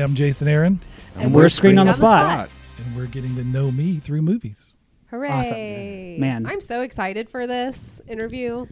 I'm 0.00 0.14
Jason 0.14 0.48
Aaron, 0.48 0.80
And 1.16 1.34
we're 1.34 1.48
Screen 1.48 1.78
on 1.78 1.86
the 1.86 1.92
Spot. 1.92 2.48
and 2.78 2.96
we're 2.96 3.06
getting 3.06 3.36
to 3.36 3.44
know 3.44 3.70
me 3.70 3.98
through 3.98 4.22
movies. 4.22 4.74
Hooray! 5.10 6.16
Man. 6.18 6.46
I'm 6.46 6.60
so 6.60 6.80
excited 6.82 7.28
for 7.28 7.46
this 7.46 8.00
interview. 8.08 8.66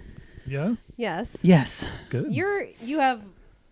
Yeah, 0.47 0.77
Yes. 0.97 1.37
Yes. 1.43 1.87
good. 2.09 2.33
You're 2.33 2.67
you 2.81 3.01
have 3.01 3.23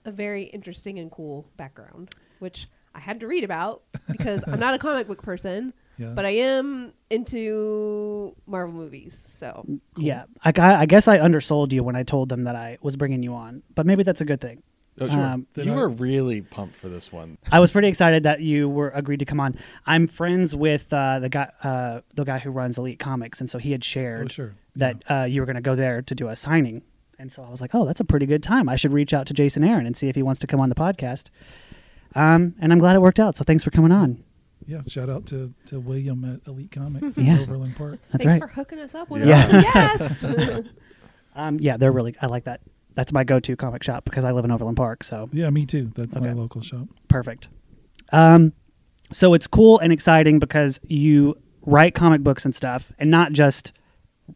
a 0.04 0.10
very 0.12 0.44
interesting 0.44 0.98
and 0.98 1.10
cool 1.10 1.46
background, 1.56 2.10
which 2.40 2.68
I 2.94 3.00
had 3.00 3.20
to 3.20 3.26
read 3.26 3.44
about 3.44 3.82
because 4.10 4.44
I'm 4.46 4.58
not 4.60 4.74
a 4.74 4.78
comic 4.78 5.06
book 5.06 5.22
person, 5.22 5.72
yeah. 5.96 6.08
but 6.08 6.26
I 6.26 6.30
am 6.30 6.92
into 7.08 8.36
Marvel 8.46 8.74
movies. 8.74 9.16
So 9.18 9.64
Yeah. 9.96 10.24
I, 10.44 10.52
I 10.56 10.86
guess 10.86 11.08
I 11.08 11.18
undersold 11.20 11.72
you 11.72 11.82
when 11.82 11.96
I 11.96 12.02
told 12.02 12.28
them 12.28 12.44
that 12.44 12.56
I 12.56 12.76
was 12.82 12.96
bringing 12.96 13.22
you 13.22 13.32
on, 13.34 13.62
but 13.74 13.86
maybe 13.86 14.02
that's 14.02 14.20
a 14.20 14.24
good 14.26 14.40
thing. 14.40 14.62
Oh, 14.98 15.08
sure. 15.08 15.22
Um, 15.22 15.46
you 15.56 15.74
were 15.74 15.88
really 15.88 16.40
pumped 16.40 16.76
for 16.76 16.88
this 16.88 17.12
one. 17.12 17.36
I 17.52 17.60
was 17.60 17.70
pretty 17.70 17.88
excited 17.88 18.22
that 18.22 18.40
you 18.40 18.68
were 18.68 18.88
agreed 18.90 19.18
to 19.18 19.26
come 19.26 19.40
on. 19.40 19.58
I'm 19.84 20.06
friends 20.06 20.56
with 20.56 20.90
uh, 20.92 21.18
the 21.18 21.28
guy, 21.28 21.50
uh, 21.62 22.00
the 22.14 22.24
guy 22.24 22.38
who 22.38 22.50
runs 22.50 22.78
Elite 22.78 22.98
Comics, 22.98 23.40
and 23.40 23.50
so 23.50 23.58
he 23.58 23.72
had 23.72 23.84
shared 23.84 24.26
oh, 24.26 24.28
sure. 24.28 24.54
that 24.76 25.04
uh, 25.10 25.24
you 25.24 25.42
were 25.42 25.46
going 25.46 25.56
to 25.56 25.62
go 25.62 25.74
there 25.74 26.00
to 26.00 26.14
do 26.14 26.28
a 26.28 26.36
signing. 26.36 26.82
And 27.18 27.30
so 27.30 27.42
I 27.42 27.50
was 27.50 27.60
like, 27.60 27.74
oh, 27.74 27.84
that's 27.84 28.00
a 28.00 28.04
pretty 28.04 28.26
good 28.26 28.42
time. 28.42 28.68
I 28.68 28.76
should 28.76 28.92
reach 28.92 29.12
out 29.12 29.26
to 29.26 29.34
Jason 29.34 29.64
Aaron 29.64 29.86
and 29.86 29.96
see 29.96 30.08
if 30.08 30.16
he 30.16 30.22
wants 30.22 30.40
to 30.40 30.46
come 30.46 30.60
on 30.60 30.68
the 30.68 30.74
podcast. 30.74 31.28
Um, 32.14 32.54
and 32.60 32.72
I'm 32.72 32.78
glad 32.78 32.96
it 32.96 33.00
worked 33.00 33.20
out. 33.20 33.36
So 33.36 33.44
thanks 33.44 33.64
for 33.64 33.70
coming 33.70 33.92
on. 33.92 34.22
Yeah, 34.66 34.80
shout 34.88 35.08
out 35.10 35.26
to, 35.26 35.52
to 35.66 35.78
William 35.78 36.24
at 36.24 36.48
Elite 36.48 36.70
Comics 36.72 37.18
Yeah. 37.18 37.34
in 37.34 37.40
Overland 37.40 37.76
Park. 37.76 38.00
That's 38.10 38.24
thanks 38.24 38.40
right. 38.40 38.48
for 38.48 38.54
hooking 38.54 38.78
us 38.80 38.94
up 38.94 39.10
with 39.10 39.24
Yeah. 39.26 39.48
an 39.48 39.64
awesome 39.64 40.34
guest. 40.34 40.68
Um, 41.34 41.58
yeah, 41.60 41.76
they're 41.76 41.92
really. 41.92 42.16
I 42.20 42.26
like 42.26 42.44
that. 42.44 42.62
That's 42.96 43.12
my 43.12 43.22
go-to 43.22 43.54
comic 43.54 43.84
shop 43.84 44.04
because 44.04 44.24
I 44.24 44.32
live 44.32 44.44
in 44.44 44.50
Overland 44.50 44.76
Park. 44.76 45.04
So 45.04 45.28
Yeah, 45.32 45.48
me 45.50 45.64
too. 45.66 45.92
That's 45.94 46.16
my 46.16 46.26
Okay. 46.28 46.36
local 46.36 46.60
shop. 46.62 46.88
perfect. 47.08 47.48
Um, 48.12 48.52
so 49.12 49.34
it's 49.34 49.46
cool 49.46 49.78
and 49.78 49.92
exciting 49.92 50.40
because 50.40 50.80
you 50.82 51.36
write 51.64 51.94
comic 51.94 52.22
books 52.22 52.44
and 52.44 52.52
stuff, 52.54 52.90
and 52.98 53.10
not 53.10 53.32
just 53.32 53.72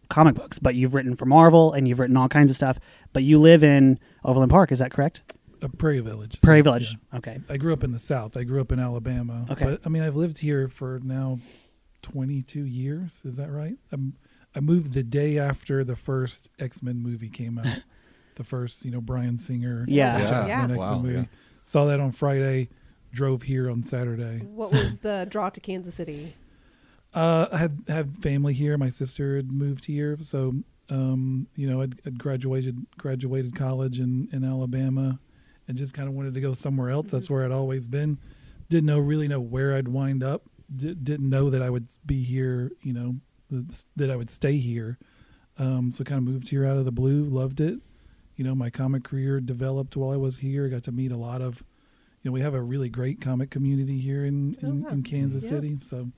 comic 0.08 0.34
books, 0.36 0.58
but 0.60 0.76
you've 0.76 0.94
written 0.94 1.16
for 1.16 1.24
Marvel 1.26 1.72
and 1.72 1.88
you've 1.88 1.98
written 1.98 2.16
all 2.16 2.28
kinds 2.28 2.50
of 2.50 2.56
stuff. 2.56 2.78
But 3.12 3.24
you 3.24 3.38
live 3.40 3.64
in 3.64 3.98
Overland 4.24 4.50
Park. 4.50 4.70
Is 4.70 4.78
that 4.78 4.92
correct? 4.92 5.22
A 5.62 5.68
Prairie 5.68 6.00
Village. 6.00 6.34
so, 6.38 6.46
Prairie 6.46 6.62
Village. 6.62 6.96
yeah. 7.12 7.18
Okay. 7.18 7.38
I 7.48 7.56
grew 7.56 7.72
up 7.72 7.82
in 7.84 7.90
the 7.92 7.98
South. 7.98 8.36
I 8.36 8.44
grew 8.44 8.60
up 8.60 8.70
in 8.72 8.78
Alabama. 8.78 9.46
Okay. 9.50 9.64
But 9.64 9.80
I 9.84 9.88
mean, 9.88 10.02
I've 10.02 10.16
lived 10.16 10.38
here 10.38 10.68
for 10.68 11.00
now 11.02 11.38
22 12.02 12.64
years. 12.64 13.22
Is 13.24 13.36
that 13.36 13.50
right? 13.50 13.76
I'm, 13.92 14.14
I 14.54 14.60
moved 14.60 14.92
the 14.94 15.02
day 15.02 15.38
after 15.38 15.84
the 15.84 15.96
first 15.96 16.48
X 16.58 16.82
Men 16.82 16.98
movie 17.02 17.28
came 17.28 17.58
out. 17.58 17.66
the 18.40 18.44
first, 18.44 18.86
you 18.86 18.90
know, 18.90 19.02
Bryan 19.02 19.36
Singer. 19.36 19.84
Yeah. 19.86 20.18
Yeah. 20.18 20.46
Yeah. 20.46 20.66
Wow, 20.74 20.98
movie. 20.98 21.14
yeah. 21.14 21.24
Saw 21.62 21.84
that 21.84 22.00
on 22.00 22.10
Friday. 22.10 22.70
Drove 23.12 23.42
here 23.42 23.70
on 23.70 23.82
Saturday. 23.82 24.38
what 24.38 24.72
was 24.72 25.00
the 25.00 25.26
draw 25.28 25.50
to 25.50 25.60
Kansas 25.60 25.94
City? 25.94 26.32
Uh, 27.12 27.46
I 27.52 27.58
had 27.58 27.84
had 27.88 28.16
family 28.22 28.54
here. 28.54 28.78
My 28.78 28.88
sister 28.88 29.36
had 29.36 29.50
moved 29.50 29.86
here, 29.86 30.16
so 30.22 30.54
um, 30.90 31.48
you 31.56 31.68
know, 31.68 31.82
I'd, 31.82 32.00
I'd 32.06 32.18
graduated 32.18 32.86
graduated 32.96 33.56
college 33.56 33.98
in 33.98 34.28
in 34.32 34.44
Alabama, 34.44 35.18
and 35.66 35.76
just 35.76 35.92
kind 35.92 36.08
of 36.08 36.14
wanted 36.14 36.34
to 36.34 36.40
go 36.40 36.52
somewhere 36.54 36.88
else. 36.88 37.10
That's 37.10 37.28
where 37.28 37.44
I'd 37.44 37.50
always 37.50 37.88
been. 37.88 38.18
Didn't 38.68 38.86
know 38.86 39.00
really 39.00 39.26
know 39.26 39.40
where 39.40 39.74
I'd 39.74 39.88
wind 39.88 40.22
up. 40.22 40.42
D- 40.74 40.94
didn't 40.94 41.28
know 41.28 41.50
that 41.50 41.62
I 41.62 41.68
would 41.68 41.88
be 42.06 42.22
here. 42.22 42.70
You 42.80 42.92
know, 42.92 43.16
that, 43.50 43.84
that 43.96 44.10
I 44.10 44.14
would 44.14 44.30
stay 44.30 44.58
here. 44.58 44.96
Um, 45.58 45.90
so 45.90 46.04
kind 46.04 46.18
of 46.18 46.32
moved 46.32 46.48
here 46.48 46.64
out 46.64 46.76
of 46.76 46.84
the 46.84 46.92
blue. 46.92 47.24
Loved 47.24 47.60
it. 47.60 47.80
You 48.40 48.46
know, 48.46 48.54
my 48.54 48.70
comic 48.70 49.04
career 49.04 49.38
developed 49.38 49.98
while 49.98 50.12
I 50.12 50.16
was 50.16 50.38
here. 50.38 50.64
I 50.64 50.70
got 50.70 50.82
to 50.84 50.92
meet 50.92 51.12
a 51.12 51.16
lot 51.18 51.42
of. 51.42 51.62
You 52.22 52.30
know, 52.30 52.32
we 52.32 52.40
have 52.40 52.54
a 52.54 52.62
really 52.62 52.88
great 52.88 53.20
comic 53.20 53.50
community 53.50 54.00
here 54.00 54.24
in 54.24 54.56
oh, 54.62 54.66
in, 54.66 54.86
Oh, 54.88 54.92
in 54.92 55.02
Kansas 55.02 55.44
Yeah. 55.44 55.50
City. 55.50 55.76
So 55.82 56.10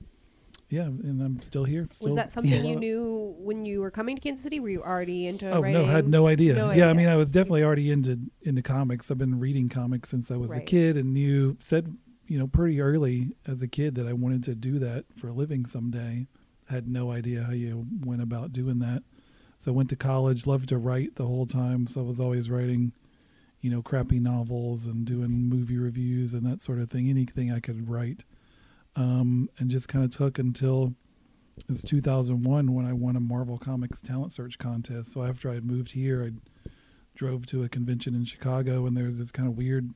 yeah, 0.69 0.83
and 0.83 1.21
I'm 1.21 1.41
still 1.41 1.65
here. 1.65 1.85
Still, 1.91 2.05
was 2.05 2.15
that 2.15 2.31
something 2.31 2.63
you 2.63 2.77
knew 2.77 3.35
when 3.39 3.65
you 3.65 3.81
were 3.81 3.91
coming 3.91 4.15
to 4.15 4.21
Kansas 4.21 4.41
City? 4.41 4.61
Were 4.61 4.69
you 4.69 4.81
already 4.81 5.27
into 5.27 5.51
Oh 5.51 5.59
writing? 5.59 5.81
no, 5.81 5.85
had 5.85 6.07
no 6.07 6.25
idea. 6.27 6.53
No 6.53 6.71
yeah, 6.71 6.87
I 6.87 6.93
mean, 6.93 7.09
I 7.09 7.17
was 7.17 7.29
definitely 7.29 7.61
already 7.61 7.91
into 7.91 8.17
into 8.41 8.61
comics. 8.61 9.11
I've 9.11 9.17
been 9.17 9.41
reading 9.41 9.67
comics 9.67 10.07
since 10.07 10.31
I 10.31 10.37
was 10.37 10.55
a 10.55 10.61
kid, 10.61 10.95
and 10.95 11.13
knew 11.13 11.57
said 11.59 11.93
you 12.27 12.39
know 12.39 12.47
pretty 12.47 12.79
early 12.79 13.31
as 13.45 13.61
a 13.61 13.67
kid 13.67 13.95
that 13.95 14.07
I 14.07 14.13
wanted 14.13 14.45
to 14.45 14.55
do 14.55 14.79
that 14.79 15.03
for 15.17 15.27
a 15.27 15.33
living 15.33 15.65
someday. 15.65 16.27
Had 16.69 16.87
no 16.87 17.11
idea 17.11 17.43
how 17.43 17.51
you 17.51 17.85
went 18.05 18.21
about 18.21 18.53
doing 18.53 18.79
that. 18.79 19.03
So 19.63 19.71
went 19.71 19.87
to 19.89 19.95
college, 19.95 20.45
loved 20.45 20.69
to 20.69 20.77
write 20.77 21.15
the 21.15 21.25
whole 21.25 21.45
time. 21.45 21.87
So 21.87 22.01
I 22.01 22.03
was 22.03 22.19
always 22.19 22.49
writing, 22.49 22.91
you 23.61 23.69
know, 23.69 23.81
crappy 23.81 24.19
novels 24.19 24.85
and 24.85 25.05
doing 25.05 25.29
movie 25.29 25.77
reviews 25.77 26.33
and 26.33 26.45
that 26.45 26.59
sort 26.59 26.79
of 26.79 26.91
thing. 26.91 27.09
Anything 27.09 27.49
I 27.49 27.61
could 27.61 27.89
write, 27.89 28.25
um, 28.97 29.49
and 29.57 29.69
just 29.69 29.87
kind 29.87 30.03
of 30.03 30.11
took 30.11 30.37
until 30.37 30.95
it 31.57 31.69
was 31.69 31.81
2001 31.81 32.73
when 32.73 32.85
I 32.85 32.91
won 32.91 33.15
a 33.15 33.21
Marvel 33.21 33.57
Comics 33.57 34.01
talent 34.01 34.33
search 34.33 34.57
contest. 34.57 35.13
So 35.13 35.23
after 35.23 35.49
I 35.49 35.53
had 35.53 35.63
moved 35.63 35.91
here, 35.91 36.25
I 36.25 36.69
drove 37.15 37.45
to 37.45 37.63
a 37.63 37.69
convention 37.69 38.15
in 38.15 38.25
Chicago, 38.25 38.85
and 38.85 38.97
there 38.97 39.05
was 39.05 39.17
this 39.17 39.31
kind 39.31 39.47
of 39.47 39.55
weird 39.55 39.93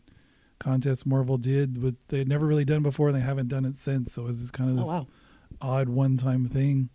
contest 0.59 1.05
Marvel 1.05 1.37
did, 1.37 1.81
with 1.81 2.07
they 2.07 2.19
had 2.19 2.29
never 2.29 2.45
really 2.45 2.63
done 2.63 2.83
before, 2.83 3.09
and 3.09 3.17
they 3.17 3.21
haven't 3.21 3.49
done 3.49 3.65
it 3.65 3.75
since. 3.75 4.13
So 4.13 4.23
it 4.23 4.27
was 4.27 4.39
this 4.39 4.51
kind 4.51 4.69
of 4.69 4.77
Oh 4.77 4.79
this 4.79 4.99
wow. 5.01 5.07
odd 5.61 5.89
one-time 5.89 6.47
thing 6.47 6.89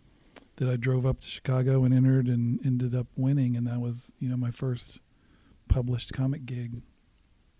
that 0.57 0.69
I 0.69 0.75
drove 0.75 1.05
up 1.05 1.19
to 1.21 1.27
Chicago 1.27 1.83
and 1.83 1.93
entered, 1.93 2.27
and 2.27 2.59
ended 2.65 2.93
up 2.95 3.07
winning, 3.15 3.55
and 3.57 3.65
that 3.67 3.79
was 3.79 4.11
you 4.19 4.29
know 4.29 4.37
my 4.37 4.51
first 4.51 4.99
published 5.67 6.13
comic 6.13 6.45
gig. 6.45 6.81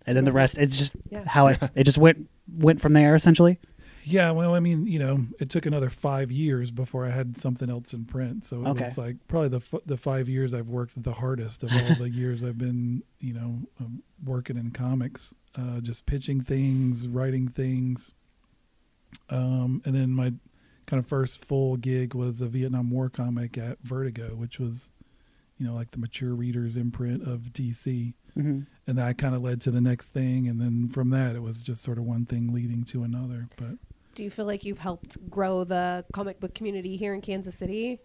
And 0.06 0.16
then 0.16 0.24
the 0.24 0.32
rest, 0.32 0.58
it's 0.58 0.76
just 0.76 0.94
Yeah. 1.10 1.24
how 1.26 1.46
it 1.48 1.58
it 1.74 1.84
just 1.84 1.98
went 1.98 2.28
went 2.52 2.80
from 2.80 2.92
there 2.92 3.14
essentially. 3.14 3.58
Yeah, 4.06 4.32
well, 4.32 4.54
I 4.54 4.60
mean, 4.60 4.86
you 4.86 4.98
know, 4.98 5.24
it 5.40 5.48
took 5.48 5.64
another 5.64 5.88
five 5.88 6.30
years 6.30 6.70
before 6.70 7.06
I 7.06 7.10
had 7.10 7.38
something 7.38 7.70
else 7.70 7.94
in 7.94 8.04
print. 8.04 8.44
So 8.44 8.60
it 8.62 8.68
Okay. 8.68 8.80
was 8.84 8.98
like 8.98 9.16
probably 9.28 9.48
the 9.48 9.56
f- 9.56 9.80
the 9.86 9.96
five 9.96 10.28
years 10.28 10.52
I've 10.52 10.68
worked 10.68 11.02
the 11.02 11.14
hardest 11.14 11.62
of 11.62 11.74
all 11.74 11.94
the 11.94 12.10
years 12.20 12.44
I've 12.44 12.58
been, 12.58 13.02
you 13.18 13.32
know, 13.32 13.60
um, 13.80 14.02
working 14.22 14.58
in 14.58 14.72
comics, 14.72 15.32
uh, 15.54 15.80
just 15.80 16.04
pitching 16.04 16.42
things, 16.42 17.08
writing 17.08 17.48
things. 17.48 18.12
Um, 19.30 19.80
and 19.86 19.94
then 19.94 20.10
my 20.10 20.34
kind 20.86 20.98
of 20.98 21.06
first 21.06 21.44
full 21.44 21.76
gig 21.76 22.14
was 22.14 22.40
a 22.40 22.46
Vietnam 22.46 22.90
War 22.90 23.08
comic 23.08 23.56
at 23.58 23.78
Vertigo, 23.82 24.34
which 24.36 24.58
was, 24.58 24.90
you 25.58 25.66
know, 25.66 25.74
like 25.74 25.90
the 25.92 25.98
mature 25.98 26.34
readers 26.34 26.76
imprint 26.76 27.22
of 27.22 27.52
DC 27.52 28.14
Mm-hmm. 28.36 28.62
and 28.88 28.98
that 28.98 29.16
kind 29.16 29.32
of 29.36 29.42
led 29.42 29.60
to 29.60 29.70
the 29.70 29.80
next 29.80 30.08
thing 30.08 30.48
and 30.48 30.60
then 30.60 30.88
from 30.88 31.10
that 31.10 31.36
it 31.36 31.40
was 31.42 31.62
just 31.62 31.84
sort 31.84 31.98
of 31.98 32.04
one 32.04 32.26
thing 32.26 32.52
leading 32.52 32.82
to 32.86 33.04
another 33.04 33.48
but 33.56 33.78
Do 34.16 34.24
you 34.24 34.30
feel 34.32 34.44
like 34.44 34.64
you've 34.64 34.80
helped 34.80 35.30
grow 35.30 35.62
the 35.62 36.04
comic 36.12 36.40
book 36.40 36.52
community 36.52 36.96
here 36.96 37.14
in 37.14 37.20
Kansas 37.20 37.54
City? 37.54 38.00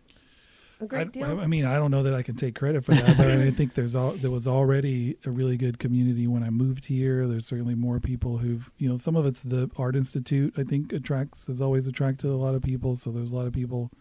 A 0.81 0.85
great 0.87 1.01
I, 1.01 1.03
deal. 1.05 1.39
I 1.41 1.45
mean 1.47 1.65
i 1.65 1.75
don't 1.75 1.91
know 1.91 2.03
that 2.03 2.13
i 2.13 2.21
can 2.21 2.35
take 2.35 2.55
credit 2.55 2.85
for 2.85 2.93
that 2.95 3.17
but 3.17 3.29
i, 3.29 3.35
mean, 3.35 3.47
I 3.47 3.51
think 3.51 3.73
there's 3.73 3.95
all 3.95 4.11
there 4.11 4.31
was 4.31 4.47
already 4.47 5.17
a 5.25 5.29
really 5.29 5.57
good 5.57 5.77
community 5.77 6.25
when 6.25 6.41
i 6.41 6.49
moved 6.49 6.85
here 6.85 7.27
there's 7.27 7.45
certainly 7.45 7.75
more 7.75 7.99
people 7.99 8.37
who've 8.37 8.71
you 8.77 8.87
know 8.87 8.95
some 8.97 9.15
of 9.17 9.25
it's 9.25 9.43
the 9.43 9.69
art 9.77 9.95
institute 9.97 10.53
i 10.57 10.63
think 10.63 10.93
attracts 10.93 11.47
has 11.47 11.61
always 11.61 11.85
attracted 11.85 12.29
a 12.29 12.35
lot 12.37 12.55
of 12.55 12.61
people 12.61 12.95
so 12.95 13.11
there's 13.11 13.33
a 13.33 13.35
lot 13.35 13.45
of 13.45 13.51
people 13.53 13.91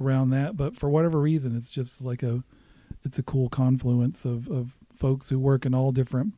around 0.00 0.30
that 0.30 0.56
but 0.56 0.76
for 0.76 0.88
whatever 0.90 1.20
reason 1.20 1.56
it's 1.56 1.70
just 1.70 2.02
like 2.02 2.22
a 2.24 2.42
it's 3.04 3.18
a 3.18 3.22
cool 3.22 3.48
confluence 3.48 4.24
of 4.24 4.48
of 4.48 4.76
folks 4.92 5.28
who 5.30 5.38
work 5.38 5.64
in 5.64 5.74
all 5.74 5.92
different 5.92 6.34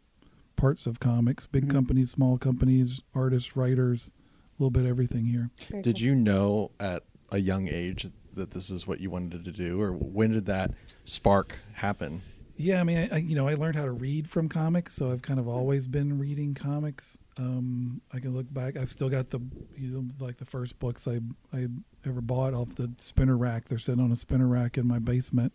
parts 0.56 0.86
of 0.86 1.00
comics 1.00 1.46
big 1.46 1.66
Mhm. 1.66 1.70
companies 1.70 2.10
small 2.10 2.36
companies 2.36 3.00
artists 3.14 3.56
writers 3.56 4.12
a 4.58 4.62
little 4.62 4.70
bit 4.70 4.82
of 4.84 4.90
everything 4.90 5.26
here 5.26 5.48
Very 5.70 5.82
Did 5.82 5.96
cool. 5.96 6.04
you 6.04 6.14
know 6.14 6.72
at 6.78 7.04
a 7.30 7.38
young 7.40 7.68
age 7.68 8.08
that 8.38 8.52
this 8.52 8.70
is 8.70 8.86
what 8.86 9.00
you 9.00 9.10
wanted 9.10 9.44
to 9.44 9.52
do, 9.52 9.80
or 9.80 9.92
when 9.92 10.32
did 10.32 10.46
that 10.46 10.72
spark 11.04 11.58
happen? 11.74 12.22
Yeah, 12.60 12.80
I 12.80 12.84
mean, 12.84 12.98
I, 12.98 13.14
I 13.14 13.18
you 13.18 13.36
know 13.36 13.46
I 13.46 13.54
learned 13.54 13.76
how 13.76 13.84
to 13.84 13.92
read 13.92 14.28
from 14.28 14.48
comics, 14.48 14.96
so 14.96 15.12
I've 15.12 15.22
kind 15.22 15.38
of 15.38 15.46
always 15.46 15.86
been 15.86 16.18
reading 16.18 16.54
comics. 16.54 17.18
Um, 17.36 18.00
I 18.12 18.18
can 18.18 18.34
look 18.34 18.52
back; 18.52 18.76
I've 18.76 18.90
still 18.90 19.08
got 19.08 19.30
the 19.30 19.40
you 19.76 19.90
know 19.90 20.04
like 20.18 20.38
the 20.38 20.44
first 20.44 20.78
books 20.80 21.06
I 21.06 21.20
I 21.52 21.68
ever 22.04 22.20
bought 22.20 22.54
off 22.54 22.74
the 22.74 22.90
spinner 22.98 23.36
rack. 23.36 23.68
They're 23.68 23.78
sitting 23.78 24.02
on 24.02 24.10
a 24.10 24.16
spinner 24.16 24.48
rack 24.48 24.76
in 24.76 24.88
my 24.88 24.98
basement. 24.98 25.52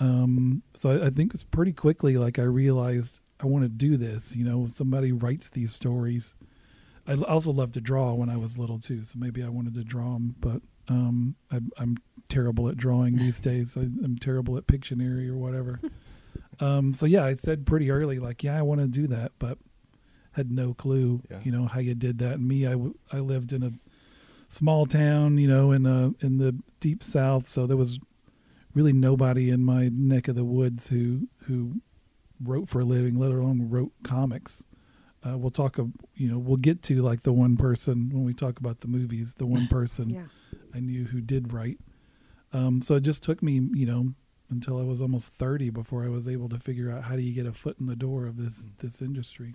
Um, 0.00 0.64
so 0.74 0.90
I, 0.90 1.06
I 1.06 1.10
think 1.10 1.32
it's 1.32 1.44
pretty 1.44 1.72
quickly 1.72 2.16
like 2.16 2.40
I 2.40 2.42
realized 2.42 3.20
I 3.38 3.46
want 3.46 3.64
to 3.64 3.68
do 3.68 3.96
this. 3.96 4.34
You 4.34 4.44
know, 4.44 4.66
somebody 4.66 5.12
writes 5.12 5.48
these 5.48 5.72
stories. 5.72 6.36
I 7.06 7.14
also 7.14 7.52
loved 7.52 7.74
to 7.74 7.80
draw 7.80 8.14
when 8.14 8.28
I 8.28 8.36
was 8.36 8.58
little 8.58 8.80
too, 8.80 9.04
so 9.04 9.16
maybe 9.16 9.44
I 9.44 9.48
wanted 9.48 9.74
to 9.74 9.84
draw 9.84 10.14
them, 10.14 10.34
but 10.40 10.62
um, 10.88 11.36
I, 11.50 11.60
I'm 11.78 11.96
terrible 12.28 12.68
at 12.68 12.76
drawing 12.76 13.16
these 13.16 13.40
days. 13.50 13.76
I, 13.76 13.80
I'm 13.82 14.16
terrible 14.20 14.56
at 14.56 14.66
Pictionary 14.66 15.28
or 15.28 15.36
whatever. 15.36 15.80
um, 16.60 16.92
so 16.94 17.06
yeah, 17.06 17.24
I 17.24 17.34
said 17.34 17.66
pretty 17.66 17.90
early, 17.90 18.18
like, 18.18 18.42
yeah, 18.42 18.58
I 18.58 18.62
want 18.62 18.80
to 18.80 18.86
do 18.88 19.06
that, 19.08 19.32
but 19.38 19.58
had 20.32 20.50
no 20.50 20.74
clue, 20.74 21.22
Yeah. 21.30 21.40
you 21.44 21.52
know, 21.52 21.66
how 21.66 21.80
you 21.80 21.94
did 21.94 22.18
that. 22.18 22.34
And 22.34 22.48
me, 22.48 22.66
I, 22.66 22.72
w- 22.72 22.94
I 23.12 23.18
lived 23.18 23.52
in 23.52 23.62
a 23.62 23.72
small 24.48 24.86
town, 24.86 25.38
you 25.38 25.46
know, 25.48 25.72
in 25.72 25.84
a, 25.86 26.12
in 26.24 26.38
the 26.38 26.58
deep 26.80 27.02
South, 27.02 27.48
so 27.48 27.66
there 27.66 27.76
was 27.76 27.98
really 28.74 28.92
nobody 28.94 29.50
in 29.50 29.62
my 29.64 29.90
neck 29.92 30.28
of 30.28 30.34
the 30.34 30.44
woods 30.44 30.88
who 30.88 31.28
who 31.46 31.82
wrote 32.42 32.68
for 32.68 32.80
a 32.80 32.84
living, 32.84 33.18
let 33.18 33.30
alone 33.30 33.68
wrote 33.68 33.92
comics. 34.02 34.64
uh, 35.24 35.36
we'll 35.38 35.50
talk. 35.50 35.78
Of, 35.78 35.92
you 36.16 36.28
know, 36.28 36.38
we'll 36.38 36.56
get 36.56 36.82
to 36.84 37.02
like 37.02 37.22
the 37.22 37.32
one 37.32 37.56
person 37.56 38.08
when 38.10 38.24
we 38.24 38.32
talk 38.34 38.58
about 38.58 38.80
the 38.80 38.88
movies. 38.88 39.34
The 39.34 39.46
one 39.46 39.66
person 39.70 40.10
Yeah. 40.10 40.22
I 40.74 40.80
knew 40.80 41.04
who 41.04 41.20
did 41.20 41.52
write. 41.52 41.78
Um, 42.52 42.82
so 42.82 42.96
it 42.96 43.00
just 43.02 43.22
took 43.22 43.42
me, 43.42 43.60
you 43.72 43.86
know, 43.86 44.12
until 44.50 44.78
I 44.78 44.82
was 44.82 45.00
almost 45.00 45.32
thirty 45.32 45.70
before 45.70 46.04
I 46.04 46.08
was 46.08 46.28
able 46.28 46.48
to 46.50 46.58
figure 46.58 46.90
out 46.90 47.04
how 47.04 47.16
do 47.16 47.22
you 47.22 47.32
get 47.32 47.46
a 47.46 47.52
foot 47.52 47.76
in 47.80 47.86
the 47.86 47.96
door 47.96 48.26
of 48.26 48.36
this 48.36 48.70
this 48.78 49.00
industry. 49.00 49.54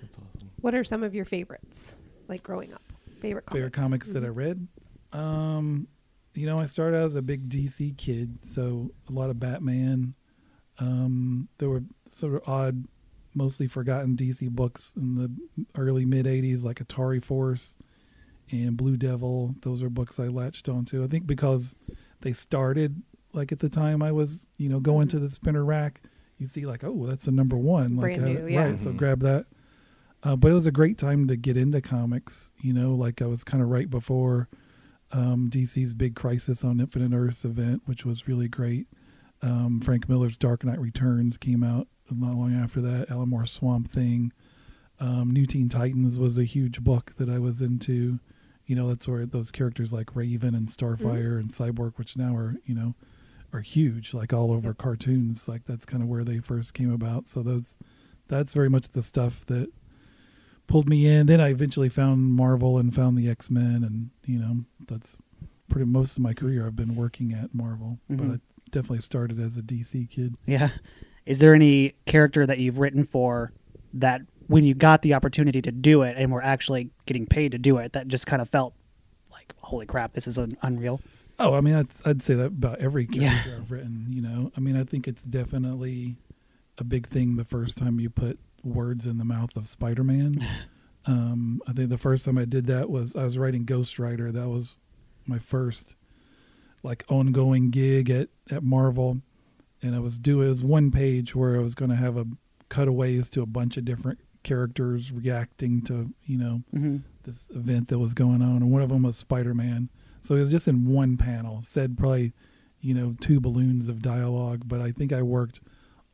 That's 0.00 0.16
awesome. 0.16 0.50
What 0.60 0.74
are 0.74 0.84
some 0.84 1.02
of 1.02 1.14
your 1.14 1.24
favorites, 1.24 1.96
like 2.28 2.42
growing 2.42 2.72
up? 2.72 2.82
Favorite 3.20 3.46
comics. 3.46 3.56
favorite 3.58 3.72
comics 3.72 4.10
that 4.12 4.24
I 4.24 4.28
Mhm. 4.28 4.36
read. 4.36 4.68
Um, 5.12 5.86
you 6.34 6.46
know, 6.46 6.58
I 6.58 6.66
started 6.66 6.96
out 6.96 7.04
as 7.04 7.14
a 7.14 7.22
big 7.22 7.48
DC 7.48 7.92
kid, 7.96 8.42
so 8.42 8.90
a 9.08 9.12
lot 9.12 9.30
of 9.30 9.38
Batman. 9.38 10.14
Um, 10.78 11.48
there 11.58 11.68
were 11.68 11.84
sort 12.08 12.34
of 12.34 12.48
odd, 12.48 12.86
mostly 13.34 13.66
forgotten 13.68 14.16
DC 14.16 14.48
books 14.48 14.94
in 14.96 15.14
the 15.14 15.30
early 15.76 16.04
mid 16.06 16.26
'80s, 16.26 16.64
like 16.64 16.78
Atari 16.80 17.22
Force 17.22 17.76
and 18.52 18.76
Blue 18.76 18.96
Devil. 18.96 19.54
Those 19.62 19.82
are 19.82 19.88
books 19.90 20.20
I 20.20 20.28
latched 20.28 20.68
onto. 20.68 21.02
I 21.02 21.06
think 21.06 21.26
because 21.26 21.74
they 22.20 22.32
started 22.32 23.02
like 23.32 23.50
at 23.52 23.60
the 23.60 23.68
time 23.68 24.02
I 24.02 24.12
was, 24.12 24.46
you 24.58 24.68
know, 24.68 24.78
going 24.80 25.08
to 25.08 25.18
the 25.18 25.28
spinner 25.28 25.64
rack. 25.64 26.02
You 26.38 26.46
see, 26.46 26.66
like, 26.66 26.82
oh, 26.84 27.06
that's 27.06 27.24
the 27.24 27.30
number 27.30 27.56
one, 27.56 27.96
like, 27.96 28.16
Brand 28.16 28.36
uh, 28.36 28.40
new, 28.40 28.48
yeah. 28.48 28.64
right? 28.64 28.78
So 28.78 28.90
Mhm. 28.92 28.96
grab 28.96 29.20
that. 29.20 29.46
Uh, 30.24 30.36
but 30.36 30.50
it 30.50 30.54
was 30.54 30.66
a 30.66 30.72
great 30.72 30.98
time 30.98 31.26
to 31.28 31.36
get 31.36 31.56
into 31.56 31.80
comics. 31.80 32.52
You 32.60 32.72
know, 32.72 32.94
like 32.94 33.22
I 33.22 33.26
was 33.26 33.42
kind 33.44 33.62
of 33.62 33.68
right 33.70 33.88
before 33.88 34.48
um, 35.12 35.48
DC's 35.50 35.94
big 35.94 36.14
Crisis 36.14 36.64
on 36.64 36.80
Infinite 36.80 37.14
Earths 37.16 37.44
event, 37.44 37.82
which 37.86 38.04
was 38.04 38.26
really 38.28 38.48
great. 38.48 38.86
Um, 39.42 39.80
Frank 39.80 40.08
Miller's 40.08 40.36
Dark 40.36 40.64
Knight 40.64 40.80
Returns 40.80 41.36
came 41.36 41.62
out 41.64 41.88
not 42.10 42.34
long 42.36 42.54
after 42.54 42.80
that. 42.82 43.10
Alan 43.10 43.28
Moore's 43.30 43.50
Swamp 43.50 43.90
Thing. 43.90 44.32
Um, 45.00 45.30
New 45.30 45.46
Teen 45.46 45.68
Titans 45.68 46.18
was 46.18 46.38
a 46.38 46.44
huge 46.44 46.82
book 46.84 47.14
that 47.16 47.28
I 47.28 47.38
was 47.38 47.60
into. 47.60 48.20
You 48.66 48.76
know, 48.76 48.88
that's 48.88 49.08
where 49.08 49.26
those 49.26 49.50
characters 49.50 49.92
like 49.92 50.14
Raven 50.14 50.54
and 50.54 50.68
Starfire 50.68 51.38
and 51.38 51.50
Cyborg, 51.50 51.96
which 51.96 52.16
now 52.16 52.34
are 52.36 52.54
you 52.64 52.74
know 52.74 52.94
are 53.52 53.60
huge, 53.60 54.14
like 54.14 54.32
all 54.32 54.50
over 54.52 54.68
Yep. 54.68 54.78
cartoons. 54.78 55.48
Like 55.48 55.64
that's 55.64 55.84
kind 55.84 56.02
of 56.02 56.08
where 56.08 56.24
they 56.24 56.38
first 56.38 56.72
came 56.74 56.90
about. 56.92 57.26
So 57.28 57.42
those, 57.42 57.76
that's 58.28 58.54
very 58.54 58.70
much 58.70 58.88
the 58.90 59.02
stuff 59.02 59.44
that 59.46 59.68
pulled 60.66 60.88
me 60.88 61.06
in. 61.06 61.26
Then 61.26 61.40
I 61.40 61.48
eventually 61.50 61.88
found 61.90 62.32
Marvel 62.32 62.78
and 62.78 62.94
found 62.94 63.18
the 63.18 63.28
X 63.28 63.50
Men, 63.50 63.82
and 63.84 64.10
you 64.24 64.38
know 64.38 64.64
that's 64.86 65.18
pretty 65.68 65.84
most 65.86 66.16
of 66.16 66.22
my 66.22 66.32
career. 66.34 66.66
I've 66.66 66.76
been 66.76 66.94
working 66.96 67.32
at 67.32 67.54
Marvel, 67.54 67.98
but 68.08 68.18
Mhm. 68.18 68.34
I 68.36 68.40
definitely 68.70 69.00
started 69.00 69.38
as 69.40 69.56
a 69.56 69.62
DC 69.62 70.06
kid. 70.06 70.36
Yeah. 70.46 70.70
Is 71.26 71.38
there 71.38 71.54
any 71.54 71.94
character 72.06 72.46
that 72.46 72.58
you've 72.58 72.78
written 72.78 73.04
for 73.04 73.52
that 73.94 74.22
when 74.52 74.64
you 74.64 74.74
got 74.74 75.02
the 75.02 75.14
opportunity 75.14 75.62
to 75.62 75.72
do 75.72 76.02
it 76.02 76.14
and 76.18 76.30
were 76.30 76.42
actually 76.42 76.90
getting 77.06 77.26
paid 77.26 77.52
to 77.52 77.58
do 77.58 77.78
it, 77.78 77.92
that 77.94 78.06
just 78.08 78.26
kind 78.26 78.42
of 78.42 78.48
felt 78.48 78.74
like, 79.30 79.52
holy 79.58 79.86
crap, 79.86 80.12
this 80.12 80.26
is 80.26 80.38
un- 80.38 80.56
unreal? 80.62 81.00
Oh, 81.38 81.54
I 81.54 81.60
mean, 81.62 81.74
I'd, 81.74 81.88
I'd 82.04 82.22
say 82.22 82.34
that 82.34 82.46
about 82.46 82.78
every 82.78 83.08
Yeah. 83.10 83.30
character 83.30 83.56
I've 83.58 83.70
written. 83.70 84.06
You 84.10 84.20
know, 84.22 84.52
I 84.56 84.60
mean, 84.60 84.76
I 84.76 84.84
think 84.84 85.08
it's 85.08 85.22
definitely 85.22 86.16
a 86.78 86.84
big 86.84 87.06
thing 87.06 87.36
the 87.36 87.44
first 87.44 87.78
time 87.78 87.98
you 87.98 88.10
put 88.10 88.38
words 88.62 89.06
in 89.06 89.16
the 89.18 89.24
mouth 89.24 89.56
of 89.56 89.66
Spider-Man. 89.66 90.34
um, 91.06 91.60
I 91.66 91.72
think 91.72 91.88
the 91.88 91.98
first 91.98 92.24
time 92.26 92.36
I 92.38 92.44
did 92.44 92.66
that 92.66 92.90
was 92.90 93.16
I 93.16 93.24
was 93.24 93.38
writing 93.38 93.64
Ghost 93.64 93.98
Rider. 93.98 94.30
That 94.30 94.48
was 94.48 94.78
my 95.26 95.38
first 95.38 95.94
like 96.82 97.04
ongoing 97.08 97.70
gig 97.70 98.10
at 98.10 98.28
at 98.50 98.62
Marvel, 98.62 99.22
and 99.80 99.94
I 99.94 99.98
was 100.00 100.18
doing 100.18 100.46
it 100.46 100.50
was 100.50 100.62
one 100.62 100.90
page 100.90 101.34
where 101.34 101.56
I 101.56 101.60
was 101.60 101.74
going 101.74 101.90
to 101.90 101.96
have 101.96 102.16
a 102.16 102.26
cutaways 102.68 103.28
to 103.30 103.42
a 103.42 103.46
bunch 103.46 103.76
of 103.76 103.84
different 103.84 104.18
characters 104.42 105.12
reacting 105.12 105.82
to 105.82 106.12
you 106.24 106.38
know 106.38 106.62
Mm-hmm. 106.74 106.96
this 107.24 107.48
event 107.54 107.88
that 107.88 107.98
was 107.98 108.14
going 108.14 108.42
on, 108.42 108.56
and 108.56 108.70
one 108.70 108.82
of 108.82 108.88
them 108.88 109.02
was 109.02 109.16
Spider 109.16 109.54
Man. 109.54 109.88
So 110.20 110.34
it 110.36 110.40
was 110.40 110.50
just 110.50 110.68
in 110.68 110.86
one 110.86 111.16
panel, 111.16 111.60
said 111.62 111.98
probably, 111.98 112.32
you 112.80 112.94
know, 112.94 113.16
two 113.20 113.40
balloons 113.40 113.88
of 113.88 114.00
dialogue, 114.02 114.62
but 114.66 114.80
I 114.80 114.92
think 114.92 115.12
I 115.12 115.22
worked 115.22 115.60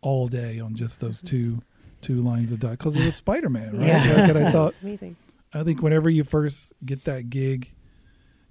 all 0.01 0.29
day 0.29 0.61
on 0.61 0.75
just 0.75 1.01
those 1.01 1.21
two 1.21 1.63
two 2.01 2.23
lines 2.23 2.53
of 2.53 2.61
dialogue 2.61 2.79
because 2.79 2.97
it 2.97 3.05
was 3.05 3.17
Spider 3.17 3.49
Man, 3.51 3.77
right? 3.77 3.87
Yeah. 3.89 4.15
Like, 4.21 4.31
and 4.31 4.39
I 4.47 4.53
thought, 4.53 4.73
It's 4.73 4.83
amazing. 4.83 5.17
I 5.53 5.63
think 5.65 5.83
whenever 5.83 6.09
you 6.09 6.25
first 6.25 6.73
get 6.85 7.05
that 7.05 7.29
gig, 7.31 7.71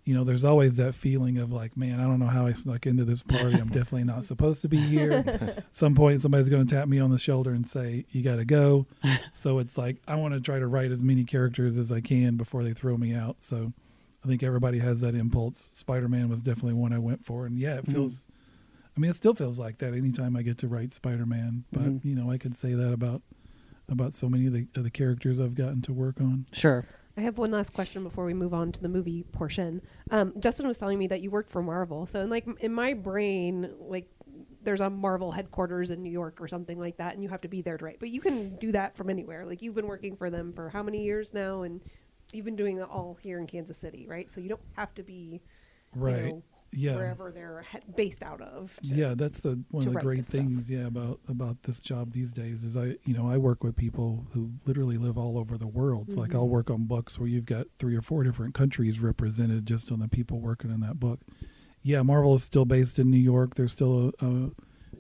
you 0.07 0.13
know, 0.13 0.23
there's 0.23 0.45
always 0.45 0.77
that 0.77 0.95
feeling 0.95 1.37
of 1.37 1.51
like, 1.51 1.75
man, 1.75 1.99
I 1.99 2.03
don't 2.03 2.17
know 2.19 2.27
how 2.27 2.47
I 2.47 2.53
snuck 2.53 2.85
into 2.87 3.03
this 3.03 3.23
party. 3.23 3.57
I'm 3.59 3.67
definitely 3.79 4.05
not 4.05 4.23
supposed 4.23 4.61
to 4.61 4.69
be 4.69 4.77
here. 4.79 5.21
Some 5.73 5.95
point, 5.95 6.21
somebody's 6.21 6.47
going 6.47 6.65
to 6.65 6.75
tap 6.75 6.87
me 6.87 6.97
on 6.99 7.11
the 7.11 7.17
shoulder 7.17 7.51
and 7.51 7.67
say, 7.67 8.05
"You 8.11 8.21
got 8.23 8.37
to 8.37 8.45
go." 8.45 8.85
so 9.33 9.59
it's 9.59 9.77
like 9.77 9.97
I 10.07 10.15
want 10.15 10.33
to 10.33 10.39
try 10.39 10.59
to 10.59 10.67
write 10.67 10.91
as 10.91 11.03
many 11.03 11.25
characters 11.25 11.77
as 11.77 11.91
I 11.91 11.99
can 11.99 12.37
before 12.37 12.63
they 12.63 12.71
throw 12.71 12.95
me 12.95 13.13
out. 13.13 13.35
So 13.39 13.73
I 14.23 14.27
think 14.29 14.43
everybody 14.43 14.79
has 14.79 15.01
that 15.01 15.13
impulse. 15.13 15.67
Spider 15.73 16.07
Man 16.07 16.29
was 16.29 16.41
definitely 16.41 16.75
one 16.75 16.93
I 16.93 16.99
went 16.99 17.25
for, 17.25 17.45
and 17.45 17.59
yeah, 17.59 17.75
it 17.79 17.85
Mhm. 17.85 17.91
feels. 17.91 18.25
I 18.95 18.99
mean, 19.01 19.11
it 19.11 19.15
still 19.15 19.33
feels 19.33 19.59
like 19.59 19.79
that 19.79 19.93
anytime 19.93 20.35
I 20.37 20.41
get 20.41 20.57
to 20.59 20.67
write 20.69 20.93
Spider 20.93 21.25
Man. 21.25 21.65
But 21.73 21.83
Mhm. 21.83 22.05
you 22.05 22.15
know, 22.15 22.31
I 22.31 22.37
could 22.37 22.55
say 22.55 22.73
that 22.75 22.93
about 22.93 23.21
about 23.89 24.13
so 24.13 24.29
many 24.29 24.47
of 24.47 24.53
the 24.53 24.67
of 24.75 24.83
the 24.83 24.89
characters 24.89 25.37
I've 25.39 25.53
gotten 25.55 25.81
to 25.81 25.91
work 25.93 26.21
on. 26.21 26.45
Sure. 26.53 26.85
I 27.17 27.21
have 27.21 27.37
one 27.39 27.49
last 27.51 27.73
question 27.73 28.03
before 28.03 28.25
we 28.25 28.33
move 28.35 28.53
on 28.53 28.71
to 28.73 28.81
the 28.81 28.89
movie 28.89 29.23
portion. 29.23 29.81
Um, 30.11 30.33
Justin 30.39 30.67
was 30.67 30.77
telling 30.77 30.99
me 30.99 31.07
that 31.07 31.21
you 31.21 31.31
worked 31.31 31.49
for 31.49 31.63
Marvel, 31.63 32.05
so 32.05 32.21
in 32.21 32.29
like 32.29 32.45
in 32.59 32.71
my 32.71 32.93
brain, 32.93 33.71
like 33.79 34.07
there's 34.63 34.81
a 34.81 34.89
Marvel 34.89 35.31
headquarters 35.31 35.89
in 35.89 36.03
New 36.03 36.11
York 36.11 36.39
or 36.39 36.47
something 36.47 36.77
like 36.79 36.97
that, 36.97 37.13
and 37.15 37.23
you 37.23 37.29
have 37.29 37.41
to 37.41 37.47
be 37.47 37.61
there 37.61 37.77
to 37.77 37.83
write. 37.85 37.99
But 37.99 38.09
you 38.09 38.21
can 38.21 38.55
do 38.57 38.71
that 38.73 38.95
from 38.95 39.09
anywhere. 39.09 39.45
Like 39.45 39.61
you've 39.61 39.75
been 39.75 39.87
working 39.87 40.15
for 40.15 40.29
them 40.29 40.53
for 40.53 40.69
how 40.69 40.83
many 40.83 41.03
years 41.03 41.33
now, 41.33 41.63
and 41.63 41.81
you've 42.33 42.45
been 42.45 42.55
doing 42.55 42.77
it 42.77 42.87
all 42.89 43.17
here 43.21 43.39
in 43.39 43.47
Kansas 43.47 43.77
City, 43.77 44.05
right? 44.07 44.29
So 44.29 44.39
you 44.39 44.49
don't 44.49 44.61
have 44.75 44.93
to 44.95 45.03
be 45.03 45.41
Right. 45.95 46.25
you 46.25 46.29
know, 46.33 46.43
yeah. 46.79 46.95
wherever 46.95 47.31
they're 47.31 47.65
he- 47.71 47.91
based 47.95 48.21
out 48.23 48.41
of. 48.41 48.77
to- 48.81 48.87
yeah 48.87 49.13
that's 49.15 49.41
the, 49.41 49.59
one 49.71 49.87
of 49.87 49.93
the 49.93 49.99
great 49.99 50.17
this 50.17 50.27
stuff. 50.27 50.41
things 50.41 50.69
yeah 50.69 50.85
about 50.87 51.19
about 51.27 51.63
this 51.63 51.79
job 51.79 52.11
these 52.11 52.31
days 52.31 52.63
is 52.63 52.77
i 52.77 52.95
you 53.05 53.13
know 53.17 53.29
i 53.29 53.37
work 53.37 53.63
with 53.63 53.75
people 53.75 54.25
who 54.33 54.51
literally 54.65 54.97
live 54.97 55.17
all 55.17 55.37
over 55.37 55.57
the 55.57 55.67
world 55.67 56.13
like 56.13 56.31
Mhm. 56.31 56.35
i'll 56.35 56.49
work 56.49 56.69
on 56.69 56.85
books 56.85 57.17
where 57.19 57.27
you've 57.27 57.45
got 57.45 57.67
three 57.79 57.95
or 57.95 58.01
four 58.01 58.23
different 58.23 58.53
countries 58.53 58.99
represented 58.99 59.65
just 59.65 59.91
on 59.91 59.99
the 59.99 60.07
people 60.07 60.39
working 60.39 60.69
in 60.71 60.79
that 60.81 60.99
book 60.99 61.19
yeah 61.83 62.01
marvel 62.01 62.35
is 62.35 62.43
still 62.43 62.65
based 62.65 62.99
in 62.99 63.09
new 63.09 63.17
york 63.17 63.55
there's 63.55 63.71
still 63.71 64.11
a, 64.21 64.25
a 64.25 64.29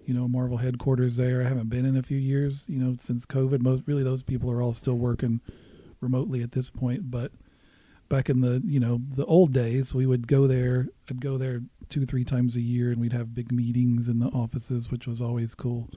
you 0.05 0.13
know 0.13 0.27
marvel 0.27 0.57
headquarters 0.57 1.17
there 1.17 1.41
i 1.41 1.47
haven't 1.47 1.69
been 1.69 1.85
in 1.85 1.95
a 1.97 2.03
few 2.03 2.17
years 2.17 2.65
you 2.69 2.79
know 2.79 2.95
since 2.99 3.25
covid 3.25 3.61
most 3.61 3.83
really 3.85 4.03
those 4.03 4.23
people 4.23 4.49
are 4.49 4.61
all 4.61 4.73
still 4.73 4.97
working 4.97 5.41
remotely 6.01 6.41
at 6.41 6.51
this 6.53 6.69
point 6.69 7.09
but 7.11 7.31
back 8.09 8.29
in 8.29 8.41
the 8.41 8.61
you 8.65 8.79
know 8.79 9.01
the 9.15 9.25
old 9.25 9.53
days 9.53 9.93
we 9.93 10.05
would 10.05 10.27
go 10.27 10.47
there 10.47 10.87
i'd 11.09 11.21
go 11.21 11.37
there 11.37 11.61
two 11.89 12.05
three 12.05 12.23
times 12.23 12.55
a 12.55 12.61
year 12.61 12.91
and 12.91 12.99
we'd 12.99 13.13
have 13.13 13.33
big 13.33 13.51
meetings 13.51 14.07
in 14.07 14.19
the 14.19 14.27
offices 14.27 14.91
which 14.91 15.07
was 15.07 15.21
always 15.21 15.55
cool. 15.55 15.89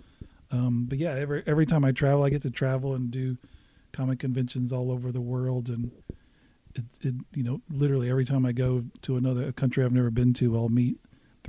Um, 0.52 0.86
but 0.88 0.98
yeah 0.98 1.12
every 1.12 1.42
every 1.46 1.66
time 1.66 1.84
i 1.84 1.92
travel 1.92 2.24
i 2.24 2.30
get 2.30 2.42
to 2.42 2.50
travel 2.50 2.94
and 2.94 3.10
do 3.10 3.36
comic 3.92 4.18
conventions 4.18 4.72
all 4.72 4.90
over 4.90 5.12
the 5.12 5.20
world 5.20 5.68
and 5.68 5.92
it, 6.74 6.84
it 7.02 7.14
you 7.34 7.44
know 7.44 7.60
literally 7.70 8.10
every 8.10 8.24
time 8.24 8.44
i 8.44 8.52
go 8.52 8.84
to 9.02 9.16
another 9.16 9.52
country 9.52 9.84
i've 9.84 9.92
never 9.92 10.10
been 10.10 10.32
to 10.34 10.56
i'll 10.56 10.68
meet 10.68 10.98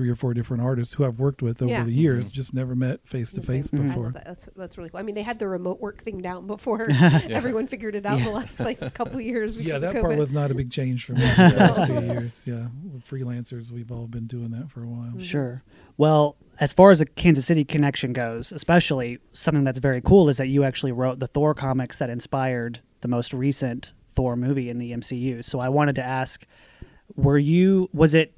three 0.02 0.10
or 0.10 0.16
four 0.16 0.34
different 0.34 0.64
artists 0.64 0.96
who 0.96 1.06
i've 1.06 1.20
worked 1.20 1.44
with 1.44 1.62
over 1.62 1.70
Yeah. 1.72 1.84
the 1.84 1.92
years 1.92 2.28
Mhm. 2.30 2.32
just 2.34 2.56
never 2.56 2.74
met 2.76 3.08
face 3.08 3.32
to 3.34 3.42
face 3.44 3.70
before 3.70 4.10
that. 4.14 4.26
That's 4.26 4.50
that's 4.56 4.76
really 4.80 4.90
cool. 4.90 5.00
I 5.00 5.04
mean, 5.04 5.14
they 5.14 5.22
had 5.22 5.38
the 5.38 5.48
remote 5.48 5.80
work 5.80 6.02
thing 6.02 6.22
down 6.24 6.48
before 6.48 6.88
Yeah. 6.90 7.20
everyone 7.30 7.68
figured 7.68 7.94
it 7.94 8.04
out 8.04 8.14
in 8.18 8.24
Yeah. 8.24 8.30
the 8.30 8.36
last 8.36 8.60
like 8.60 8.80
couple 8.96 9.22
years. 9.22 9.56
Because 9.56 9.68
yeah 9.70 9.76
of 9.76 9.82
that 9.82 9.94
COVID. 9.94 10.02
part 10.02 10.18
was 10.18 10.34
not 10.34 10.50
a 10.50 10.56
big 10.56 10.72
change 10.72 11.06
for 11.06 11.14
me 11.14 11.22
Yeah, 11.22 11.50
the 11.52 11.56
last 11.60 11.86
few 11.86 12.00
years 12.02 12.48
yeah 12.48 12.68
with 12.92 13.06
freelancers 13.08 13.70
we've 13.72 13.92
all 13.92 14.08
been 14.08 14.26
doing 14.26 14.50
that 14.52 14.72
for 14.72 14.82
a 14.84 14.88
while 14.88 15.12
Mhm. 15.12 15.22
Sure. 15.22 15.62
Well, 15.98 16.36
as 16.60 16.74
far 16.74 16.90
as 16.90 17.00
a 17.00 17.06
Kansas 17.06 17.46
City 17.46 17.64
connection 17.64 18.12
goes, 18.12 18.52
especially 18.52 19.20
something 19.34 19.64
that's 19.64 19.78
very 19.80 20.02
cool 20.02 20.30
is 20.30 20.38
that 20.38 20.48
you 20.48 20.64
actually 20.64 20.94
wrote 20.94 21.20
the 21.20 21.28
Thor 21.28 21.54
comics 21.54 22.00
that 22.00 22.10
inspired 22.10 22.80
the 23.02 23.08
most 23.08 23.36
recent 23.36 23.94
Thor 24.16 24.36
movie 24.36 24.68
in 24.72 24.80
the 24.80 24.94
MCU. 24.94 25.44
So 25.44 25.60
I 25.60 25.70
wanted 25.70 25.94
to 25.96 26.04
ask, 26.04 26.44
were 27.16 27.38
you 27.38 27.88
was 27.94 28.16
it 28.16 28.34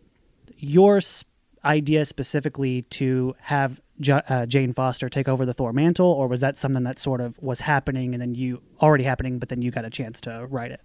your 0.58 0.98
s- 0.98 1.24
idea 1.66 2.06
specifically 2.06 2.82
to 2.84 3.36
have 3.42 3.82
J- 4.00 4.22
uh, 4.28 4.46
Jane 4.46 4.74
Foster 4.74 5.08
take 5.10 5.28
over 5.30 5.46
the 5.46 5.54
Thor 5.54 5.72
mantle, 5.74 6.08
or 6.08 6.28
was 6.28 6.42
that 6.42 6.58
something 6.58 6.84
that 6.84 7.00
sort 7.00 7.22
of 7.22 7.38
was 7.42 7.62
happening 7.62 8.14
and 8.14 8.22
then 8.22 8.36
you 8.36 8.62
already 8.82 9.04
happening, 9.04 9.40
but 9.40 9.50
then 9.50 9.62
you 9.62 9.72
got 9.72 9.86
a 9.86 9.90
chance 9.90 10.20
to 10.22 10.46
write 10.50 10.72
it? 10.72 10.82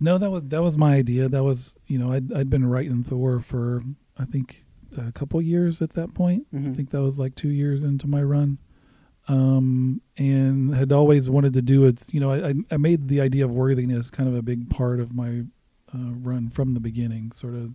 No, 0.00 0.18
that 0.18 0.30
was 0.30 0.42
that 0.48 0.62
was 0.62 0.76
my 0.76 0.94
idea. 0.96 1.28
That 1.28 1.44
was 1.44 1.76
you 1.86 1.98
know 1.98 2.12
I'd 2.12 2.32
I'd 2.32 2.50
been 2.50 2.66
writing 2.66 3.02
Thor 3.02 3.40
for 3.40 3.82
I 4.18 4.24
think 4.24 4.64
a 4.98 5.12
couple 5.12 5.40
years 5.40 5.80
at 5.80 5.94
that 5.94 6.14
point. 6.14 6.46
I 6.52 6.56
Mhm. 6.56 6.76
think 6.76 6.90
that 6.90 7.00
was 7.02 7.18
like 7.18 7.34
two 7.36 7.48
years 7.50 7.82
into 7.84 8.06
my 8.06 8.22
run, 8.22 8.58
um, 9.28 10.00
and 10.16 10.74
had 10.74 10.92
always 10.92 11.30
wanted 11.30 11.54
to 11.54 11.62
do 11.62 11.84
it. 11.84 12.04
You 12.12 12.20
know, 12.20 12.30
I 12.30 12.48
I- 12.50 12.64
I 12.72 12.76
made 12.76 13.08
the 13.08 13.20
idea 13.20 13.44
of 13.44 13.50
worthiness 13.52 14.10
kind 14.10 14.28
of 14.28 14.34
a 14.34 14.42
big 14.42 14.68
part 14.68 15.00
of 15.00 15.14
my 15.14 15.44
uh, 15.94 16.12
run 16.22 16.50
from 16.50 16.72
the 16.74 16.80
beginning. 16.80 17.30
Sort 17.32 17.54
of 17.54 17.74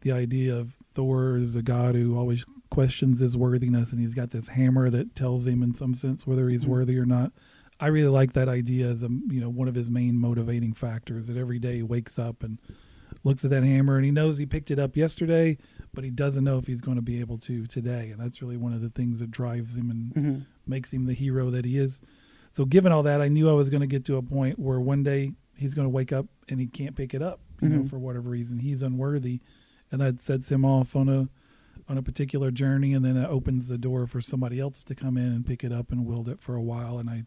the 0.00 0.12
idea 0.12 0.56
of 0.56 0.76
Thor 0.96 1.36
is 1.36 1.54
a 1.54 1.62
god 1.62 1.94
who 1.94 2.16
always 2.18 2.44
questions 2.70 3.20
his 3.20 3.36
worthiness, 3.36 3.92
and 3.92 4.00
he's 4.00 4.14
got 4.14 4.30
this 4.30 4.48
hammer 4.48 4.88
that 4.90 5.14
tells 5.14 5.46
him 5.46 5.62
in 5.62 5.72
some 5.74 5.94
sense 5.94 6.26
whether 6.26 6.48
he's 6.48 6.64
Mhm. 6.64 6.68
worthy 6.68 6.98
or 6.98 7.04
not. 7.06 7.32
I 7.78 7.88
really 7.88 8.08
like 8.08 8.32
that 8.32 8.48
idea 8.48 8.88
as 8.90 9.02
a 9.02 9.08
you 9.28 9.38
know 9.40 9.50
one 9.50 9.68
of 9.68 9.74
his 9.74 9.90
main 9.90 10.18
motivating 10.18 10.72
factors. 10.72 11.26
That 11.28 11.36
every 11.36 11.58
day 11.58 11.76
he 11.76 11.82
wakes 11.82 12.18
up 12.18 12.42
and 12.42 12.58
looks 13.24 13.44
at 13.44 13.50
that 13.50 13.62
hammer 13.62 13.96
and 13.96 14.04
he 14.06 14.10
knows 14.10 14.38
he 14.38 14.46
picked 14.46 14.70
it 14.70 14.78
up 14.78 14.96
yesterday, 14.96 15.58
but 15.92 16.02
he 16.02 16.10
doesn't 16.10 16.42
know 16.44 16.56
if 16.58 16.66
he's 16.66 16.80
going 16.80 16.96
to 16.96 17.02
be 17.02 17.20
able 17.20 17.38
to 17.38 17.66
today. 17.66 18.10
And 18.10 18.18
that's 18.20 18.40
really 18.42 18.56
one 18.56 18.72
of 18.72 18.80
the 18.80 18.88
things 18.90 19.20
that 19.20 19.30
drives 19.30 19.76
him 19.76 19.90
and 19.90 20.14
Mhm. 20.14 20.46
makes 20.66 20.92
him 20.92 21.04
the 21.04 21.12
hero 21.14 21.50
that 21.50 21.64
he 21.66 21.76
is. 21.78 22.00
So, 22.52 22.64
given 22.64 22.90
all 22.90 23.02
that, 23.02 23.20
I 23.20 23.28
knew 23.28 23.48
I 23.50 23.52
was 23.52 23.68
going 23.68 23.82
to 23.82 23.86
get 23.86 24.04
to 24.06 24.16
a 24.16 24.22
point 24.22 24.58
where 24.58 24.80
one 24.80 25.02
day 25.02 25.32
he's 25.54 25.74
going 25.74 25.84
to 25.86 25.90
wake 25.90 26.12
up 26.12 26.26
and 26.48 26.58
he 26.58 26.66
can't 26.66 26.96
pick 26.96 27.12
it 27.14 27.20
up, 27.22 27.40
you 27.60 27.68
know, 27.68 27.80
Mhm. 27.80 27.90
for 27.90 27.98
whatever 27.98 28.30
reason. 28.30 28.58
He's 28.60 28.82
unworthy, 28.82 29.40
and 29.90 30.00
that 30.00 30.20
sets 30.20 30.50
him 30.50 30.64
off 30.64 30.94
on 30.96 31.08
a 31.08 31.28
on 31.88 31.98
a 31.98 32.02
particular 32.02 32.50
journey, 32.50 32.92
and 32.94 33.04
then 33.04 33.14
that 33.14 33.28
opens 33.30 33.68
the 33.68 33.78
door 33.78 34.06
for 34.06 34.20
somebody 34.20 34.58
else 34.58 34.82
to 34.84 34.94
come 34.94 35.16
in 35.16 35.26
and 35.26 35.46
pick 35.46 35.62
it 35.62 35.72
up 35.72 35.92
and 35.92 36.04
wield 36.04 36.28
it 36.28 36.40
for 36.40 36.56
a 36.56 36.62
while. 36.62 36.98
And 36.98 37.08
I, 37.08 37.24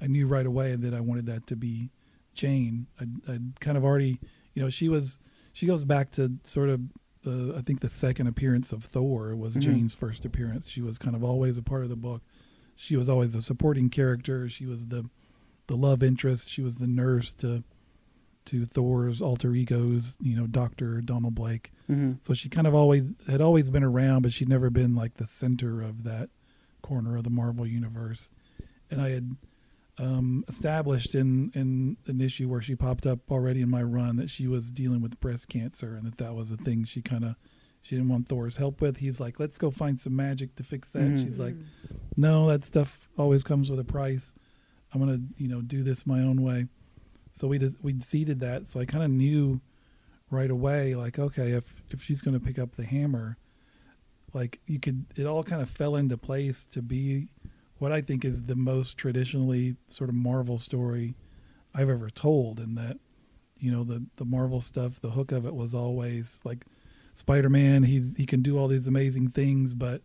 I 0.00 0.06
knew 0.06 0.26
right 0.28 0.46
away 0.46 0.76
that 0.76 0.94
I 0.94 1.00
wanted 1.00 1.26
that 1.26 1.46
to 1.48 1.56
be 1.56 1.90
Jane. 2.34 2.86
I'd, 3.00 3.10
I'd 3.28 3.60
kind 3.60 3.76
of 3.76 3.84
already, 3.84 4.20
you 4.54 4.62
know, 4.62 4.70
she 4.70 4.88
was 4.88 5.18
she 5.52 5.66
goes 5.66 5.84
back 5.84 6.10
to 6.12 6.32
sort 6.44 6.68
of. 6.68 6.80
Uh, 7.26 7.56
I 7.56 7.60
think 7.62 7.80
the 7.80 7.88
second 7.88 8.28
appearance 8.28 8.72
of 8.72 8.84
Thor 8.84 9.34
was 9.34 9.56
Mhm. 9.56 9.62
Jane's 9.62 9.94
first 9.94 10.24
appearance. 10.24 10.68
She 10.68 10.80
was 10.80 10.96
kind 10.96 11.16
of 11.16 11.24
always 11.24 11.58
a 11.58 11.62
part 11.62 11.82
of 11.82 11.88
the 11.88 11.96
book 11.96 12.22
she 12.78 12.94
was 12.94 13.08
always 13.08 13.34
a 13.34 13.40
supporting 13.40 13.88
character. 13.88 14.48
She 14.50 14.66
was 14.66 14.88
the 14.88 15.08
the 15.66 15.76
love 15.76 16.02
interest. 16.02 16.48
She 16.50 16.60
was 16.62 16.76
the 16.76 16.86
nurse 16.86 17.32
to 17.36 17.64
to 18.46 18.64
Thor's 18.64 19.20
alter 19.22 19.54
egos, 19.54 20.16
you 20.20 20.36
know, 20.36 20.46
Doctor 20.46 21.00
Donald 21.00 21.34
Blake. 21.34 21.72
Mhm. 21.88 22.18
So 22.22 22.34
she 22.34 22.48
kind 22.48 22.66
of 22.66 22.74
always 22.74 23.14
had 23.26 23.40
always 23.40 23.70
been 23.70 23.82
around, 23.84 24.22
but 24.22 24.32
she'd 24.32 24.48
never 24.48 24.70
been 24.70 24.94
like 24.94 25.14
the 25.14 25.26
center 25.26 25.82
of 25.82 26.02
that 26.04 26.30
corner 26.82 27.16
of 27.16 27.24
the 27.24 27.30
Marvel 27.30 27.66
universe. 27.66 28.30
And 28.90 29.00
I 29.00 29.10
had 29.10 29.36
um, 29.98 30.44
established 30.46 31.14
in 31.14 31.50
in 31.54 31.96
an 32.06 32.20
issue 32.20 32.48
where 32.48 32.60
she 32.60 32.74
popped 32.76 33.06
up 33.06 33.30
already 33.30 33.62
in 33.62 33.70
my 33.70 33.82
run 33.82 34.16
that 34.16 34.28
she 34.28 34.46
was 34.46 34.70
dealing 34.70 35.00
with 35.00 35.18
breast 35.20 35.48
cancer, 35.48 35.94
and 35.96 36.04
that 36.06 36.18
that 36.18 36.34
was 36.34 36.50
a 36.50 36.56
thing 36.58 36.84
she 36.84 37.00
kind 37.00 37.24
of 37.24 37.34
she 37.80 37.96
didn't 37.96 38.10
want 38.10 38.28
Thor's 38.28 38.56
help 38.56 38.80
with. 38.82 38.98
He's 38.98 39.20
like, 39.20 39.40
"Let's 39.40 39.56
go 39.58 39.70
find 39.70 39.98
some 39.98 40.14
magic 40.14 40.54
to 40.56 40.62
fix 40.64 40.90
that." 40.90 41.02
Mhm. 41.02 41.22
She's 41.24 41.38
like, 41.40 41.56
no, 42.16 42.46
that 42.48 42.64
stuff 42.66 43.08
always 43.16 43.42
comes 43.42 43.70
with 43.70 43.80
a 43.80 43.84
price. 43.84 44.34
I'm 44.92 45.00
gonna, 45.00 45.20
you 45.38 45.48
know, 45.48 45.62
do 45.62 45.82
this 45.82 46.06
my 46.06 46.20
own 46.20 46.42
way. 46.42 46.66
So 47.36 47.46
we 47.48 47.58
just 47.58 47.76
we 47.84 48.00
seeded 48.00 48.40
that. 48.40 48.66
So 48.66 48.80
I 48.80 48.86
kind 48.86 49.04
of 49.04 49.10
knew 49.10 49.60
right 50.30 50.50
away, 50.50 50.94
like, 50.94 51.18
okay, 51.18 51.52
if 51.52 51.82
if 51.90 52.02
she's 52.02 52.22
gonna 52.22 52.40
pick 52.40 52.58
up 52.58 52.76
the 52.76 52.84
hammer, 52.86 53.36
like 54.32 54.58
you 54.66 54.80
could, 54.80 55.04
it 55.16 55.26
all 55.26 55.42
kind 55.44 55.60
of 55.60 55.68
fell 55.68 55.96
into 55.96 56.16
place 56.16 56.64
to 56.70 56.80
be 56.80 57.28
what 57.78 57.92
I 57.92 58.00
think 58.00 58.24
is 58.24 58.44
the 58.44 58.56
most 58.56 58.96
traditionally 58.96 59.76
sort 59.88 60.08
of 60.08 60.16
Marvel 60.16 60.56
story 60.56 61.14
I've 61.74 61.90
ever 61.90 62.08
told, 62.08 62.58
and 62.58 62.78
that 62.78 62.96
you 63.58 63.70
know 63.70 63.84
the 63.84 64.06
the 64.16 64.24
Marvel 64.24 64.62
stuff, 64.62 64.98
the 64.98 65.10
hook 65.10 65.30
of 65.30 65.44
it 65.44 65.54
was 65.54 65.74
always 65.74 66.40
like 66.42 66.64
Spider-Man. 67.12 67.82
He's 67.82 68.16
he 68.16 68.24
can 68.24 68.40
do 68.40 68.56
all 68.58 68.66
these 68.66 68.88
amazing 68.88 69.28
things, 69.32 69.74
but 69.74 70.00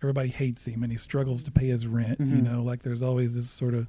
everybody 0.00 0.28
hates 0.28 0.64
him 0.64 0.84
and 0.84 0.92
he 0.92 0.98
struggles 0.98 1.42
to 1.42 1.50
pay 1.50 1.66
his 1.66 1.88
rent. 1.88 2.20
You 2.20 2.26
Mhm. 2.36 2.42
know, 2.44 2.62
like 2.62 2.84
there's 2.84 3.02
always 3.02 3.34
this 3.34 3.50
sort 3.50 3.74
of 3.74 3.88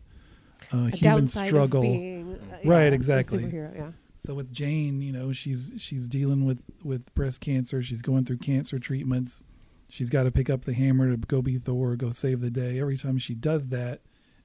uh, 0.73 0.77
a 0.85 0.89
human 0.89 1.27
struggle. 1.27 1.81
being 1.81 2.33
uh, 2.33 2.57
Right, 2.65 2.87
yeah, 2.87 2.93
exactly. 2.93 3.43
superhero, 3.43 3.75
yeah. 3.75 3.91
So 4.17 4.33
with 4.33 4.51
Jane, 4.51 5.01
you 5.01 5.11
know, 5.13 5.31
she's 5.31 5.73
she's 5.77 6.07
dealing 6.07 6.45
with 6.45 6.61
with 6.83 7.13
breast 7.15 7.39
cancer. 7.41 7.81
She's 7.81 8.01
going 8.01 8.25
through 8.25 8.37
cancer 8.39 8.77
treatments. 8.79 9.43
She's 9.87 10.09
got 10.09 10.23
to 10.23 10.31
pick 10.31 10.49
up 10.49 10.65
the 10.65 10.73
hammer 10.73 11.09
to 11.09 11.17
go 11.17 11.41
be 11.41 11.57
Thor, 11.57 11.95
go 11.95 12.11
save 12.11 12.41
the 12.41 12.51
day. 12.51 12.79
Every 12.79 12.97
time 12.97 13.17
she 13.17 13.33
does 13.33 13.67
that, 13.69 14.01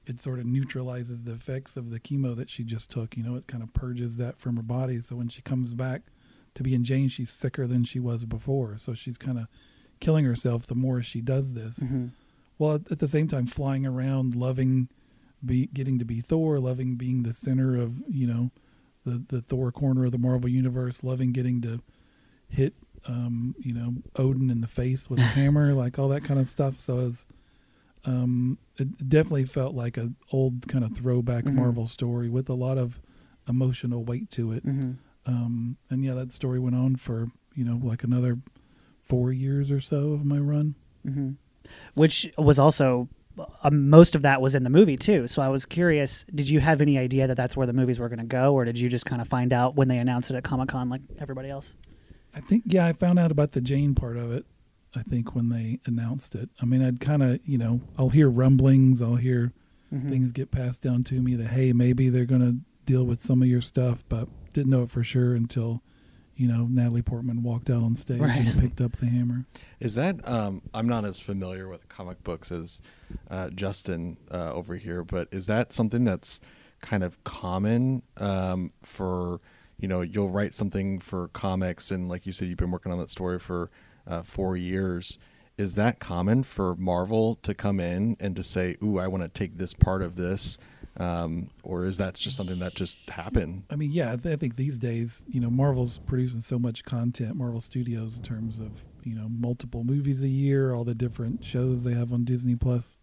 it 0.07 0.19
sort 0.21 0.39
of 0.39 0.45
neutralizes 0.45 1.23
the 1.23 1.33
effects 1.33 1.75
of 1.77 1.89
the 1.91 1.99
chemo 1.99 2.35
that 2.37 2.49
she 2.49 2.63
just 2.63 2.89
took. 2.89 3.15
You 3.17 3.23
know, 3.23 3.35
it 3.35 3.47
kind 3.47 3.61
of 3.61 3.73
purges 3.73 4.17
that 4.17 4.39
from 4.39 4.55
her 4.55 4.63
body. 4.63 5.01
So 5.01 5.15
when 5.17 5.27
she 5.27 5.41
comes 5.41 5.73
back 5.73 6.03
to 6.55 6.63
being 6.63 6.83
Jane, 6.83 7.09
she's 7.09 7.29
sicker 7.29 7.67
than 7.67 7.83
she 7.83 7.99
was 7.99 8.23
before. 8.25 8.77
So 8.77 8.93
she's 8.93 9.17
kind 9.17 9.37
of 9.37 9.47
killing 9.99 10.23
herself 10.25 10.65
the 10.65 10.75
more 10.75 11.01
she 11.01 11.19
does 11.21 11.53
this 11.53 11.79
Mhm. 11.79 12.11
while 12.57 12.75
at, 12.75 12.91
at 12.93 12.99
the 12.99 13.07
same 13.07 13.27
time 13.27 13.45
flying 13.45 13.85
around 13.85 14.35
loving 14.35 14.87
be 15.45 15.67
getting 15.67 15.99
to 15.99 16.05
be 16.05 16.19
thor 16.21 16.59
loving 16.59 16.95
being 16.95 17.23
the 17.23 17.33
center 17.33 17.77
of 17.77 18.03
you 18.09 18.25
know 18.27 18.51
the 19.05 19.23
the 19.27 19.41
thor 19.41 19.71
corner 19.71 20.05
of 20.05 20.11
the 20.11 20.17
marvel 20.17 20.49
universe 20.49 21.03
loving 21.03 21.31
getting 21.31 21.61
to 21.61 21.81
hit 22.49 22.73
um 23.07 23.55
you 23.59 23.73
know 23.73 23.93
odin 24.17 24.49
in 24.49 24.61
the 24.61 24.67
face 24.67 25.09
with 25.09 25.19
a 25.19 25.23
hammer 25.37 25.73
like 25.73 25.99
all 25.99 26.07
that 26.09 26.23
kind 26.23 26.39
of 26.39 26.47
stuff 26.47 26.79
so 26.79 26.99
it's 27.05 27.27
um 28.05 28.57
it 28.77 29.09
definitely 29.09 29.45
felt 29.45 29.73
like 29.75 29.97
a 29.97 30.11
old 30.31 30.67
kind 30.67 30.83
of 30.83 30.95
throwback 30.95 31.43
Mhm. 31.45 31.55
marvel 31.55 31.87
story 31.87 32.29
with 32.29 32.49
a 32.49 32.53
lot 32.53 32.77
of 32.77 32.99
emotional 33.47 34.03
weight 34.03 34.29
to 34.31 34.51
it 34.51 34.65
Mhm. 34.65 34.97
um 35.25 35.77
and 35.89 36.03
yeah 36.03 36.13
that 36.13 36.31
story 36.31 36.59
went 36.59 36.75
on 36.75 36.95
for 36.95 37.27
you 37.55 37.63
know 37.63 37.79
like 37.83 38.03
another 38.03 38.39
four 39.01 39.31
years 39.31 39.71
or 39.71 39.79
so 39.79 40.13
of 40.13 40.25
my 40.25 40.37
run 40.39 40.75
hmm 41.03 41.31
Which 41.95 42.31
was 42.37 42.57
also 42.59 43.07
uh, 43.37 43.69
most 43.69 44.15
of 44.15 44.21
that 44.23 44.41
was 44.41 44.55
in 44.55 44.63
the 44.63 44.69
movie 44.69 44.97
too. 44.97 45.27
So 45.27 45.41
I 45.41 45.49
was 45.49 45.65
curious. 45.65 46.25
Did 46.33 46.49
you 46.49 46.59
have 46.59 46.81
any 46.81 46.97
idea 46.97 47.27
that 47.27 47.35
that's 47.35 47.55
where 47.57 47.67
the 47.67 47.73
movies 47.73 47.99
were 47.99 48.09
going 48.09 48.19
to 48.19 48.25
go, 48.25 48.53
or 48.53 48.65
did 48.65 48.77
you 48.79 48.89
just 48.89 49.05
kind 49.05 49.21
of 49.21 49.27
find 49.27 49.51
out 49.53 49.75
when 49.75 49.87
they 49.87 49.97
announced 49.97 50.29
it 50.31 50.35
at 50.35 50.43
Comic 50.43 50.69
Con 50.69 50.89
like 50.89 51.01
everybody 51.19 51.49
else? 51.49 51.75
I 52.33 52.39
think 52.41 52.63
yeah, 52.67 52.85
I 52.85 52.93
found 52.93 53.19
out 53.19 53.31
about 53.31 53.51
the 53.51 53.61
Jane 53.61 53.95
part 53.95 54.17
of 54.17 54.31
it. 54.31 54.45
I 54.95 55.03
think 55.03 55.35
when 55.35 55.49
they 55.49 55.79
announced 55.85 56.35
it. 56.35 56.49
I 56.61 56.65
mean, 56.65 56.81
I'd 56.81 56.99
kind 56.99 57.21
of 57.23 57.39
you 57.45 57.57
know 57.57 57.81
I'll 57.97 58.09
hear 58.09 58.29
rumblings, 58.29 59.01
I'll 59.01 59.15
hear 59.15 59.51
Mhm. 59.93 60.09
things 60.09 60.31
get 60.31 60.49
passed 60.51 60.81
down 60.81 61.03
to 61.03 61.21
me 61.21 61.35
that 61.35 61.47
hey 61.49 61.71
maybe 61.71 62.09
they're 62.09 62.25
gonna 62.25 62.55
deal 62.85 63.03
with 63.05 63.21
some 63.21 63.41
of 63.41 63.47
your 63.47 63.61
stuff, 63.61 64.03
but 64.09 64.27
didn't 64.53 64.71
know 64.71 64.83
it 64.83 64.89
for 64.89 65.03
sure 65.03 65.35
until 65.35 65.81
you 66.35 66.47
know 66.47 66.67
Natalie 66.69 67.01
Portman 67.01 67.43
walked 67.43 67.69
out 67.69 67.83
on 67.83 67.95
stage 67.95 68.19
Right. 68.19 68.45
and 68.45 68.59
picked 68.59 68.81
up 68.81 68.93
the 68.97 69.05
hammer. 69.07 69.45
Is 69.79 69.95
that 69.95 70.27
um, 70.27 70.61
I'm 70.73 70.87
not 70.87 71.05
as 71.05 71.19
familiar 71.19 71.67
with 71.67 71.87
comic 71.89 72.23
books 72.23 72.51
as 72.51 72.81
uh, 73.29 73.49
Justin 73.51 74.17
uh, 74.31 74.51
over 74.53 74.75
here, 74.75 75.03
but 75.03 75.27
is 75.31 75.47
that 75.47 75.71
something 75.73 76.03
that's 76.03 76.39
kind 76.81 77.03
of 77.03 77.23
common 77.23 78.03
um, 78.17 78.69
for 78.83 79.39
you 79.79 79.87
know 79.87 80.01
you'll 80.01 80.29
write 80.29 80.53
something 80.53 80.99
for 80.99 81.29
comics 81.29 81.89
and 81.91 82.07
like 82.09 82.25
you 82.25 82.31
said 82.31 82.47
you've 82.47 82.57
been 82.57 82.71
working 82.71 82.91
on 82.91 82.97
that 82.99 83.09
story 83.09 83.39
for 83.39 83.69
uh, 84.07 84.21
four 84.23 84.55
years. 84.57 85.17
Is 85.57 85.75
that 85.75 85.99
common 85.99 86.43
for 86.43 86.75
Marvel 86.75 87.35
to 87.43 87.53
come 87.53 87.79
in 87.79 88.17
and 88.19 88.35
to 88.35 88.43
say, 88.43 88.75
"Ooh, 88.83 88.99
I 88.99 89.07
want 89.07 89.23
to 89.23 89.29
take 89.29 89.57
this 89.57 89.73
part 89.73 90.01
of 90.01 90.17
this," 90.17 90.57
um, 90.97 91.49
or 91.63 91.85
is 91.85 91.97
that 91.97 92.15
just 92.15 92.37
something 92.37 92.59
that 92.59 92.73
just 92.75 93.09
happened? 93.09 93.63
I 93.69 93.75
mean, 93.75 93.91
yeah, 93.91 94.13
I, 94.13 94.15
th- 94.15 94.33
I 94.33 94.37
think 94.37 94.55
these 94.55 94.79
days, 94.79 95.25
you 95.29 95.39
know, 95.41 95.49
Marvel's 95.49 95.97
producing 95.99 96.41
so 96.41 96.57
much 96.57 96.83
content, 96.85 97.35
Marvel 97.35 97.59
Studios, 97.59 98.17
in 98.17 98.23
terms 98.23 98.59
of, 98.59 98.85
you 99.03 99.15
know, 99.15 99.27
multiple 99.29 99.83
movies 99.83 100.23
a 100.23 100.27
year, 100.29 100.73
all 100.73 100.83
the 100.83 100.95
different 100.95 101.43
shows 101.43 101.83
they 101.83 101.93
have 101.93 102.13
on 102.13 102.23
Disney 102.23 102.55
Plus. 102.55 102.97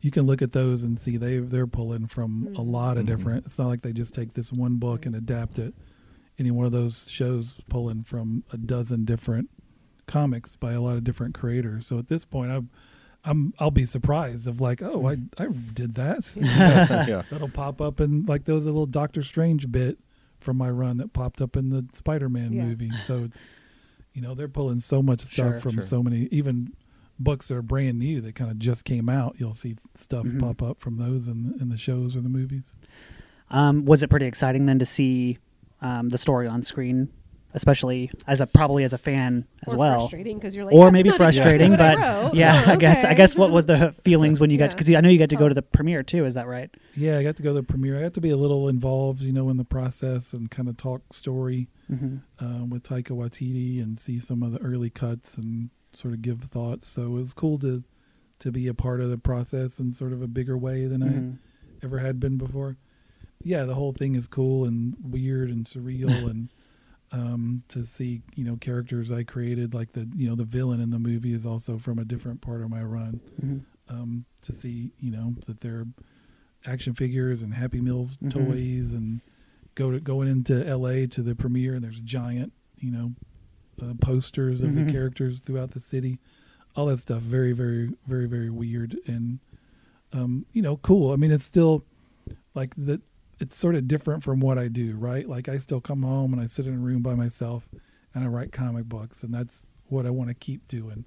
You 0.00 0.10
can 0.10 0.26
look 0.26 0.42
at 0.42 0.52
those 0.52 0.82
and 0.82 0.98
see 0.98 1.16
they 1.16 1.38
they're 1.38 1.66
pulling 1.66 2.06
from 2.06 2.48
a 2.56 2.60
Mhm. 2.60 2.70
lot 2.70 2.96
of 2.98 3.04
Mhm. 3.04 3.08
different. 3.08 3.46
It's 3.46 3.58
not 3.58 3.68
like 3.68 3.82
they 3.82 3.92
just 3.92 4.14
take 4.14 4.34
this 4.34 4.52
one 4.52 4.76
book 4.76 5.06
and 5.06 5.14
adapt 5.14 5.58
it. 5.58 5.74
Any 6.38 6.50
one 6.50 6.66
of 6.66 6.72
those 6.72 7.10
shows 7.10 7.58
pulling 7.68 8.02
from 8.02 8.44
a 8.52 8.58
dozen 8.58 9.04
different 9.04 9.48
comics 10.06 10.56
by 10.56 10.72
a 10.72 10.80
lot 10.80 10.96
of 10.96 11.04
different 11.04 11.34
creators. 11.34 11.86
So 11.86 11.98
at 11.98 12.08
this 12.08 12.24
point, 12.24 12.50
I'm, 12.50 12.68
I'm 13.24 13.54
I'll 13.58 13.70
be 13.70 13.84
surprised 13.86 14.46
of 14.46 14.60
like, 14.60 14.82
oh, 14.82 15.08
I 15.08 15.16
I 15.38 15.46
did 15.72 15.94
that. 15.94 16.30
yeah. 17.08 17.22
That'll 17.30 17.48
pop 17.48 17.80
up 17.80 18.00
in 18.00 18.26
like 18.26 18.44
there 18.44 18.54
was 18.54 18.66
a 18.66 18.70
little 18.70 18.86
Doctor 18.86 19.22
Strange 19.22 19.70
bit 19.72 19.98
from 20.40 20.56
my 20.58 20.68
run 20.70 20.98
that 20.98 21.12
popped 21.14 21.40
up 21.40 21.56
in 21.56 21.70
the 21.70 21.86
Spider-Man 21.92 22.52
Yeah. 22.52 22.64
movie. 22.64 22.90
So 22.98 23.24
it's 23.24 23.46
you 24.12 24.20
know 24.22 24.34
they're 24.34 24.48
pulling 24.48 24.80
so 24.80 25.02
much 25.02 25.20
stuff 25.20 25.34
Sure, 25.52 25.60
from 25.60 25.72
sure. 25.74 25.82
so 25.82 26.02
many 26.02 26.28
even 26.30 26.74
books 27.18 27.48
that 27.48 27.56
are 27.56 27.62
brand 27.62 27.98
new 27.98 28.20
that 28.20 28.34
kind 28.34 28.50
of 28.50 28.58
just 28.58 28.84
came 28.84 29.08
out. 29.08 29.36
You'll 29.38 29.54
see 29.54 29.76
stuff 29.94 30.26
Mhm. 30.26 30.40
pop 30.40 30.62
up 30.62 30.78
from 30.80 30.96
those 30.98 31.26
in 31.28 31.54
in 31.60 31.68
the 31.70 31.76
shows 31.78 32.14
or 32.16 32.20
the 32.20 32.28
movies. 32.28 32.74
Um, 33.50 33.84
was 33.84 34.02
it 34.02 34.08
pretty 34.10 34.26
exciting 34.26 34.66
then 34.66 34.78
to 34.80 34.86
see 34.86 35.38
um, 35.80 36.08
the 36.08 36.18
story 36.18 36.46
on 36.48 36.62
screen, 36.62 37.08
especially 37.54 38.10
as 38.26 38.40
a 38.40 38.46
probably 38.46 38.84
as 38.84 38.92
a 38.92 38.98
fan 38.98 39.46
as 39.66 39.72
or 39.72 39.76
well? 39.78 40.00
frustrating 40.00 40.36
because 40.38 40.54
you're 40.54 40.64
like, 40.64 40.74
or 40.74 40.84
"That's 40.86 40.92
maybe 40.92 41.08
not 41.10 41.18
frustrating, 41.18 41.76
but 41.76 42.34
yeah, 42.34 42.64
Oh, 42.66 42.70
I 42.72 42.76
guess 42.76 43.04
I 43.04 43.14
guess 43.14 43.36
what 43.36 43.50
was 43.50 43.66
the 43.66 43.92
feelings 44.04 44.40
when 44.40 44.50
you 44.50 44.58
got 44.58 44.70
because 44.70 44.88
I 44.94 45.00
know 45.00 45.08
you 45.08 45.18
got 45.18 45.30
to 45.30 45.36
go 45.36 45.48
to 45.48 45.54
the 45.54 45.62
premiere 45.62 46.02
too. 46.02 46.24
Is 46.24 46.34
that 46.34 46.46
right? 46.46 46.70
Yeah, 46.94 47.18
I 47.18 47.22
got 47.22 47.36
to 47.36 47.42
go 47.42 47.50
to 47.50 47.54
the 47.60 47.62
premiere. 47.62 47.98
I 47.98 48.02
got 48.02 48.14
to 48.14 48.20
be 48.20 48.30
a 48.30 48.36
little 48.36 48.68
involved, 48.68 49.22
you 49.22 49.32
know, 49.32 49.48
in 49.48 49.56
the 49.56 49.64
process 49.64 50.32
and 50.32 50.50
kind 50.50 50.68
of 50.68 50.76
talk 50.76 51.12
story 51.12 51.68
Mm-hmm. 51.92 52.16
um, 52.42 52.70
with 52.70 52.82
Taika 52.82 53.10
Waititi 53.10 53.82
and 53.82 53.98
see 53.98 54.18
some 54.18 54.42
of 54.42 54.52
the 54.52 54.58
early 54.60 54.88
cuts 54.88 55.36
and 55.36 55.68
sort 55.92 56.14
of 56.14 56.22
give 56.22 56.40
thoughts. 56.44 56.88
So 56.88 57.02
it 57.02 57.08
was 57.10 57.34
cool 57.34 57.58
to 57.58 57.84
to 58.38 58.50
be 58.50 58.66
a 58.68 58.74
part 58.74 59.00
of 59.02 59.10
the 59.10 59.18
process 59.18 59.78
in 59.78 59.92
sort 59.92 60.12
of 60.14 60.22
a 60.22 60.26
bigger 60.26 60.56
way 60.56 60.86
than 60.86 61.02
I 61.02 61.06
Mm-hmm. 61.08 61.34
ever 61.84 61.98
had 61.98 62.18
been 62.18 62.38
before. 62.38 62.78
Yeah, 63.42 63.64
the 63.64 63.74
whole 63.74 63.92
thing 63.92 64.14
is 64.14 64.26
cool 64.26 64.64
and 64.64 64.96
weird 65.02 65.50
and 65.50 65.66
surreal 65.66 66.30
and 66.30 66.48
um, 67.14 67.62
to 67.68 67.84
see, 67.84 68.22
you 68.34 68.44
know, 68.44 68.56
characters 68.56 69.10
I 69.12 69.22
created 69.22 69.72
like 69.72 69.92
the, 69.92 70.08
you 70.16 70.28
know, 70.28 70.34
the 70.34 70.44
villain 70.44 70.80
in 70.80 70.90
the 70.90 70.98
movie 70.98 71.32
is 71.32 71.46
also 71.46 71.78
from 71.78 71.98
a 71.98 72.04
different 72.04 72.40
part 72.40 72.60
of 72.62 72.70
my 72.70 72.82
run. 72.82 73.20
hmm 73.40 73.58
Um, 73.88 74.24
to 74.42 74.52
see, 74.52 74.90
you 74.98 75.10
know, 75.10 75.34
that 75.46 75.60
they're 75.60 75.86
action 76.64 76.94
figures 76.94 77.42
and 77.42 77.52
Happy 77.54 77.80
Meals 77.80 78.16
Mhm. 78.16 78.30
toys 78.30 78.92
and 78.94 79.20
go 79.74 79.90
to 79.90 80.00
going 80.00 80.28
into 80.28 80.66
L.A. 80.66 81.06
to 81.08 81.22
the 81.22 81.34
premiere 81.34 81.74
and 81.74 81.84
there's 81.84 82.00
giant 82.00 82.52
you 82.78 82.90
know 82.90 83.14
uh, 83.82 83.92
posters 84.00 84.62
of 84.62 84.70
Mhm. 84.70 84.86
the 84.86 84.92
characters 84.92 85.40
throughout 85.40 85.72
the 85.72 85.80
city, 85.80 86.18
all 86.74 86.86
that 86.86 86.98
stuff. 86.98 87.22
Very 87.22 87.52
very 87.52 87.92
very 88.06 88.26
very 88.26 88.48
weird 88.50 88.96
and 89.06 89.38
um, 90.12 90.46
you 90.52 90.62
know 90.62 90.76
cool. 90.78 91.12
I 91.12 91.16
mean 91.16 91.30
it's 91.30 91.44
still 91.44 91.84
like 92.54 92.74
that. 92.76 93.02
It's 93.40 93.56
sort 93.56 93.74
of 93.74 93.88
different 93.88 94.22
from 94.22 94.40
what 94.40 94.58
I 94.58 94.68
do, 94.68 94.96
right? 94.96 95.28
Like 95.28 95.48
I 95.48 95.58
still 95.58 95.80
come 95.80 96.02
home 96.02 96.32
and 96.32 96.40
I 96.40 96.46
sit 96.46 96.66
in 96.66 96.74
a 96.74 96.78
room 96.78 97.02
by 97.02 97.14
myself 97.14 97.68
and 98.14 98.22
I 98.24 98.28
write 98.28 98.52
comic 98.52 98.84
books, 98.84 99.22
and 99.22 99.34
that's 99.34 99.66
what 99.86 100.06
I 100.06 100.10
want 100.10 100.28
to 100.30 100.34
keep 100.34 100.68
doing. 100.68 101.04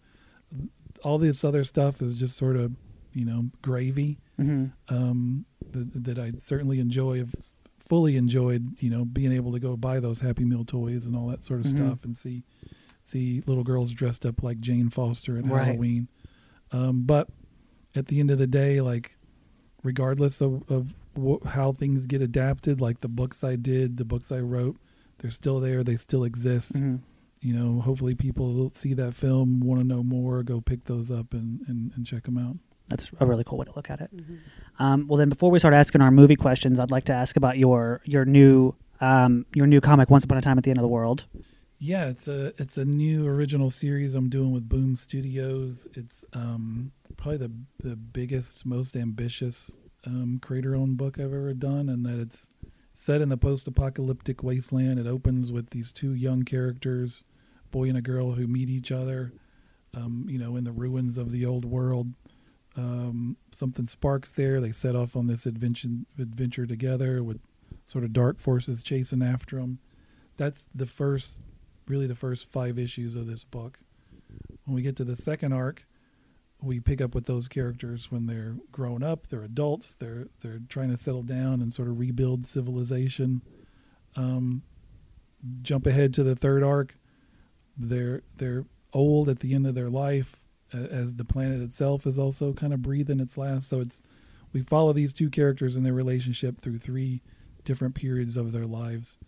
All 1.03 1.17
this 1.17 1.43
other 1.43 1.63
stuff 1.63 2.01
is 2.01 2.17
just 2.19 2.38
sort 2.38 2.55
of, 2.57 2.74
you 3.13 3.25
know, 3.25 3.50
gravy 3.62 4.19
hmm 4.38 4.65
um, 4.89 5.46
that, 5.72 6.03
that 6.05 6.19
I 6.19 6.34
certainly 6.38 6.79
enjoy. 6.79 7.17
Have 7.19 7.34
fully 7.79 8.17
enjoyed, 8.17 8.81
you 8.81 8.89
know, 8.89 9.05
being 9.05 9.31
able 9.31 9.53
to 9.53 9.60
go 9.60 9.77
buy 9.77 10.00
those 10.01 10.19
Happy 10.19 10.43
Meal 10.43 10.65
toys 10.65 11.05
and 11.05 11.15
all 11.15 11.27
that 11.27 11.43
sort 11.46 11.62
of 11.62 11.65
Mhm. 11.67 11.69
stuff, 11.77 12.03
and 12.03 12.17
see 12.17 12.43
see 13.03 13.41
little 13.46 13.63
girls 13.63 13.93
dressed 13.93 14.25
up 14.25 14.43
like 14.43 14.60
Jane 14.60 14.89
Foster 14.89 15.38
at 15.38 15.46
Right. 15.46 15.67
Halloween. 15.67 16.10
Um, 16.74 17.03
but 17.03 17.29
at 17.96 18.07
the 18.07 18.19
end 18.19 18.29
of 18.31 18.38
the 18.39 18.48
day, 18.48 18.81
like 18.81 19.15
regardless 19.84 20.41
of, 20.41 20.69
of 20.69 20.96
wh- 21.17 21.45
how 21.47 21.71
things 21.71 22.05
get 22.05 22.21
adapted, 22.21 22.79
like 22.81 23.01
the 23.01 23.07
books 23.09 23.43
I 23.43 23.55
did, 23.55 23.97
the 23.97 24.05
books 24.05 24.31
I 24.31 24.39
wrote, 24.39 24.77
they're 25.19 25.31
still 25.31 25.59
there. 25.59 25.83
They 25.83 25.95
still 25.95 26.24
exist. 26.24 26.77
hmm 26.77 26.97
You 27.41 27.53
know, 27.53 27.81
hopefully 27.81 28.15
people 28.15 28.53
will 28.53 28.71
see 28.74 28.93
that 28.95 29.13
film, 29.15 29.59
want 29.59 29.81
to 29.81 29.88
know 29.88 30.03
more, 30.03 30.43
go 30.43 30.59
pick 30.62 30.86
those 30.86 31.12
up 31.12 31.33
and, 31.33 31.62
and, 31.67 31.91
and 31.95 32.05
check 32.05 32.24
them 32.24 32.38
out. 32.38 32.57
That's 32.89 33.12
a 33.19 33.25
really 33.25 33.43
cool 33.43 33.57
way 33.57 33.65
to 33.65 33.74
look 33.75 33.89
at 33.89 34.00
it. 34.01 34.09
Mhm. 34.15 34.38
Um, 34.79 35.07
well, 35.07 35.17
then 35.17 35.29
before 35.29 35.51
we 35.51 35.59
start 35.59 35.74
asking 35.74 36.01
our 36.01 36.12
movie 36.12 36.36
questions, 36.38 36.79
I'd 36.79 36.91
like 36.91 37.05
to 37.05 37.13
ask 37.13 37.36
about 37.36 37.57
your 37.57 38.01
your 38.05 38.25
new 38.25 38.74
um, 39.01 39.45
your 39.53 39.67
new 39.67 39.81
comic, 39.81 40.09
Once 40.09 40.24
Upon 40.24 40.38
a 40.38 40.41
Time 40.41 40.57
at 40.57 40.63
the 40.63 40.69
End 40.71 40.79
of 40.79 40.83
the 40.83 40.88
World. 40.88 41.25
Yeah, 41.79 42.07
it's 42.07 42.27
a 42.27 42.53
it's 42.57 42.77
a 42.77 42.86
new 42.86 43.27
original 43.27 43.69
series 43.69 44.15
I'm 44.15 44.29
doing 44.29 44.51
with 44.51 44.67
Boom 44.69 44.95
Studios. 44.95 45.88
It's 45.93 46.24
um, 46.33 46.91
probably 47.17 47.38
the 47.38 47.51
the 47.89 47.95
biggest, 47.95 48.65
most 48.65 48.95
ambitious 48.95 49.77
um, 50.08 50.40
creator-owned 50.42 50.98
book 50.98 51.20
I've 51.20 51.34
ever 51.34 51.54
done, 51.54 51.90
and 51.90 52.06
that 52.06 52.20
it's 52.20 52.50
set 52.94 53.22
in 53.22 53.30
the 53.30 53.38
post-apocalyptic 53.38 54.42
wasteland. 54.42 55.00
It 55.00 55.06
opens 55.06 55.52
with 55.52 55.70
these 55.70 55.94
two 55.94 56.14
young 56.14 56.44
characters, 56.44 57.24
boy 57.70 57.90
and 57.90 57.98
a 57.98 58.02
girl, 58.02 58.32
who 58.32 58.48
meet 58.48 58.70
each 58.70 58.92
other, 58.92 59.34
um, 59.94 60.26
you 60.30 60.40
know, 60.40 60.56
in 60.56 60.64
the 60.64 60.72
ruins 60.72 61.18
of 61.18 61.32
the 61.32 61.46
old 61.46 61.66
world. 61.66 62.14
Um, 62.76 63.38
something 63.52 63.86
sparks 63.86 64.32
there. 64.32 64.62
They 64.62 64.72
set 64.72 64.96
off 64.96 65.16
on 65.16 65.28
this 65.28 65.46
adventure 65.46 65.90
adventure 66.18 66.66
together 66.66 67.24
with 67.24 67.40
sort 67.86 68.04
of 68.04 68.14
dark 68.14 68.40
forces 68.40 68.84
chasing 68.84 69.24
after 69.24 69.58
them. 69.58 69.80
That's 70.38 70.68
the 70.74 70.86
first 70.86 71.44
really 71.88 72.08
the 72.08 72.16
first 72.16 72.52
five 72.52 72.78
issues 72.78 73.16
of 73.16 73.28
this 73.28 73.44
book. 73.44 73.80
When 74.66 74.76
we 74.76 74.82
get 74.82 74.96
to 74.98 75.04
the 75.06 75.16
second 75.16 75.54
arc, 75.54 75.86
we 76.62 76.80
pick 76.80 77.02
up 77.02 77.14
with 77.14 77.26
those 77.26 77.48
characters 77.48 78.12
when 78.12 78.26
they're 78.26 78.56
grown 78.72 79.04
up, 79.04 79.28
they're 79.28 79.44
adults, 79.44 79.96
they're 79.96 80.28
they're 80.42 80.60
trying 80.70 80.90
to 80.90 80.98
settle 80.98 81.24
down 81.24 81.62
and 81.62 81.74
sort 81.74 81.88
of 81.88 82.00
rebuild 82.00 82.46
civilization. 82.46 83.42
Um, 84.16 84.64
jump 85.62 85.86
ahead 85.86 86.14
to 86.16 86.24
the 86.24 86.36
third 86.36 86.64
arc, 86.64 86.96
they're 87.78 88.24
they're 88.38 88.66
old 88.94 89.30
at 89.30 89.40
the 89.40 89.54
end 89.54 89.68
of 89.68 89.76
their 89.76 89.90
life, 89.90 90.38
as 90.74 91.15
the 91.15 91.26
planet 91.26 91.62
itself 91.62 92.08
is 92.08 92.17
also 92.17 92.54
kind 92.54 92.74
of 92.74 92.82
breathing 92.82 93.20
its 93.20 93.38
last. 93.38 93.70
So 93.70 93.80
it's 93.80 94.02
we 94.54 94.62
follow 94.62 94.93
these 94.93 95.13
two 95.13 95.30
characters 95.30 95.76
and 95.76 95.86
their 95.86 95.93
relationship 95.93 96.60
through 96.60 96.80
three 96.80 97.22
different 97.63 97.96
periods 97.96 98.38
of 98.38 98.52
their 98.52 98.65
lives. 98.65 99.20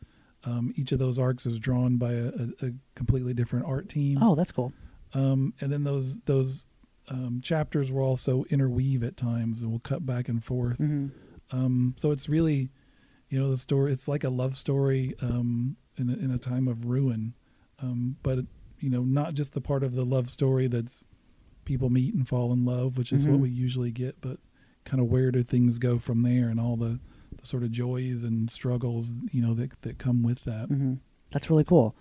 Um, 0.46 0.74
each 0.76 0.92
of 0.94 1.00
those 1.00 1.20
arcs 1.20 1.46
is 1.46 1.60
drawn 1.60 1.98
by 1.98 2.14
a, 2.14 2.28
a, 2.28 2.68
a 2.68 2.72
completely 2.96 3.34
different 3.34 3.66
art 3.66 3.90
team. 3.90 4.18
Oh, 4.22 4.36
that's 4.36 4.54
cool. 4.54 4.72
Um, 5.14 5.54
and 5.60 5.72
then 5.72 5.84
those 5.84 6.20
those 6.22 6.68
um, 7.10 7.40
chapters 7.44 7.92
will 7.92 8.04
also 8.04 8.44
interweave 8.50 9.04
at 9.04 9.18
times, 9.18 9.62
and 9.62 9.72
we'll 9.72 9.80
cut 9.80 10.06
back 10.06 10.30
and 10.30 10.44
forth. 10.44 10.78
hmm 10.78 11.08
Um, 11.52 11.96
so 11.98 12.12
it's 12.12 12.30
really, 12.30 12.70
you 13.30 13.40
know, 13.40 13.50
the 13.50 13.58
story. 13.58 13.92
It's 13.92 14.08
like 14.08 14.24
a 14.24 14.30
love 14.30 14.56
story 14.56 15.16
um, 15.22 15.78
in 15.98 16.10
a, 16.10 16.14
in 16.14 16.32
a 16.32 16.38
time 16.38 16.68
of 16.68 16.86
ruin, 16.86 17.34
um, 17.82 18.18
but 18.24 18.40
you 18.80 18.90
know, 18.90 19.04
not 19.04 19.34
just 19.34 19.54
the 19.54 19.62
part 19.62 19.84
of 19.84 19.94
the 19.96 20.06
love 20.06 20.30
story 20.30 20.68
that's 20.68 21.04
people 21.66 21.90
meet 21.90 22.14
and 22.14 22.28
fall 22.28 22.54
in 22.54 22.64
love, 22.66 22.98
which 22.98 23.12
is 23.12 23.26
Mhm. 23.26 23.32
what 23.32 23.40
we 23.42 23.50
usually 23.50 23.92
get, 23.92 24.22
but 24.22 24.40
kind 24.86 25.02
of 25.02 25.08
where 25.08 25.32
do 25.32 25.44
things 25.44 25.78
go 25.80 25.98
from 26.00 26.22
there, 26.24 26.50
and 26.50 26.60
all 26.60 26.78
the, 26.78 27.00
the 27.38 27.46
sort 27.46 27.64
of 27.64 27.72
joys 27.72 28.24
and 28.24 28.50
struggles, 28.50 29.16
you 29.32 29.42
know, 29.42 29.54
that 29.56 29.72
that 29.82 29.98
come 29.98 30.22
with 30.24 30.44
that. 30.46 30.68
hmm 30.70 30.94
That's 31.32 31.50
really 31.50 31.64
cool. 31.66 31.96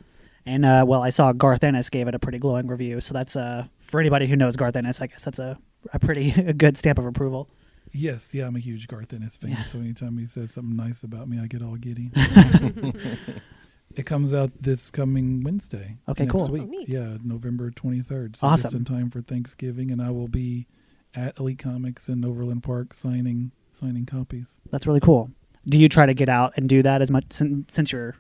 And 0.49 0.65
uh, 0.65 0.83
well, 0.87 1.03
I 1.03 1.11
saw 1.11 1.33
Garth 1.33 1.63
Ennis 1.63 1.91
gave 1.91 2.09
it 2.09 2.15
a 2.15 2.19
pretty 2.19 2.39
glowing 2.39 2.67
review. 2.69 3.03
So 3.03 3.13
that's 3.13 3.37
uh, 3.37 3.67
for 3.81 4.01
anybody 4.01 4.27
who 4.27 4.35
knows 4.35 4.57
Garth 4.57 4.77
Ennis, 4.77 5.03
I 5.03 5.07
guess 5.07 5.23
that's 5.23 5.39
a, 5.39 5.59
a 5.93 5.99
pretty 5.99 6.31
a 6.37 6.55
good 6.55 6.79
stamp 6.79 6.99
of 6.99 7.05
approval. 7.05 7.51
Yes, 7.93 8.35
yeah, 8.35 8.47
I'm 8.47 8.57
a 8.57 8.59
huge 8.59 8.89
Garth 8.89 9.13
Ennis 9.13 9.37
fan. 9.37 9.51
Yeah. 9.51 9.63
So 9.65 9.79
anytime 9.79 10.17
he 10.17 10.27
says 10.27 10.53
something 10.53 10.75
nice 10.75 11.03
about 11.03 11.29
me, 11.29 11.39
I 11.39 11.47
get 11.47 11.63
all 11.63 11.77
giddy. 11.77 12.11
it 13.95 14.07
comes 14.07 14.33
out 14.33 14.51
this 14.59 14.91
coming 14.91 15.43
Wednesday. 15.43 15.99
Okay, 16.09 16.25
next 16.25 16.37
cool. 16.37 16.49
Week. 16.49 16.63
Oh, 16.63 16.67
neat. 16.67 16.89
Yeah, 16.89 17.19
November 17.23 17.71
23rd. 17.71 18.37
So 18.37 18.49
just 18.49 18.73
in 18.73 18.87
time 18.87 19.11
for 19.11 19.21
Thanksgiving, 19.21 19.91
and 19.91 20.01
I 20.01 20.11
will 20.11 20.29
be 20.29 20.67
at 21.15 21.39
Elite 21.39 21.59
Comics 21.59 22.09
in 22.09 22.25
Overland 22.25 22.63
Park 22.63 22.95
signing 22.95 23.53
signing 23.71 24.07
copies. 24.07 24.57
That's 24.71 24.87
really 24.87 25.01
cool. 25.01 25.31
Do 25.67 25.79
you 25.79 25.91
try 25.91 26.07
to 26.07 26.15
get 26.15 26.31
out 26.31 26.55
and 26.57 26.71
do 26.71 26.83
that 26.83 27.03
as 27.03 27.11
much 27.11 27.25
since, 27.31 27.75
since 27.75 27.93
you're 27.93 28.15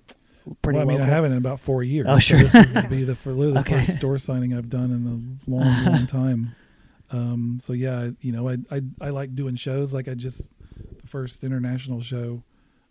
pretty 0.62 0.78
well, 0.78 0.88
I 0.88 0.92
mean, 0.92 1.00
I 1.00 1.06
haven't 1.06 1.32
in 1.32 1.38
about 1.38 1.61
four 1.61 1.82
years. 1.82 2.06
Oh, 2.08 2.14
so 2.16 2.20
sure. 2.20 2.42
this 2.44 2.54
is 2.54 2.87
be 2.87 3.04
the, 3.04 3.14
for, 3.22 3.32
the 3.32 3.58
Okay. 3.61 3.80
first 3.84 3.94
store 3.98 4.18
signing 4.18 4.54
I've 4.54 4.68
done 4.68 4.90
in 4.90 5.06
a 5.48 5.50
long, 5.50 5.84
long 5.84 6.06
time. 6.18 6.54
Um, 7.11 7.58
so 7.61 7.72
yeah, 7.72 8.11
you 8.20 8.32
know, 8.32 8.48
I, 8.48 8.58
I 8.70 8.82
I 9.00 9.11
like 9.11 9.34
doing 9.34 9.54
shows. 9.56 9.94
Like 9.94 10.08
I 10.08 10.14
just 10.14 10.50
the 11.00 11.06
first 11.06 11.42
international 11.44 12.00
show 12.02 12.42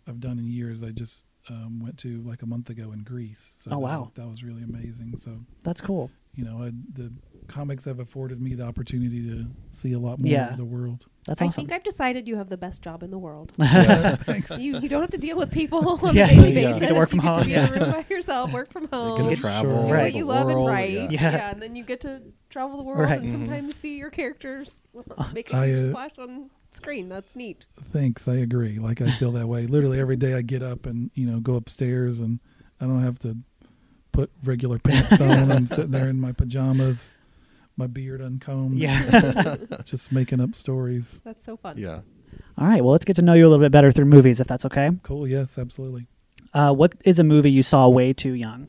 I've 0.08 0.20
done 0.20 0.38
in 0.38 0.46
years. 0.48 0.82
I 0.82 0.90
just 0.90 1.24
um, 1.48 1.80
went 1.80 1.98
to 1.98 2.20
like 2.22 2.42
a 2.42 2.46
month 2.46 2.68
ago 2.68 2.92
in 2.92 3.04
Greece. 3.04 3.54
So 3.56 3.70
Oh, 3.70 3.74
that- 3.76 3.80
wow. 3.80 4.10
that 4.14 4.26
was 4.28 4.42
really 4.42 4.62
amazing. 4.64 5.16
So 5.18 5.38
That's 5.62 5.80
cool. 5.80 6.10
You 6.38 6.44
know, 6.44 6.62
I, 6.62 6.70
the 6.92 7.12
comics 7.48 7.84
have 7.86 7.98
afforded 7.98 8.40
me 8.40 8.54
the 8.54 8.62
opportunity 8.62 9.22
to 9.28 9.46
see 9.70 9.92
a 9.94 9.98
lot 9.98 10.20
more 10.20 10.30
Yeah. 10.30 10.50
of 10.52 10.56
the 10.58 10.64
world. 10.64 11.06
That's 11.26 11.42
I 11.42 11.46
awesome. 11.46 11.62
think 11.66 11.72
I've 11.72 11.82
decided 11.82 12.28
you 12.28 12.36
have 12.36 12.48
the 12.48 12.56
best 12.56 12.80
job 12.82 13.02
in 13.02 13.10
the 13.10 13.18
world. 13.18 13.52
Yeah, 13.58 14.14
thanks. 14.16 14.56
you 14.58 14.78
you 14.78 14.88
don't 14.88 15.00
have 15.00 15.10
to 15.10 15.18
deal 15.18 15.36
with 15.36 15.50
people 15.50 15.98
on 16.06 16.14
Yeah. 16.14 16.26
a 16.26 16.28
daily 16.28 16.52
Yeah. 16.52 16.72
basis. 16.72 16.80
Get 16.80 16.88
to 16.90 16.94
work 16.94 17.08
from 17.08 17.18
you 17.18 17.22
get 17.22 17.34
home, 17.34 17.42
to 17.42 17.48
be 17.48 17.54
in 17.54 17.64
a 17.64 17.72
room 17.72 17.90
by 17.92 18.06
yourself, 18.14 18.52
work 18.52 18.70
from 18.72 18.82
You 18.84 18.88
home, 18.92 19.18
get 19.22 19.28
to 19.30 19.36
Sure. 19.36 19.50
travel, 19.50 19.86
do 19.86 19.92
Right. 19.92 20.02
what 20.04 20.14
you 20.14 20.24
the 20.24 20.28
love 20.32 20.48
and 20.48 20.66
write. 20.66 21.10
yeah. 21.10 21.32
Yeah. 21.32 21.50
and 21.50 21.60
then 21.62 21.74
you 21.74 21.84
get 21.84 22.00
to 22.02 22.22
travel 22.50 22.76
the 22.76 22.84
world 22.84 23.00
Right. 23.10 23.18
and 23.20 23.28
Mhm. 23.28 23.32
sometimes 23.32 23.74
see 23.74 23.96
your 23.98 24.10
characters 24.10 24.86
make 25.32 25.52
a 25.52 25.56
I, 25.56 25.66
huge 25.68 25.80
uh, 25.80 25.88
splash 25.90 26.18
on 26.18 26.50
screen. 26.70 27.08
That's 27.08 27.34
neat. 27.34 27.64
Thanks. 27.82 28.28
I 28.28 28.34
agree. 28.36 28.78
Like 28.78 29.00
I 29.00 29.10
feel 29.12 29.32
that 29.32 29.48
way. 29.48 29.66
Literally 29.66 29.98
every 29.98 30.16
day 30.16 30.34
I 30.34 30.42
get 30.42 30.62
up 30.62 30.86
and 30.86 31.10
you 31.14 31.26
know 31.26 31.40
go 31.40 31.56
upstairs 31.56 32.20
and 32.20 32.38
I 32.80 32.84
don't 32.86 33.02
have 33.02 33.18
to 33.20 33.36
put 34.18 34.32
regular 34.42 34.80
pants 34.80 35.20
on. 35.20 35.52
I'm 35.52 35.66
sitting 35.68 35.92
there 35.92 36.08
in 36.08 36.20
my 36.20 36.32
pajamas, 36.32 37.14
my 37.76 37.86
beard 37.86 38.20
uncombed, 38.20 38.80
yeah. 38.80 39.56
just 39.84 40.10
making 40.10 40.40
up 40.40 40.56
stories. 40.56 41.22
That's 41.24 41.44
so 41.44 41.56
fun. 41.56 41.78
Yeah. 41.78 42.00
All 42.56 42.66
right. 42.66 42.82
Well, 42.82 42.90
let's 42.90 43.04
get 43.04 43.14
to 43.16 43.22
know 43.22 43.34
you 43.34 43.46
a 43.46 43.48
little 43.48 43.64
bit 43.64 43.70
better 43.70 43.92
through 43.92 44.06
movies, 44.06 44.40
if 44.40 44.48
that's 44.48 44.64
okay. 44.64 44.90
Cool. 45.04 45.28
Yes, 45.28 45.56
absolutely. 45.56 46.08
Uh, 46.52 46.72
what 46.72 46.94
is 47.04 47.20
a 47.20 47.24
movie 47.24 47.52
you 47.52 47.62
saw 47.62 47.88
way 47.88 48.12
too 48.12 48.32
young? 48.32 48.66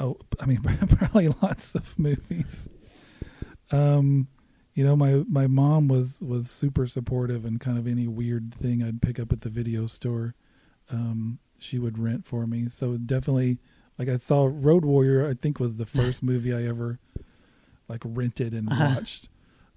Oh, 0.00 0.16
I 0.40 0.46
mean, 0.46 0.62
probably 0.96 1.28
lots 1.42 1.74
of 1.74 1.98
movies. 1.98 2.70
Um, 3.70 4.28
you 4.72 4.82
know, 4.82 4.96
my 4.96 5.24
my 5.28 5.46
mom 5.46 5.88
was 5.88 6.22
was 6.22 6.50
super 6.50 6.86
supportive 6.86 7.44
and 7.44 7.60
kind 7.60 7.76
of 7.76 7.86
any 7.86 8.08
weird 8.08 8.54
thing 8.54 8.82
I'd 8.82 9.02
pick 9.02 9.20
up 9.20 9.30
at 9.30 9.42
the 9.42 9.50
video 9.50 9.86
store, 9.86 10.34
um, 10.90 11.38
she 11.58 11.78
would 11.78 11.98
rent 11.98 12.24
for 12.24 12.46
me. 12.46 12.70
So 12.70 12.96
definitely, 12.96 13.58
like 13.98 14.08
I 14.08 14.16
saw 14.16 14.48
Road 14.50 14.84
Warrior. 14.84 15.28
I 15.28 15.34
think 15.34 15.60
was 15.60 15.76
the 15.76 15.86
first 15.98 16.22
movie 16.22 16.52
I 16.54 16.64
ever 16.64 16.98
like 17.88 18.02
rented 18.04 18.54
and 18.54 18.70
Uh-huh. 18.70 18.94
watched. 18.96 19.28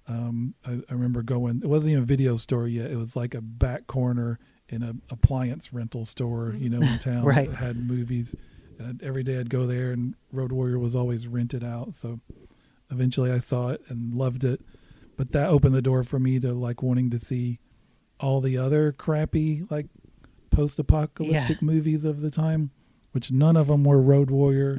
Um, 0.08 0.54
I, 0.64 0.80
I 0.88 0.92
remember 0.92 1.22
going. 1.22 1.60
It 1.64 1.68
wasn't 1.68 1.92
even 1.92 2.04
a 2.04 2.06
video 2.06 2.36
store 2.36 2.68
yet. 2.68 2.90
It 2.90 2.96
was 2.96 3.16
like 3.16 3.34
a 3.34 3.40
back 3.40 3.86
corner 3.88 4.38
in 4.68 4.82
a 4.82 4.94
appliance 5.10 5.72
rental 5.72 6.04
store, 6.04 6.54
you 6.58 6.68
know, 6.70 6.80
in 6.80 6.98
town 7.00 7.24
Right. 7.24 7.48
that 7.50 7.56
had 7.56 7.76
movies. 7.76 8.34
And 8.78 8.88
I'd- 8.88 9.04
every 9.06 9.22
day 9.22 9.38
I'd 9.38 9.50
go 9.50 9.66
there, 9.66 9.90
and 9.92 10.14
Road 10.32 10.52
Warrior 10.52 10.78
was 10.78 10.94
always 10.94 11.26
rented 11.26 11.64
out. 11.64 11.94
So 11.94 12.20
eventually 12.90 13.32
I 13.32 13.38
saw 13.38 13.68
it 13.70 13.82
and 13.88 14.14
loved 14.14 14.44
it. 14.44 14.60
But 15.16 15.32
that 15.32 15.48
opened 15.48 15.74
the 15.74 15.82
door 15.82 16.04
for 16.04 16.18
me 16.20 16.38
to 16.40 16.52
like 16.52 16.82
wanting 16.82 17.10
to 17.10 17.18
see 17.18 17.58
all 18.20 18.40
the 18.40 18.56
other 18.58 18.92
crappy 18.92 19.64
like 19.70 19.86
post-apocalyptic 20.50 21.60
movies 21.62 22.04
of 22.04 22.20
the 22.20 22.30
time, 22.30 22.70
which 23.16 23.32
none 23.32 23.56
of 23.56 23.68
them 23.68 23.82
were 23.82 23.98
Road 23.98 24.30
Warrior. 24.30 24.76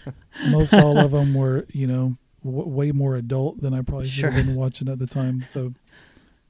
Most 0.50 0.74
all 0.74 0.98
of 0.98 1.12
them 1.12 1.32
were, 1.32 1.64
you 1.72 1.86
know, 1.86 2.18
w- 2.44 2.68
way 2.68 2.92
more 2.92 3.16
adult 3.16 3.62
than 3.62 3.72
I 3.72 3.80
probably 3.80 4.06
should 4.08 4.30
have 4.34 4.44
been 4.44 4.56
watching 4.56 4.90
at 4.90 4.98
the 4.98 5.06
time. 5.06 5.42
So 5.46 5.72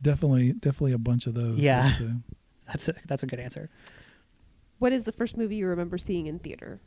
definitely, 0.02 0.52
definitely 0.54 0.94
a 0.94 0.98
bunch 0.98 1.28
of 1.28 1.34
those. 1.34 1.60
Yeah. 1.60 1.92
It's, 1.92 2.02
That's 2.66 2.88
a, 2.88 2.94
that's 3.06 3.22
a 3.22 3.26
good 3.28 3.38
answer. 3.38 3.70
What 4.80 4.92
is 4.92 5.04
the 5.04 5.12
first 5.12 5.36
movie 5.36 5.54
you 5.54 5.68
remember 5.68 5.96
seeing 5.96 6.26
in 6.26 6.40
theater? 6.40 6.80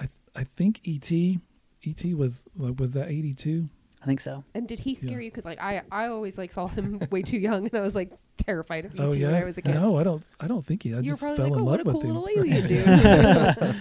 I 0.00 0.08
I 0.34 0.44
think 0.44 0.80
E.T. 0.84 1.40
E.T. 1.82 2.14
was 2.14 2.48
like 2.56 2.80
was 2.80 2.94
that 2.94 3.10
eighty 3.10 3.34
two? 3.34 3.68
I 4.04 4.06
think 4.06 4.20
so. 4.20 4.44
And 4.54 4.68
did 4.68 4.78
he 4.78 4.94
scare 4.94 5.18
Yeah. 5.18 5.24
you? 5.24 5.30
Because 5.30 5.44
like 5.46 5.60
I, 5.60 5.82
I 5.90 6.06
always 6.08 6.36
like 6.38 6.52
saw 6.52 6.66
him 6.68 7.00
way 7.10 7.22
too 7.22 7.38
young, 7.38 7.64
and 7.66 7.74
I 7.74 7.80
was 7.80 7.94
like 7.94 8.12
terrified 8.36 8.84
of 8.84 8.94
you 8.94 9.02
Oh 9.02 9.12
too 9.12 9.18
yeah. 9.18 9.26
when 9.32 9.34
I 9.42 9.44
was 9.44 9.56
a 9.58 9.62
kid. 9.62 9.74
No, 9.74 9.96
I 9.98 10.04
don't. 10.04 10.22
I 10.38 10.46
don't 10.46 10.64
think 10.64 10.82
he. 10.82 10.90
I 10.94 10.98
you 11.00 11.02
were 11.02 11.08
just 11.16 11.22
fell 11.22 11.32
like, 11.36 11.40
in 11.52 11.58
oh, 11.58 11.64
love 11.64 11.64
what 11.64 11.80
a 11.80 11.84
with 11.84 11.92
cool 11.94 12.02
him. 12.02 12.14
little 12.16 12.28
alien 12.44 12.68
dude. 13.64 13.76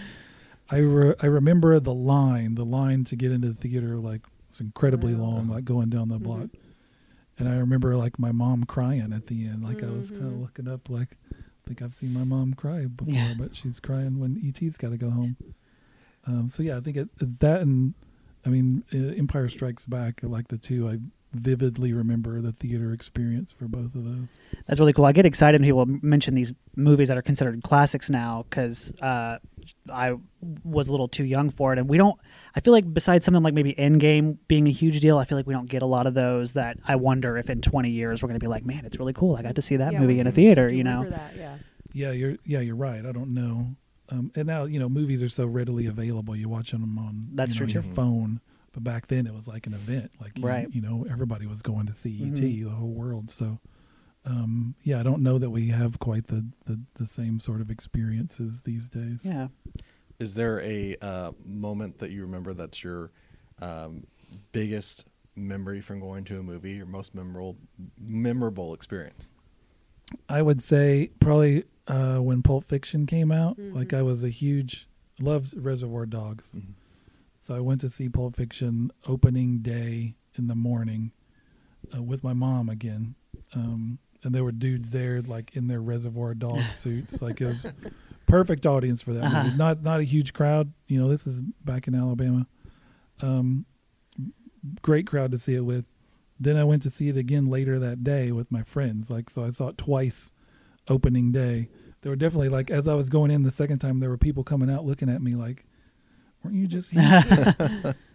I 0.70 0.78
re- 0.78 1.16
I 1.22 1.26
remember 1.26 1.80
the 1.80 1.94
line. 1.94 2.56
The 2.56 2.66
line 2.66 3.04
to 3.06 3.16
get 3.16 3.32
into 3.32 3.50
the 3.50 3.54
theater 3.54 3.98
like 3.98 4.22
was 4.50 4.60
incredibly 4.62 5.14
Wow. 5.14 5.28
long, 5.30 5.50
like 5.50 5.66
going 5.66 5.90
down 5.90 6.08
the 6.10 6.18
Mhm. 6.20 6.24
block. 6.24 6.50
And 7.38 7.50
I 7.50 7.56
remember 7.58 7.96
like 7.98 8.18
my 8.20 8.32
mom 8.32 8.64
crying 8.64 9.12
at 9.12 9.28
the 9.28 9.46
end. 9.48 9.64
Like 9.64 9.84
I 9.84 9.88
was 9.90 10.10
kind 10.12 10.24
of 10.24 10.34
Mhm. 10.34 10.42
looking 10.42 10.68
up, 10.68 10.90
like 10.90 11.18
I 11.34 11.68
think 11.68 11.82
I've 11.82 11.94
seen 11.94 12.14
my 12.14 12.24
mom 12.24 12.54
cry 12.54 12.86
before, 12.86 13.14
Yeah. 13.14 13.34
but 13.38 13.56
she's 13.56 13.80
crying 13.80 14.20
when 14.20 14.38
ET's 14.44 14.78
got 14.78 14.90
to 14.90 14.98
go 14.98 15.10
home. 15.10 15.36
Um, 16.26 16.48
so 16.50 16.64
yeah, 16.64 16.78
I 16.78 16.80
think 16.82 16.96
it, 16.98 17.10
that 17.40 17.62
and 17.62 17.94
I 18.46 18.50
mean 18.50 18.84
uh, 18.94 19.18
Empire 19.18 19.50
Strikes 19.50 19.86
Back 19.86 20.22
like 20.24 20.48
the 20.50 20.58
two 20.58 20.90
I 20.90 21.00
vividly 21.34 21.94
remember 21.94 22.42
the 22.42 22.52
theater 22.52 22.94
experience 22.94 23.52
for 23.52 23.68
both 23.68 23.96
of 23.96 24.04
those. 24.06 24.38
That's 24.68 24.80
really 24.80 24.94
cool. 24.94 25.06
I 25.06 25.12
get 25.12 25.26
excited 25.26 25.60
when 25.62 25.68
people 25.68 25.82
m- 25.82 26.00
mention 26.04 26.36
these 26.36 26.54
movies 26.76 27.08
that 27.08 27.18
are 27.18 27.22
considered 27.22 27.62
classics 27.64 28.10
now 28.10 28.46
because 28.50 28.94
uh, 29.02 29.40
I 29.92 30.16
was 30.64 30.88
a 30.88 30.92
little 30.92 31.08
too 31.08 31.24
young 31.24 31.50
for 31.50 31.74
it, 31.74 31.80
and 31.80 31.90
we 31.90 31.98
don't. 31.98 32.20
I 32.56 32.60
feel 32.60 32.74
like 32.74 32.92
besides 32.94 33.26
something 33.26 33.44
like 33.44 33.54
maybe 33.54 33.74
Endgame 33.74 34.38
being 34.48 34.68
a 34.68 34.72
huge 34.72 35.00
deal, 35.00 35.18
I 35.18 35.26
feel 35.26 35.38
like 35.38 35.48
we 35.48 35.54
don't 35.54 35.70
get 35.70 35.82
a 35.82 35.88
lot 35.88 36.08
of 36.08 36.14
those. 36.14 36.54
That 36.54 36.78
I 36.88 36.96
wonder 36.96 37.38
if 37.38 37.50
in 37.50 37.62
20 37.62 37.90
years 37.90 38.22
we're 38.22 38.28
going 38.28 38.40
to 38.40 38.44
be 38.44 38.50
like, 38.50 38.66
man, 38.66 38.86
it's 38.86 39.00
really 39.00 39.14
cool. 39.14 39.36
I 39.36 39.42
got 39.42 39.56
to 39.56 39.62
see 39.62 39.78
that 39.78 39.94
Yeah, 39.94 40.00
movie 40.02 40.20
in 40.20 40.28
a 40.28 40.32
theater. 40.32 40.70
You 40.70 40.84
know, 40.84 41.10
that? 41.10 41.36
Yeah. 41.36 41.58
Yeah, 41.94 42.12
you're 42.12 42.38
yeah 42.46 42.60
you're 42.60 42.76
right. 42.76 43.06
I 43.06 43.12
don't 43.12 43.34
know. 43.34 43.76
Um, 44.14 44.32
and 44.36 44.46
now 44.48 44.66
you 44.66 44.80
know 44.80 44.88
movies 44.90 45.24
are 45.24 45.30
so 45.30 45.46
readily 45.46 45.88
available. 45.88 46.36
You 46.36 46.48
watch 46.50 46.72
them 46.72 46.98
on 47.00 47.22
That's 47.34 47.56
you 47.56 47.62
know, 47.62 47.66
true, 47.66 47.74
your 47.82 47.84
too. 47.84 47.94
phone. 47.96 48.40
But 48.72 48.84
back 48.84 49.08
then 49.08 49.28
it 49.28 49.34
was 49.34 49.48
like 49.48 49.68
an 49.68 49.74
event. 49.74 50.12
Like 50.22 50.38
you, 50.38 50.46
Right. 50.48 50.68
you 50.74 50.82
know 50.82 51.06
everybody 51.10 51.46
was 51.48 51.62
going 51.62 51.86
to 51.88 51.94
see 51.94 52.24
ET, 52.24 52.32
Mhm. 52.36 52.64
the 52.66 52.70
whole 52.72 52.90
world. 52.94 53.30
So 53.32 53.60
um, 54.26 54.76
yeah, 54.84 55.00
I 55.00 55.04
don't 55.04 55.22
know 55.22 55.38
that 55.38 55.50
we 55.50 55.68
have 55.70 56.00
quite 56.00 56.28
the, 56.28 56.46
the 56.66 56.80
the 56.96 57.06
same 57.06 57.40
sort 57.40 57.60
of 57.62 57.70
experiences 57.70 58.62
these 58.62 58.90
days. 58.90 59.26
yeah. 59.26 59.48
Is 60.20 60.36
there 60.36 60.62
a 60.62 60.96
uh, 61.02 61.32
moment 61.44 61.98
that 62.00 62.12
you 62.12 62.22
remember 62.22 62.54
that's 62.54 62.84
your 62.84 63.12
um, 63.62 64.06
biggest 64.52 65.06
memory 65.36 65.82
from 65.82 66.00
going 66.00 66.24
to 66.26 66.40
a 66.40 66.44
movie, 66.44 66.74
your 66.74 66.86
most 66.86 67.14
memorable 67.16 67.58
memorable 68.00 68.74
experience? 68.74 69.30
I 70.30 70.42
would 70.42 70.62
say 70.64 71.10
probably 71.20 71.64
uh, 71.88 72.18
when 72.18 72.42
Pulp 72.42 72.64
Fiction 72.66 73.06
came 73.06 73.32
out. 73.32 73.58
Like 73.60 73.90
Mhm. 73.90 73.98
I 73.98 74.02
was 74.02 74.24
a 74.24 74.30
huge 74.30 74.88
loved 75.20 75.54
Reservoir 75.58 76.06
Dogs. 76.06 76.56
So 77.40 77.54
I 77.56 77.60
went 77.60 77.82
to 77.82 77.90
see 77.90 78.08
Pulp 78.10 78.36
Fiction 78.36 78.92
opening 79.06 79.60
day 79.60 80.16
in 80.36 80.48
the 80.48 80.56
morning 80.56 81.12
uh, 81.94 82.02
with 82.02 82.24
my 82.24 82.34
mom 82.34 82.70
again. 82.70 83.16
Um, 83.54 84.00
and 84.24 84.34
there 84.34 84.44
were 84.44 84.54
dudes 84.54 84.92
there 84.92 85.22
like 85.22 85.56
in 85.56 85.68
their 85.68 85.82
Reservoir 85.82 86.34
Dog 86.34 86.72
suits. 86.72 87.22
Like 87.22 87.42
it 87.42 87.48
was 87.48 87.66
perfect 88.26 88.66
audience 88.66 89.02
for 89.04 89.12
that 89.14 89.26
Uh-huh. 89.26 89.44
movie. 89.44 89.58
Not 89.58 89.84
not 89.84 90.00
a 90.00 90.04
huge 90.04 90.32
crowd. 90.34 90.72
You 90.88 91.00
know, 91.02 91.10
this 91.10 91.28
is 91.28 91.42
back 91.42 91.88
in 91.88 91.96
Alabama. 91.96 92.48
Um, 93.22 93.66
great 94.82 95.06
crowd 95.08 95.32
to 95.32 95.38
see 95.38 95.56
it 95.56 95.62
with. 95.66 95.86
Then 96.40 96.58
I 96.58 96.64
went 96.64 96.82
to 96.84 96.90
see 96.90 97.10
it 97.10 97.18
again 97.18 97.46
later 97.46 97.80
that 97.80 98.04
day 98.04 98.32
with 98.32 98.52
my 98.52 98.64
friends. 98.64 99.10
Like 99.10 99.30
so, 99.30 99.44
I 99.46 99.50
saw 99.52 99.68
it 99.68 99.78
twice 99.78 100.32
opening 100.88 101.32
day. 101.32 101.70
There 102.02 102.12
were 102.12 102.16
definitely 102.18 102.50
like 102.50 102.70
as 102.70 102.88
I 102.88 102.94
was 102.96 103.10
going 103.10 103.32
in 103.32 103.44
the 103.44 103.52
second 103.52 103.80
time, 103.80 104.00
there 104.00 104.10
were 104.10 104.18
people 104.18 104.44
coming 104.44 104.70
out 104.70 104.86
looking 104.86 105.10
at 105.10 105.22
me 105.22 105.36
like, 105.36 105.66
"Weren't 106.44 106.56
you 106.58 106.68
just 106.68 106.92
here?" 106.92 107.94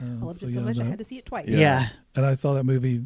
Uh, 0.00 0.04
I 0.04 0.24
loved 0.24 0.38
so 0.40 0.46
it 0.46 0.52
so 0.52 0.60
yeah, 0.60 0.64
much 0.66 0.78
I 0.78 0.84
had 0.84 0.98
to 0.98 1.04
see 1.04 1.16
it 1.18 1.24
twice. 1.26 1.48
yeah, 1.48 1.58
Yeah. 1.58 1.88
and 2.14 2.26
I 2.26 2.34
saw 2.34 2.52
that 2.54 2.64
movie 2.64 3.02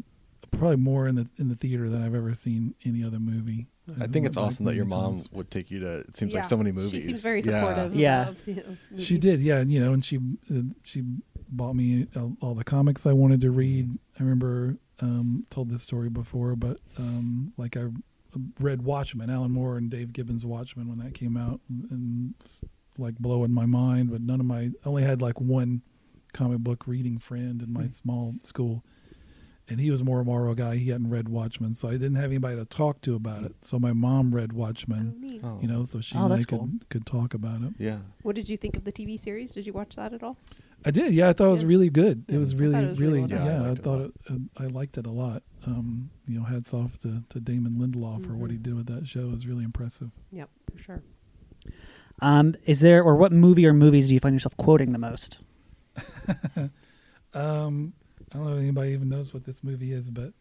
probably 0.51 0.77
more 0.77 1.07
in 1.07 1.15
the 1.15 1.27
in 1.39 1.49
the 1.49 1.55
theater 1.55 1.89
than 1.89 2.03
I've 2.03 2.15
ever 2.15 2.35
seen 2.35 2.75
any 2.85 3.05
other 3.05 3.21
movie. 3.21 3.69
I 3.99 4.05
I've 4.05 4.13
think 4.13 4.27
it's 4.27 4.37
awesome 4.37 4.67
that 4.67 4.75
your 4.75 4.85
mom 4.85 5.13
times. 5.15 5.31
would 5.33 5.51
take 5.51 5.71
you 5.71 5.79
to. 5.81 5.99
It 6.01 6.17
seems 6.17 6.33
Yeah. 6.33 6.41
like 6.41 6.49
so 6.49 6.57
many 6.57 6.73
movies. 6.73 6.91
She 6.91 7.01
seems 7.01 7.23
very 7.23 7.41
supportive. 7.41 7.95
Yeah. 7.95 8.29
Of, 8.29 8.49
of, 8.49 8.59
of 8.59 8.79
She 8.99 9.17
did, 9.17 9.41
yeah, 9.41 9.59
and 9.59 9.73
you 9.73 9.79
know, 9.81 9.93
and 9.93 10.05
she 10.05 10.19
uh, 10.53 10.63
she 10.83 11.05
bought 11.49 11.75
me 11.77 12.09
all, 12.17 12.37
all 12.43 12.55
the 12.55 12.65
comics 12.65 13.07
I 13.07 13.13
wanted 13.13 13.41
to 13.43 13.51
read. 13.53 13.97
I 14.19 14.23
remember 14.23 14.77
um, 15.01 15.47
told 15.51 15.71
this 15.71 15.83
story 15.83 16.09
before, 16.11 16.57
but 16.57 16.79
um, 16.99 17.53
like 17.57 17.77
I 17.77 17.85
read 18.61 18.83
Watchmen, 18.83 19.31
Alan 19.31 19.51
Moore 19.53 19.77
and 19.77 19.91
Dave 19.91 20.13
Gibbons' 20.13 20.45
Watchmen 20.47 20.89
when 20.89 20.99
that 20.99 21.15
came 21.15 21.37
out, 21.37 21.61
and, 21.69 21.91
and 21.91 22.35
like 22.99 23.19
blowing 23.19 23.53
my 23.53 23.67
mind. 23.67 24.11
But 24.11 24.21
none 24.23 24.41
of 24.41 24.47
my 24.47 24.61
I 24.61 24.71
only 24.85 25.03
had 25.03 25.21
like 25.23 25.41
one 25.41 25.83
comic 26.33 26.59
book 26.59 26.87
reading 26.87 27.19
friend 27.19 27.63
in 27.63 27.73
my 27.73 27.89
small 27.89 28.35
school, 28.43 28.85
and 29.69 29.81
he 29.81 29.91
was 29.91 30.03
more 30.05 30.21
a 30.21 30.25
Morrow 30.25 30.55
guy. 30.55 30.77
He 30.77 30.91
hadn't 30.91 31.11
read 31.11 31.29
Watchmen, 31.29 31.75
so 31.75 31.89
I 31.89 31.93
didn't 31.93 32.17
have 32.17 32.27
anybody 32.31 32.57
to 32.57 32.65
talk 32.65 33.01
to 33.03 33.15
about 33.15 33.45
it. 33.45 33.55
So 33.63 33.79
my 33.79 33.93
mom 33.93 34.35
read 34.35 34.51
Oh, 34.55 34.57
Watchmen. 34.59 35.41
Oh. 35.43 35.59
you 35.61 35.69
know, 35.69 35.85
so 35.85 36.01
she 36.01 36.17
Oh, 36.17 36.25
and 36.25 36.35
I 36.35 36.37
could 36.39 36.49
cool. 36.49 36.71
could 36.89 37.07
talk 37.07 37.35
about 37.35 37.63
it. 37.63 37.75
Yeah. 37.79 37.99
What 38.23 38.37
did 38.37 38.49
you 38.49 38.57
think 38.57 38.77
of 38.77 38.85
the 38.85 38.93
TV 38.93 39.19
series? 39.19 39.53
Did 39.53 39.67
you 39.67 39.73
watch 39.73 39.97
that 39.97 40.13
at 40.13 40.23
all? 40.23 40.37
I 40.85 40.91
did. 40.93 41.13
Yeah, 41.15 41.31
I 41.31 41.33
thought 41.33 41.47
it 41.49 41.51
was 41.53 41.63
Yeah. 41.63 41.69
really 41.69 41.91
good. 41.91 42.25
Yeah, 42.29 42.37
It 42.37 42.39
was 42.39 42.55
really, 42.55 42.77
it 42.77 42.89
was 42.91 43.01
really 43.01 43.21
really. 43.23 43.35
well 43.35 43.45
done. 43.45 43.47
yeah, 43.47 43.61
Yeah, 43.61 43.63
I 43.63 43.65
I, 43.65 43.69
liked 43.69 43.79
it 43.79 43.81
a 43.81 43.83
thought 43.83 44.01
it, 44.03 44.13
uh, 44.31 44.63
I 44.63 44.67
liked 44.67 44.99
it 44.99 45.07
a 45.07 45.11
lot. 45.11 45.43
Um, 45.67 46.11
you 46.29 46.39
know, 46.39 46.45
hats 46.45 46.73
off 46.73 46.97
to, 47.01 47.23
to 47.29 47.41
Damon 47.41 47.73
Lindelof 47.73 48.25
for 48.25 48.35
what 48.37 48.51
he 48.53 48.57
Mhm. 48.57 48.63
did 48.63 48.75
with 48.75 48.87
that 48.87 49.07
show. 49.09 49.23
It 49.29 49.33
was 49.33 49.47
really 49.49 49.65
impressive. 49.65 50.11
Yep, 50.31 50.49
for 50.73 50.79
sure. 50.79 51.03
Um, 52.23 52.55
is 52.65 52.81
there 52.81 53.03
or 53.03 53.17
what 53.17 53.33
movie 53.33 53.67
or 53.67 53.73
movies 53.73 54.09
do 54.09 54.15
you 54.15 54.21
find 54.21 54.35
yourself 54.35 54.57
quoting 54.57 54.93
the 54.93 54.99
most? 54.99 55.39
Um, 57.35 57.93
I 58.33 58.39
don't 58.39 58.47
know 58.47 58.55
if 58.55 58.61
anybody 58.61 58.93
even 58.93 59.09
knows 59.11 59.35
what 59.35 59.45
this 59.45 59.63
movie 59.63 59.93
is, 59.93 60.09
but 60.09 60.33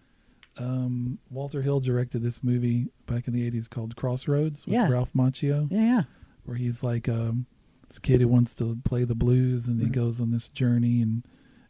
um, 0.58 1.20
Walter 1.30 1.62
Hill 1.62 1.82
directed 1.82 2.22
this 2.22 2.42
movie 2.44 2.88
back 3.06 3.28
in 3.28 3.34
the 3.34 3.50
'80s 3.52 3.70
called 3.70 3.96
Crossroads 3.98 4.66
with 4.66 4.74
Yeah. 4.76 4.88
Ralph 4.88 5.12
Macchio, 5.14 5.70
Yeah, 5.70 5.82
yeah. 5.82 6.04
where 6.46 6.56
he's 6.56 6.84
like 6.84 7.10
um, 7.10 7.48
this 7.90 8.00
kid 8.00 8.22
who 8.22 8.30
wants 8.30 8.56
to 8.56 8.78
play 8.86 9.04
the 9.04 9.16
blues, 9.16 9.68
and 9.68 9.82
he 9.82 9.88
Mhm. 9.88 9.92
goes 9.94 10.22
on 10.22 10.32
this 10.32 10.48
journey, 10.48 11.02
and 11.02 11.28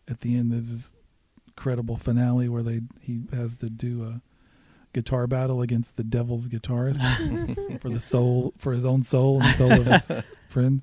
at 0.08 0.20
the 0.22 0.36
end 0.36 0.52
there's 0.52 0.70
this 0.70 0.94
incredible 1.58 1.96
finale 1.98 2.50
where 2.50 2.63
they 2.63 2.82
he 3.02 3.22
has 3.34 3.58
to 3.58 3.70
do 3.70 4.04
a 4.04 4.22
guitar 4.94 5.28
battle 5.28 5.62
against 5.62 5.98
the 5.98 6.04
devil's 6.04 6.48
guitarist 6.48 7.00
for 7.82 7.89
the 7.89 8.00
soul 8.00 8.54
for 8.58 8.74
his 8.74 8.86
own 8.86 9.02
soul 9.04 9.41
and 9.41 9.50
the 9.54 9.58
soul 9.58 9.72
of 9.72 9.86
his 9.86 10.12
friend. 10.48 10.82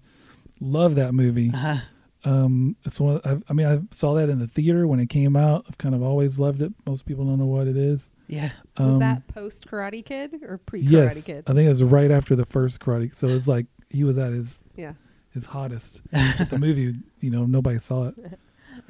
Love 0.61 0.95
that 0.95 1.13
movie. 1.13 1.51
Uh-huh. 1.53 1.77
Um, 2.25 2.77
it's 2.85 3.01
one. 3.01 3.21
I, 3.25 3.39
I 3.49 3.53
mean, 3.53 3.67
I 3.67 3.81
saw 3.95 4.15
that 4.15 4.29
in 4.29 4.39
the 4.39 4.47
theater 4.47 4.87
when 4.87 5.01
it 5.01 5.09
came 5.09 5.35
out. 5.35 5.65
I've 5.69 5.77
kind 5.79 5.95
of 5.95 6.03
always 6.03 6.39
loved 6.39 6.63
it. 6.63 6.73
Most 6.87 7.05
people 7.05 7.25
don't 7.25 7.39
know 7.39 7.47
what 7.47 7.67
it 7.67 7.77
is. 7.77 8.13
Yeah. 8.29 8.51
Was 8.79 8.95
Um, 8.95 8.99
that 9.01 9.27
post 9.27 9.67
Karate 9.69 10.05
Kid 10.05 10.41
or 10.45 10.59
pre 10.59 10.83
Karate 10.83 10.91
yes? 10.91 11.25
Kid? 11.27 11.45
I 11.49 11.53
think 11.53 11.67
it 11.67 11.71
was 11.71 11.83
right 11.83 12.11
after 12.13 12.37
the 12.37 12.45
first 12.47 12.79
Karate. 12.81 13.13
So 13.15 13.27
it's 13.29 13.49
like 13.49 13.67
he 13.91 14.05
was 14.05 14.19
at 14.19 14.31
his 14.33 14.61
yeah. 14.77 14.93
his 15.31 15.47
hottest. 15.47 16.03
but 16.39 16.49
the 16.49 16.59
movie, 16.59 16.95
you 17.21 17.31
know, 17.31 17.45
nobody 17.45 17.79
saw 17.81 18.09
it. 18.09 18.15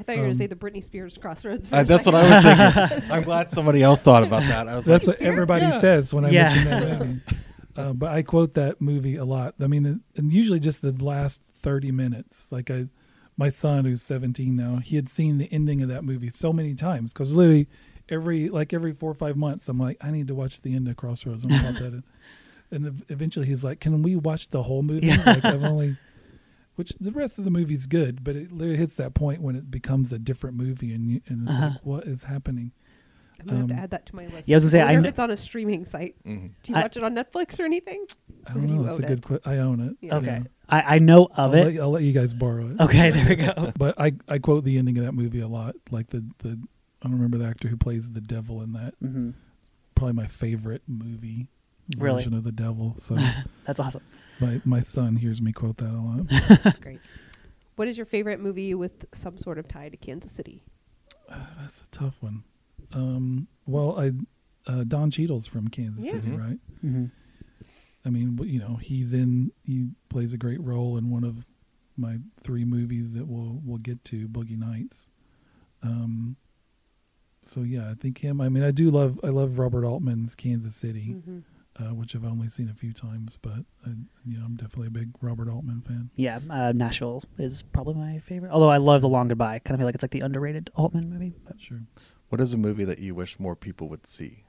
I 0.03 0.05
thought 0.05 0.13
you 0.13 0.19
were 0.19 0.25
going 0.25 0.31
um, 0.31 0.33
to 0.33 0.39
say 0.39 0.47
the 0.49 0.57
Britney 0.57 0.83
Spears 0.83 1.17
Crossroads. 1.17 1.69
For 1.69 1.77
Uh, 1.77 1.81
a 1.83 1.85
that's 1.85 2.07
what 2.07 2.15
second. 2.15 2.33
I 2.33 2.81
was 2.81 2.89
thinking. 2.91 3.11
I'm 3.17 3.23
glad 3.23 3.51
somebody 3.51 3.83
else 3.83 4.03
thought 4.03 4.25
about 4.25 4.43
that. 4.43 4.69
I 4.69 4.77
was 4.77 4.85
That's 4.85 5.07
like, 5.07 5.21
what 5.21 5.27
everybody 5.29 5.65
Yeah. 5.67 5.81
says 5.81 6.13
when 6.13 6.25
I 6.25 6.31
Yeah. 6.31 6.43
mention 6.49 6.65
that 6.65 6.99
movie. 7.01 7.21
Uh, 7.75 7.91
but 7.95 8.11
I 8.11 8.21
quote 8.23 8.53
that 8.53 8.83
movie 8.83 9.17
a 9.17 9.25
lot. 9.25 9.55
I 9.59 9.67
mean, 9.67 9.87
and- 9.87 10.01
and 10.15 10.31
usually 10.31 10.61
just 10.61 10.83
the 10.83 10.93
last 11.03 11.41
thirty 11.43 11.91
minutes. 11.91 12.53
Like 12.53 12.71
I, 12.71 12.89
my 13.39 13.49
son 13.49 13.87
who's 13.87 14.03
seventeen 14.03 14.57
now, 14.57 14.77
he 14.77 14.97
had 14.97 15.09
seen 15.09 15.39
the 15.39 15.51
ending 15.51 15.81
of 15.81 15.89
that 15.89 16.05
movie 16.05 16.29
so 16.29 16.53
many 16.53 16.75
times 16.75 17.15
because 17.15 17.33
literally 17.33 17.69
every 18.11 18.51
like 18.51 18.75
every 18.75 18.93
four 18.93 19.11
or 19.11 19.15
five 19.15 19.37
months, 19.39 19.71
I'm 19.71 19.79
like, 19.79 19.97
I 20.03 20.11
need 20.11 20.29
to 20.29 20.35
watch 20.35 20.61
the 20.61 20.75
end 20.77 20.87
of 20.87 20.97
Crossroads. 20.97 21.47
I'm 21.47 21.51
gonna 21.63 21.73
that. 21.91 22.03
And 22.71 22.87
ev- 22.87 23.05
eventually, 23.09 23.47
he's 23.47 23.65
like, 23.65 23.81
"Can 23.81 24.03
we 24.03 24.17
watch 24.17 24.49
the 24.49 24.63
whole 24.65 24.83
movie?" 24.83 25.07
Yeah. 25.07 25.23
Like 25.25 25.45
I've 25.45 25.63
only, 25.65 25.97
which 26.77 26.91
the 27.01 27.13
rest 27.13 27.39
of 27.39 27.45
the 27.45 27.51
movie's 27.51 27.87
good, 27.87 28.25
but 28.25 28.37
it 28.37 28.53
literally 28.53 28.77
hits 28.77 28.97
that 28.97 29.15
point 29.15 29.41
when 29.43 29.57
it 29.57 29.71
becomes 29.71 30.13
a 30.13 30.19
different 30.19 30.57
movie, 30.57 30.93
and 30.95 31.11
you, 31.11 31.21
and 31.29 31.43
it's 31.45 31.53
Uh-huh. 31.53 31.71
like, 31.71 31.85
what 31.87 32.05
is 32.07 32.25
happening? 32.25 32.73
I'm 33.41 33.47
gonna 33.47 33.59
have 33.59 33.69
to 33.69 33.75
Um, 33.75 33.81
add 33.81 33.91
that 33.91 34.07
to 34.07 34.17
my 34.17 34.27
list. 34.29 34.49
Yeah, 34.49 34.55
I 34.55 34.57
was 34.59 34.65
gonna 34.65 34.71
say, 34.71 34.81
I 34.81 34.85
wonder 34.93 34.99
I 34.99 35.03
if 35.09 35.11
it's 35.11 35.19
on 35.19 35.31
a 35.31 35.37
streaming 35.37 35.85
site. 35.85 36.15
mhm. 36.25 36.51
Do 36.63 36.73
you 36.73 36.79
I- 36.79 36.83
watch 36.83 36.97
it 36.97 37.03
on 37.03 37.15
Netflix 37.15 37.59
or 37.59 37.65
anything? 37.65 38.05
I 38.47 38.55
don't 38.55 38.67
do 38.67 38.75
you 38.75 38.81
know. 38.81 38.87
That's 38.87 38.99
a 38.99 39.03
own 39.03 39.09
good. 39.17 39.31
it? 39.31 39.43
I 39.45 39.57
own 39.59 39.81
it. 39.81 39.97
Yeah. 40.01 40.17
Okay. 40.17 40.27
Yeah. 40.27 40.49
I, 40.69 40.95
I 40.95 40.99
know 40.99 41.25
of 41.27 41.31
I'll 41.39 41.55
it. 41.55 41.65
Let, 41.75 41.81
I'll 41.83 41.91
let 41.91 42.03
you 42.03 42.13
guys 42.13 42.33
borrow 42.35 42.69
it. 42.69 42.81
Okay, 42.81 43.11
there 43.11 43.27
we 43.29 43.37
go. 43.37 43.73
But 43.79 44.01
I, 44.01 44.13
I 44.29 44.39
quote 44.39 44.65
the 44.65 44.79
ending 44.79 44.97
of 44.99 45.05
that 45.05 45.13
movie 45.13 45.41
a 45.41 45.49
lot. 45.49 45.75
Like 45.91 46.09
the, 46.11 46.25
the 46.39 46.59
I 47.03 47.09
don't 47.09 47.13
remember 47.15 47.39
the 47.39 47.47
actor 47.47 47.69
who 47.69 47.77
plays 47.77 48.11
the 48.13 48.21
devil 48.21 48.63
in 48.63 48.73
that. 48.73 48.95
hmm 49.01 49.31
Probably 49.97 50.15
my 50.15 50.27
favorite 50.27 50.83
movie 50.89 51.49
Really? 51.99 52.19
version 52.23 52.35
of 52.35 52.45
the 52.45 52.53
devil. 52.53 52.95
So 52.97 53.17
That's 53.67 53.81
awesome. 53.81 54.03
My 54.43 54.61
my 54.65 54.81
son 54.81 55.17
hears 55.17 55.41
me 55.41 55.53
quote 55.53 55.77
that 55.79 55.91
a 55.91 56.01
lot. 56.01 56.29
That's 56.65 56.79
great. 56.79 57.01
What 57.77 57.89
is 57.89 57.97
your 57.97 58.07
favorite 58.07 58.41
movie 58.41 58.75
with 58.75 59.07
some 59.15 59.39
sort 59.39 59.59
of 59.59 59.67
tie 59.69 59.89
to 59.89 59.97
Kansas 59.97 60.33
City? 60.33 60.63
That's 61.59 61.81
a 61.83 61.89
tough 61.91 62.17
one. 62.21 62.45
Um, 62.93 63.49
Well, 63.67 63.99
I 63.99 64.13
uh, 64.71 64.85
Don 64.85 65.11
Cheadle's 65.11 65.47
from 65.47 65.69
Kansas 65.69 66.05
Yeah. 66.05 66.13
City, 66.13 66.29
Mhm. 66.29 66.39
right? 66.39 66.59
hmm 66.83 67.05
I 68.05 68.11
mean, 68.11 68.39
you 68.45 68.59
know, 68.59 68.77
he's 68.77 69.13
in. 69.15 69.53
He 69.65 69.91
plays 70.09 70.33
a 70.33 70.37
great 70.39 70.61
role 70.61 70.97
in 70.97 71.09
one 71.11 71.23
of 71.25 71.47
my 71.97 72.19
three 72.41 72.65
movies 72.65 73.13
that 73.13 73.27
we'll 73.29 73.61
we'll 73.65 73.79
get 73.79 74.05
to, 74.07 74.27
Boogie 74.29 74.59
Nights. 74.59 75.09
Um. 75.83 76.37
So 77.43 77.63
yeah, 77.63 77.91
I 77.91 77.95
think 77.95 78.19
him. 78.19 78.41
I 78.41 78.49
mean, 78.49 78.63
I 78.65 78.71
do 78.73 78.91
love. 78.91 79.19
I 79.25 79.29
love 79.29 79.59
Robert 79.59 79.85
Altman's 79.85 80.35
Kansas 80.35 80.75
City, 80.77 81.13
hmm 81.25 81.39
uh, 81.91 81.95
which 81.95 82.15
I've 82.15 82.25
only 82.25 82.49
seen 82.49 82.69
a 82.71 82.75
few 82.75 82.93
times, 82.93 83.39
but 83.43 83.65
I, 83.85 83.91
you 84.25 84.39
know, 84.39 84.45
I'm 84.45 84.57
definitely 84.57 84.87
a 84.89 84.91
big 84.91 85.11
Robert 85.21 85.49
Altman 85.49 85.81
fan. 85.83 86.11
Yeah, 86.17 86.39
uh, 86.51 86.73
Nashville 86.75 87.23
is 87.39 87.63
probably 87.63 87.95
my 87.95 88.19
favorite. 88.21 88.53
Although 88.53 88.71
I 88.71 88.77
love 88.79 89.01
The 89.01 89.09
Long 89.09 89.29
Goodbye. 89.29 89.59
Kind 89.61 89.75
of 89.75 89.81
feel 89.81 89.87
like 89.87 89.95
it's 89.97 90.05
like 90.05 90.11
the 90.13 90.21
underrated 90.21 90.71
Altman 90.75 91.11
movie. 91.11 91.33
But 91.47 91.61
Sure. 91.61 91.81
What 92.29 92.41
is 92.41 92.55
a 92.55 92.57
movie 92.59 92.85
that 92.85 92.99
you 92.99 93.15
wish 93.15 93.39
more 93.39 93.55
people 93.57 93.89
would 93.91 94.07
see? 94.07 94.45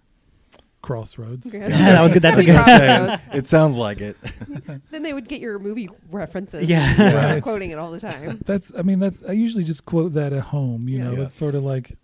Crossroads. 0.82 1.54
Yeah. 1.54 1.68
that 1.70 2.02
was 2.02 2.12
good. 2.14 2.22
That's 2.22 2.36
a 2.36 2.44
Maybe 2.44 2.52
good. 2.54 2.64
Crossroads. 2.64 3.30
it 3.34 3.48
sounds 3.48 3.78
like 3.78 4.02
it. 4.02 4.18
then 4.92 5.02
they 5.04 5.14
would 5.14 5.30
get 5.30 5.40
your 5.40 5.58
movie 5.60 5.90
references. 6.12 6.70
Yeah. 6.70 6.96
You're 7.12 7.22
Right. 7.36 7.44
quoting 7.44 7.72
it 7.72 7.78
all 7.80 7.92
the 7.92 8.00
time. 8.02 8.42
That's. 8.46 8.74
I 8.78 8.82
mean, 8.82 9.00
that's. 9.00 9.24
I 9.24 9.32
usually 9.32 9.64
just 9.64 9.86
quote 9.86 10.14
that 10.14 10.34
at 10.34 10.42
home. 10.44 10.90
You 10.90 10.98
Yeah. 10.98 11.04
know, 11.06 11.12
Yeah. 11.14 11.20
it's 11.24 11.36
sort 11.36 11.56
of 11.56 11.64
like 11.64 11.98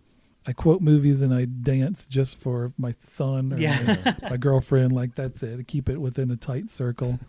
I 0.50 0.54
quote 0.54 0.82
movies 0.82 1.22
and 1.22 1.32
I 1.32 1.46
dance 1.46 2.08
just 2.08 2.38
for 2.38 2.74
my 2.78 2.96
son 2.98 3.54
or 3.54 3.58
Yeah. 3.60 3.98
my, 4.04 4.16
my 4.32 4.38
girlfriend. 4.38 4.92
Like 4.94 5.14
that's 5.14 5.44
it. 5.44 5.68
Keep 5.68 5.90
it 5.90 5.98
within 6.02 6.32
a 6.32 6.36
tight 6.36 6.72
circle. 6.72 7.20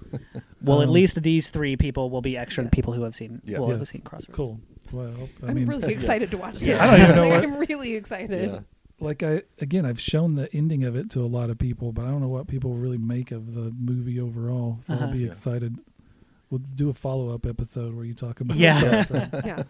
Well, 0.62 0.80
at 0.80 0.88
Um, 0.88 0.94
least 0.94 1.22
these 1.22 1.50
three 1.50 1.76
people 1.76 2.08
will 2.08 2.22
be 2.22 2.38
extra 2.38 2.64
Yes. 2.64 2.70
people 2.72 2.94
who 2.94 3.02
have 3.02 3.14
seen 3.14 3.40
Yeah. 3.44 3.58
will 3.58 3.68
have 3.76 3.86
seen 3.86 4.00
Crossroads. 4.00 4.34
Cool. 4.34 4.60
Well, 4.90 5.28
I 5.42 5.48
I'm 5.48 5.54
mean, 5.54 5.66
really 5.66 5.92
excited 5.92 6.30
to 6.30 6.38
watch 6.38 6.54
this. 6.54 6.66
Yeah. 6.68 6.82
I 6.82 6.90
don't 6.96 7.00
even 7.02 7.16
know 7.16 7.22
Like, 7.28 7.42
what- 7.42 7.44
I'm 7.44 7.56
really 7.58 7.94
excited. 7.94 8.50
Yeah. 8.50 8.60
like 9.00 9.22
I 9.22 9.42
again, 9.60 9.84
I've 9.84 10.00
shown 10.00 10.34
the 10.36 10.50
ending 10.54 10.84
of 10.84 10.96
it 10.96 11.10
to 11.10 11.20
a 11.20 11.28
lot 11.28 11.50
of 11.50 11.58
people, 11.58 11.92
but 11.92 12.06
I 12.06 12.10
don't 12.10 12.22
know 12.22 12.28
what 12.28 12.46
people 12.48 12.72
really 12.74 12.98
make 12.98 13.32
of 13.32 13.54
the 13.54 13.70
movie 13.78 14.18
overall. 14.18 14.78
So 14.82 14.94
Uh-huh. 14.94 15.04
I'll 15.04 15.12
be 15.12 15.18
Yeah. 15.20 15.26
excited. 15.28 15.76
We'll 16.48 16.62
do 16.74 16.88
a 16.88 16.94
follow 16.94 17.34
up 17.34 17.44
episode 17.46 17.94
where 17.94 18.04
you 18.06 18.14
talk 18.14 18.40
about 18.40 18.56
Yeah. 18.56 18.80
Crossroads. 18.80 19.28
Yeah, 19.46 19.62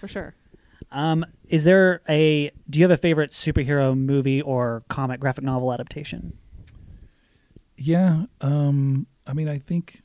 for 0.00 0.08
sure. 0.08 0.34
Um, 0.90 1.24
is 1.48 1.64
there 1.64 2.00
a? 2.08 2.50
Do 2.68 2.78
you 2.78 2.84
have 2.84 2.90
a 2.90 2.96
favorite 3.00 3.32
superhero 3.32 3.96
movie 3.96 4.40
or 4.42 4.82
comic 4.88 5.20
graphic 5.20 5.44
novel 5.44 5.72
adaptation? 5.72 6.36
Yeah. 7.76 8.24
Um, 8.40 9.06
I 9.26 9.32
mean, 9.34 9.48
I 9.48 9.58
think 9.58 10.02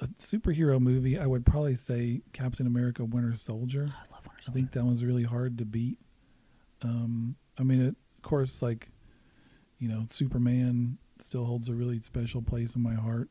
a 0.00 0.06
superhero 0.18 0.80
movie, 0.80 1.18
I 1.18 1.26
would 1.26 1.46
probably 1.46 1.76
say 1.76 2.22
Captain 2.32 2.66
America 2.66 3.04
Winter 3.04 3.36
Soldier. 3.36 3.82
I 3.88 4.12
love 4.12 4.26
Winter 4.26 4.42
Soldier. 4.42 4.50
I 4.50 4.52
think 4.54 4.72
that 4.72 4.84
one's 4.84 5.04
really 5.04 5.22
hard 5.22 5.58
to 5.58 5.64
beat. 5.64 5.98
Um, 6.82 7.36
I 7.58 7.62
mean, 7.62 7.80
it, 7.80 7.94
of 8.16 8.22
course, 8.22 8.62
like, 8.62 8.88
you 9.78 9.88
know, 9.88 10.04
Superman 10.08 10.98
still 11.20 11.44
holds 11.44 11.68
a 11.68 11.74
really 11.74 12.00
special 12.00 12.42
place 12.42 12.74
in 12.74 12.82
my 12.82 12.94
heart. 12.94 13.28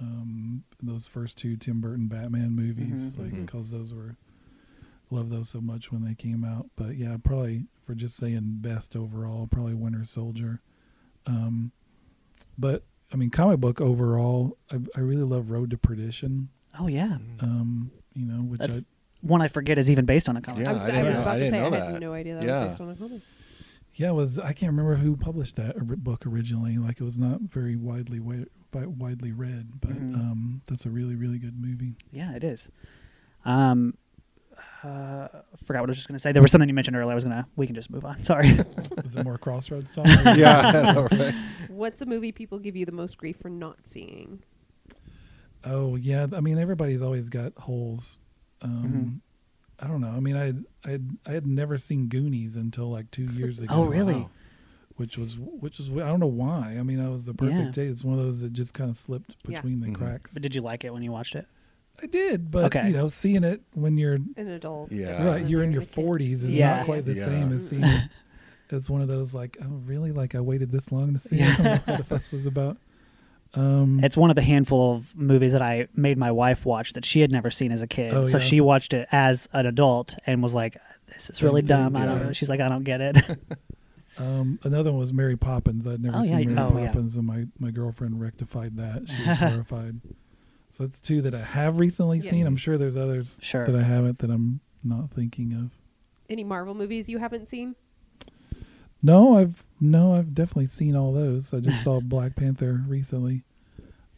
Um, 0.00 0.64
those 0.82 1.06
first 1.06 1.38
two 1.38 1.56
Tim 1.56 1.80
Burton 1.80 2.08
Batman 2.08 2.50
movies, 2.52 3.12
Mhm. 3.12 3.18
like, 3.18 3.46
because 3.46 3.70
those 3.70 3.94
were, 3.94 4.16
love 5.10 5.30
those 5.30 5.48
so 5.48 5.60
much 5.60 5.90
when 5.92 6.04
they 6.04 6.14
came 6.14 6.44
out. 6.44 6.66
But 6.76 6.96
yeah, 6.96 7.16
probably 7.22 7.64
for 7.82 7.94
just 7.94 8.16
saying 8.16 8.58
best 8.60 8.94
overall, 8.96 9.46
probably 9.46 9.74
Winter 9.74 10.04
Soldier. 10.04 10.60
Um, 11.26 11.72
but 12.58 12.84
I 13.12 13.16
mean, 13.16 13.30
comic 13.30 13.60
book 13.60 13.80
overall, 13.80 14.56
I, 14.70 14.76
I 14.96 15.00
really 15.00 15.22
love 15.24 15.50
Road 15.50 15.70
to 15.70 15.78
Perdition. 15.78 16.48
Oh 16.78 16.86
yeah, 16.86 17.18
Um, 17.40 17.90
you 18.14 18.24
know, 18.26 18.42
which 18.42 18.60
I, 18.62 18.68
one 19.22 19.42
I 19.42 19.48
forget 19.48 19.76
is 19.78 19.90
even 19.90 20.04
based 20.06 20.28
on 20.28 20.36
a 20.36 20.40
comic. 20.40 20.62
Yeah, 20.64 20.70
I 20.70 20.72
was, 20.72 20.88
I 20.88 21.00
I 21.00 21.02
was 21.02 21.16
about 21.16 21.36
I 21.36 21.38
to 21.40 21.50
say 21.50 21.58
I 21.60 21.68
know 21.68 21.76
had 21.76 21.94
that. 21.94 22.00
no 22.00 22.12
idea 22.12 22.34
that 22.36 22.44
Yeah. 22.44 22.58
was 22.60 22.68
based 22.68 22.80
on 22.80 22.90
a 22.90 22.94
comic. 22.94 23.20
Yeah, 23.96 24.10
it 24.10 24.14
was 24.14 24.38
I 24.38 24.52
can't 24.52 24.70
remember 24.70 24.94
who 24.94 25.16
published 25.16 25.56
that 25.56 25.76
book 26.04 26.24
originally. 26.26 26.78
Like 26.78 27.00
it 27.00 27.04
was 27.04 27.18
not 27.18 27.40
very 27.42 27.74
widely 27.76 28.20
wa- 28.20 28.44
widely 28.72 29.32
read, 29.32 29.80
but 29.80 29.90
Mhm. 29.90 30.14
um, 30.14 30.62
that's 30.68 30.86
a 30.86 30.90
really 30.90 31.16
really 31.16 31.38
good 31.38 31.60
movie. 31.60 31.96
Yeah, 32.12 32.32
it 32.34 32.44
is. 32.44 32.70
Um, 33.44 33.94
uh, 34.82 35.28
forgot 35.64 35.80
what 35.80 35.88
I 35.88 35.92
was 35.92 35.96
just 35.98 36.08
going 36.08 36.16
to 36.16 36.22
say. 36.22 36.32
There 36.32 36.42
was 36.42 36.50
something 36.52 36.68
you 36.68 36.74
mentioned 36.74 36.96
earlier. 36.96 37.12
I 37.12 37.14
was 37.14 37.24
gonna. 37.24 37.46
We 37.56 37.66
can 37.66 37.74
just 37.74 37.90
move 37.90 38.04
on. 38.04 38.16
Sorry. 38.24 38.48
Is 39.04 39.16
it 39.16 39.24
more 39.24 39.38
Crossroads 39.38 39.92
talk? 39.94 40.06
yeah, 40.36 40.92
know, 40.94 41.06
right? 41.12 41.34
What's 41.68 42.00
a 42.02 42.06
movie 42.06 42.32
people 42.32 42.58
give 42.58 42.76
you 42.76 42.86
the 42.86 42.92
most 42.92 43.18
grief 43.18 43.36
for 43.40 43.48
not 43.50 43.86
seeing? 43.86 44.42
Oh 45.64 45.96
yeah, 45.96 46.26
I 46.32 46.40
mean 46.40 46.58
everybody's 46.58 47.02
always 47.02 47.28
got 47.28 47.52
holes. 47.58 48.18
Um, 48.62 48.84
Mhm. 48.84 49.20
I 49.82 49.86
don't 49.86 50.00
know. 50.02 50.08
I 50.10 50.20
mean, 50.20 50.36
I 50.36 50.52
I 50.90 50.98
I 51.26 51.32
had 51.32 51.46
never 51.46 51.78
seen 51.78 52.08
Goonies 52.08 52.56
until 52.56 52.90
like 52.90 53.10
two 53.10 53.24
years 53.24 53.60
ago. 53.60 53.74
Oh, 53.74 53.84
really? 53.84 54.14
Wow. 54.14 54.30
Which 54.96 55.16
was 55.16 55.38
which 55.38 55.78
was 55.78 55.90
I 55.90 56.08
don't 56.08 56.20
know 56.20 56.26
why. 56.26 56.76
I 56.78 56.82
mean, 56.82 57.00
I 57.00 57.08
was 57.08 57.24
the 57.24 57.32
perfect 57.34 57.58
Yeah. 57.58 57.70
day. 57.84 57.86
It's 57.86 58.04
one 58.04 58.18
of 58.18 58.24
those 58.24 58.40
that 58.40 58.52
just 58.52 58.74
kind 58.74 58.90
of 58.90 58.96
slipped 58.98 59.36
Yeah. 59.46 59.58
between 59.60 59.80
the 59.80 59.88
Mhm. 59.88 59.94
cracks. 59.94 60.34
but 60.34 60.42
did 60.42 60.54
you 60.54 60.60
like 60.60 60.84
it 60.84 60.92
when 60.92 61.02
you 61.02 61.10
watched 61.12 61.34
it? 61.34 61.46
I 62.02 62.06
did, 62.06 62.50
but 62.50 62.64
Okay. 62.66 62.86
you 62.88 62.92
know, 62.94 63.08
seeing 63.08 63.44
it 63.44 63.60
when 63.74 63.98
you're 63.98 64.14
An 64.36 64.48
adult. 64.48 64.90
Yeah. 64.92 65.22
right, 65.24 65.46
you're 65.46 65.62
in 65.62 65.72
your 65.72 65.82
forties 65.82 66.44
is 66.44 66.54
Yeah. 66.56 66.76
not 66.78 66.84
quite 66.86 67.04
the 67.04 67.14
Yeah. 67.14 67.24
same 67.26 67.52
as 67.52 67.68
seeing 67.68 67.84
it. 67.84 68.08
It's 68.72 68.88
one 68.88 69.02
of 69.02 69.08
those 69.08 69.34
like, 69.34 69.56
oh 69.60 69.80
really? 69.84 70.12
Like 70.12 70.36
I 70.36 70.40
waited 70.40 70.70
this 70.70 70.92
long 70.92 71.12
to 71.14 71.18
see 71.18 71.40
it. 71.40 71.42
I 71.42 71.56
don't 71.56 71.64
know 71.64 71.80
what 71.86 71.98
the 71.98 72.04
fuss 72.04 72.30
was 72.30 72.46
about. 72.46 72.76
Um, 73.54 73.98
It's 74.04 74.16
one 74.16 74.30
of 74.30 74.36
the 74.36 74.42
handful 74.42 74.94
of 74.94 75.12
movies 75.16 75.54
that 75.54 75.62
I 75.62 75.88
made 75.96 76.16
my 76.16 76.30
wife 76.30 76.64
watch 76.64 76.92
that 76.92 77.04
she 77.04 77.20
had 77.20 77.32
never 77.32 77.50
seen 77.50 77.72
as 77.72 77.82
a 77.82 77.88
kid. 77.88 78.14
Oh, 78.14 78.22
so 78.24 78.38
yeah. 78.38 78.44
she 78.44 78.60
watched 78.60 78.94
it 78.94 79.08
as 79.10 79.48
an 79.52 79.66
adult 79.66 80.16
and 80.24 80.40
was 80.40 80.54
like, 80.54 80.76
"This 81.12 81.30
is 81.30 81.38
Same 81.38 81.46
really 81.48 81.62
thing, 81.62 81.68
dumb." 81.68 81.96
I 81.96 82.06
don't 82.06 82.22
know. 82.22 82.32
She's 82.32 82.48
like, 82.48 82.60
"I 82.60 82.68
don't 82.68 82.84
get 82.84 83.00
it." 83.00 83.16
um, 84.18 84.60
another 84.62 84.92
one 84.92 85.00
was 85.00 85.12
Mary 85.12 85.36
Poppins. 85.36 85.84
I'd 85.88 86.00
never 86.00 86.18
Oh, 86.18 86.22
seen 86.22 86.38
yeah, 86.38 86.44
Mary 86.46 86.58
oh, 86.60 86.78
yeah. 86.78 86.86
Poppins, 86.86 87.16
and 87.16 87.26
my 87.26 87.46
my 87.58 87.72
girlfriend 87.72 88.20
rectified 88.20 88.76
that. 88.76 89.08
She 89.08 89.20
was 89.28 89.36
horrified. 89.38 90.00
So 90.70 90.84
that's 90.84 91.00
two 91.00 91.20
that 91.22 91.34
I 91.34 91.40
have 91.40 91.80
recently 91.80 92.20
seen. 92.20 92.46
I'm 92.46 92.56
sure 92.56 92.78
there's 92.78 92.96
others 92.96 93.38
sure. 93.42 93.66
that 93.66 93.74
I 93.74 93.82
haven't 93.82 94.18
that 94.20 94.30
I'm 94.30 94.60
not 94.84 95.10
thinking 95.10 95.52
of. 95.52 95.72
Any 96.30 96.44
Marvel 96.44 96.74
movies 96.74 97.08
you 97.08 97.18
haven't 97.18 97.48
seen? 97.48 97.74
No, 99.02 99.36
I've 99.36 99.64
no, 99.80 100.14
I've 100.14 100.32
definitely 100.32 100.66
seen 100.66 100.94
all 100.94 101.12
those. 101.12 101.52
I 101.52 101.58
just 101.58 101.82
saw 101.82 102.00
Black 102.04 102.36
Panther 102.36 102.84
recently. 102.86 103.42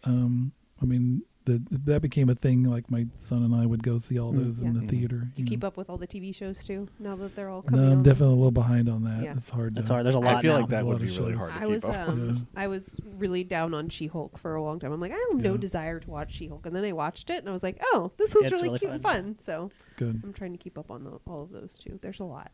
Um, 0.05 0.53
I 0.81 0.85
mean, 0.85 1.23
the, 1.45 1.63
that 1.71 2.01
became 2.03 2.29
a 2.29 2.35
thing. 2.35 2.65
Like 2.65 2.91
my 2.91 3.07
son 3.17 3.43
and 3.43 3.55
I 3.55 3.67
would 3.67 3.83
go 3.83 3.99
see 3.99 4.19
all 4.19 4.33
Mm. 4.33 4.45
those 4.45 4.61
in 4.61 4.67
Yeah. 4.67 4.73
the 4.73 4.87
Mhm. 4.87 4.89
theater. 4.91 5.17
Do 5.35 5.43
you 5.43 5.45
know. 5.45 5.49
keep 5.49 5.65
up 5.65 5.77
with 5.77 5.91
all 5.91 5.99
the 5.99 6.07
TV 6.07 6.33
shows 6.33 6.65
too? 6.65 6.89
Now 6.99 7.17
that 7.17 7.35
they're 7.35 7.49
all 7.49 7.63
coming. 7.63 7.85
No, 7.85 7.91
I'm 7.93 7.99
on? 7.99 8.03
definitely 8.03 8.35
a 8.35 8.37
little 8.39 8.51
behind 8.53 8.89
on 8.89 9.05
that. 9.05 9.23
Yeah. 9.23 9.35
It's 9.37 9.51
hard. 9.51 9.75
That's 9.75 9.89
to, 9.89 9.95
hard. 9.95 10.07
There's 10.07 10.15
a 10.15 10.21
lot. 10.21 10.37
I 10.37 10.41
feel 10.43 10.55
now. 10.55 10.61
like 10.61 10.69
that 10.71 10.87
would 10.87 10.99
be 10.99 11.05
really 11.07 11.33
shows. 11.33 11.39
hard 11.39 11.51
to 11.53 11.57
I 11.57 11.61
keep 11.61 11.69
was 11.71 11.85
up. 11.85 12.09
um, 12.09 12.29
Yeah. 12.29 12.43
I 12.63 12.67
was 12.69 13.01
really 13.19 13.45
down 13.45 13.75
on 13.75 13.89
She-Hulk 13.89 14.39
for 14.39 14.55
a 14.55 14.63
long 14.63 14.79
time. 14.79 14.93
I'm 14.93 15.01
like, 15.01 15.13
I 15.13 15.27
have 15.31 15.41
no 15.41 15.53
Yeah. 15.53 15.57
desire 15.59 15.99
to 16.01 16.11
watch 16.11 16.33
She-Hulk, 16.35 16.67
and 16.67 16.75
then 16.77 16.85
I 16.85 16.93
watched 16.93 17.29
it, 17.31 17.39
and 17.39 17.49
I 17.49 17.53
was 17.53 17.63
like, 17.63 17.79
oh, 17.93 18.13
this 18.19 18.35
was 18.35 18.47
It's 18.47 18.53
really, 18.53 18.69
really 18.69 18.79
cute 18.79 18.93
and 18.93 19.03
fun. 19.03 19.23
fun. 19.25 19.37
So 19.41 19.71
Good. 19.97 20.21
I'm 20.25 20.33
trying 20.33 20.53
to 20.53 20.59
keep 20.59 20.79
up 20.79 20.91
on 20.91 21.05
the, 21.05 21.19
all 21.27 21.43
of 21.43 21.51
those 21.51 21.77
too. 21.77 21.99
There's 22.03 22.21
a 22.21 22.25
lot. 22.25 22.51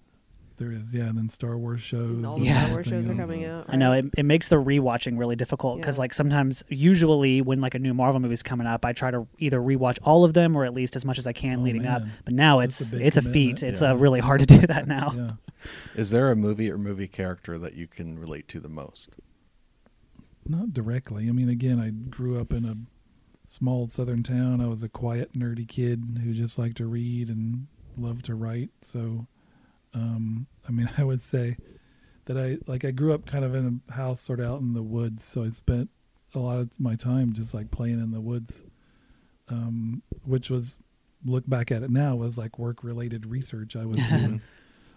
There 0.58 0.72
is, 0.72 0.92
yeah, 0.92 1.04
and 1.04 1.16
then 1.16 1.28
Star 1.28 1.56
Wars 1.56 1.80
shows. 1.80 2.10
And 2.16 2.26
all 2.26 2.36
the 2.36 2.44
Yeah. 2.44 2.62
Star 2.64 2.72
Wars 2.74 2.86
shows 2.86 3.06
are 3.06 3.14
coming 3.14 3.44
else. 3.44 3.68
out. 3.68 3.72
I 3.72 3.76
know 3.76 3.92
it, 3.92 4.06
it 4.18 4.24
makes 4.24 4.48
the 4.48 4.56
rewatching 4.56 5.16
really 5.16 5.36
difficult 5.36 5.78
because 5.78 5.96
Yeah. 5.96 6.00
like 6.02 6.14
sometimes 6.14 6.64
usually 6.68 7.40
when 7.40 7.60
like 7.60 7.76
a 7.76 7.78
new 7.78 7.94
Marvel 7.94 8.18
movie's 8.20 8.42
coming 8.42 8.66
up, 8.66 8.84
I 8.84 8.92
try 8.92 9.12
to 9.12 9.26
either 9.38 9.60
rewatch 9.60 9.98
all 10.02 10.24
of 10.24 10.34
them 10.34 10.56
or 10.56 10.64
at 10.64 10.74
least 10.74 10.96
as 10.96 11.04
much 11.04 11.16
as 11.16 11.26
I 11.28 11.32
can 11.32 11.60
Oh, 11.60 11.62
leading 11.62 11.86
up. 11.86 12.02
But 12.24 12.34
now 12.34 12.58
That's 12.60 12.80
it's 12.80 12.92
a 12.92 12.96
big 12.96 13.06
it's 13.06 13.16
a 13.16 13.22
feat. 13.22 13.62
It's 13.62 13.80
Yeah. 13.82 13.92
uh, 13.92 13.94
really 13.94 14.18
hard 14.20 14.40
to 14.40 14.46
do 14.46 14.66
that 14.66 14.88
now. 14.88 15.12
Yeah. 15.16 15.30
Is 15.94 16.10
there 16.10 16.30
a 16.30 16.36
movie 16.36 16.70
or 16.72 16.76
movie 16.78 17.06
character 17.08 17.56
that 17.58 17.74
you 17.74 17.86
can 17.86 18.18
relate 18.18 18.48
to 18.48 18.58
the 18.60 18.68
most? 18.68 19.10
Not 20.46 20.72
directly. 20.72 21.28
I 21.28 21.32
mean, 21.32 21.48
again, 21.48 21.78
I 21.78 21.90
grew 21.90 22.40
up 22.40 22.52
in 22.52 22.64
a 22.64 22.74
small 23.46 23.88
southern 23.88 24.22
town. 24.22 24.60
I 24.60 24.66
was 24.66 24.82
a 24.82 24.88
quiet, 24.88 25.34
nerdy 25.34 25.68
kid 25.68 26.18
who 26.24 26.32
just 26.32 26.58
liked 26.58 26.78
to 26.78 26.86
read 26.86 27.28
and 27.28 27.66
loved 27.96 28.24
to 28.26 28.34
write. 28.34 28.70
So, 28.80 29.26
um, 29.94 30.46
I 30.68 30.72
mean, 30.72 30.88
I 30.98 31.04
would 31.04 31.20
say 31.22 31.56
that 32.26 32.36
I 32.36 32.58
like 32.66 32.84
I 32.84 32.90
grew 32.90 33.12
up 33.14 33.26
kind 33.26 33.44
of 33.44 33.54
in 33.54 33.80
a 33.88 33.92
house 33.92 34.20
sort 34.20 34.40
of 34.40 34.46
out 34.46 34.60
in 34.60 34.74
the 34.74 34.82
woods. 34.82 35.24
So 35.24 35.44
I 35.44 35.48
spent 35.50 35.90
a 36.34 36.38
lot 36.38 36.58
of 36.58 36.70
my 36.78 36.94
time 36.94 37.32
just 37.32 37.54
like 37.54 37.70
playing 37.70 38.00
in 38.00 38.10
the 38.10 38.20
woods, 38.20 38.64
um, 39.48 40.02
which 40.24 40.50
was 40.50 40.80
look 41.24 41.48
back 41.48 41.70
at 41.72 41.82
it 41.82 41.90
now 41.90 42.14
was 42.14 42.38
like 42.38 42.58
work 42.58 42.84
related 42.84 43.26
research 43.26 43.74
I 43.76 43.84
was 43.86 43.96
doing. 44.08 44.40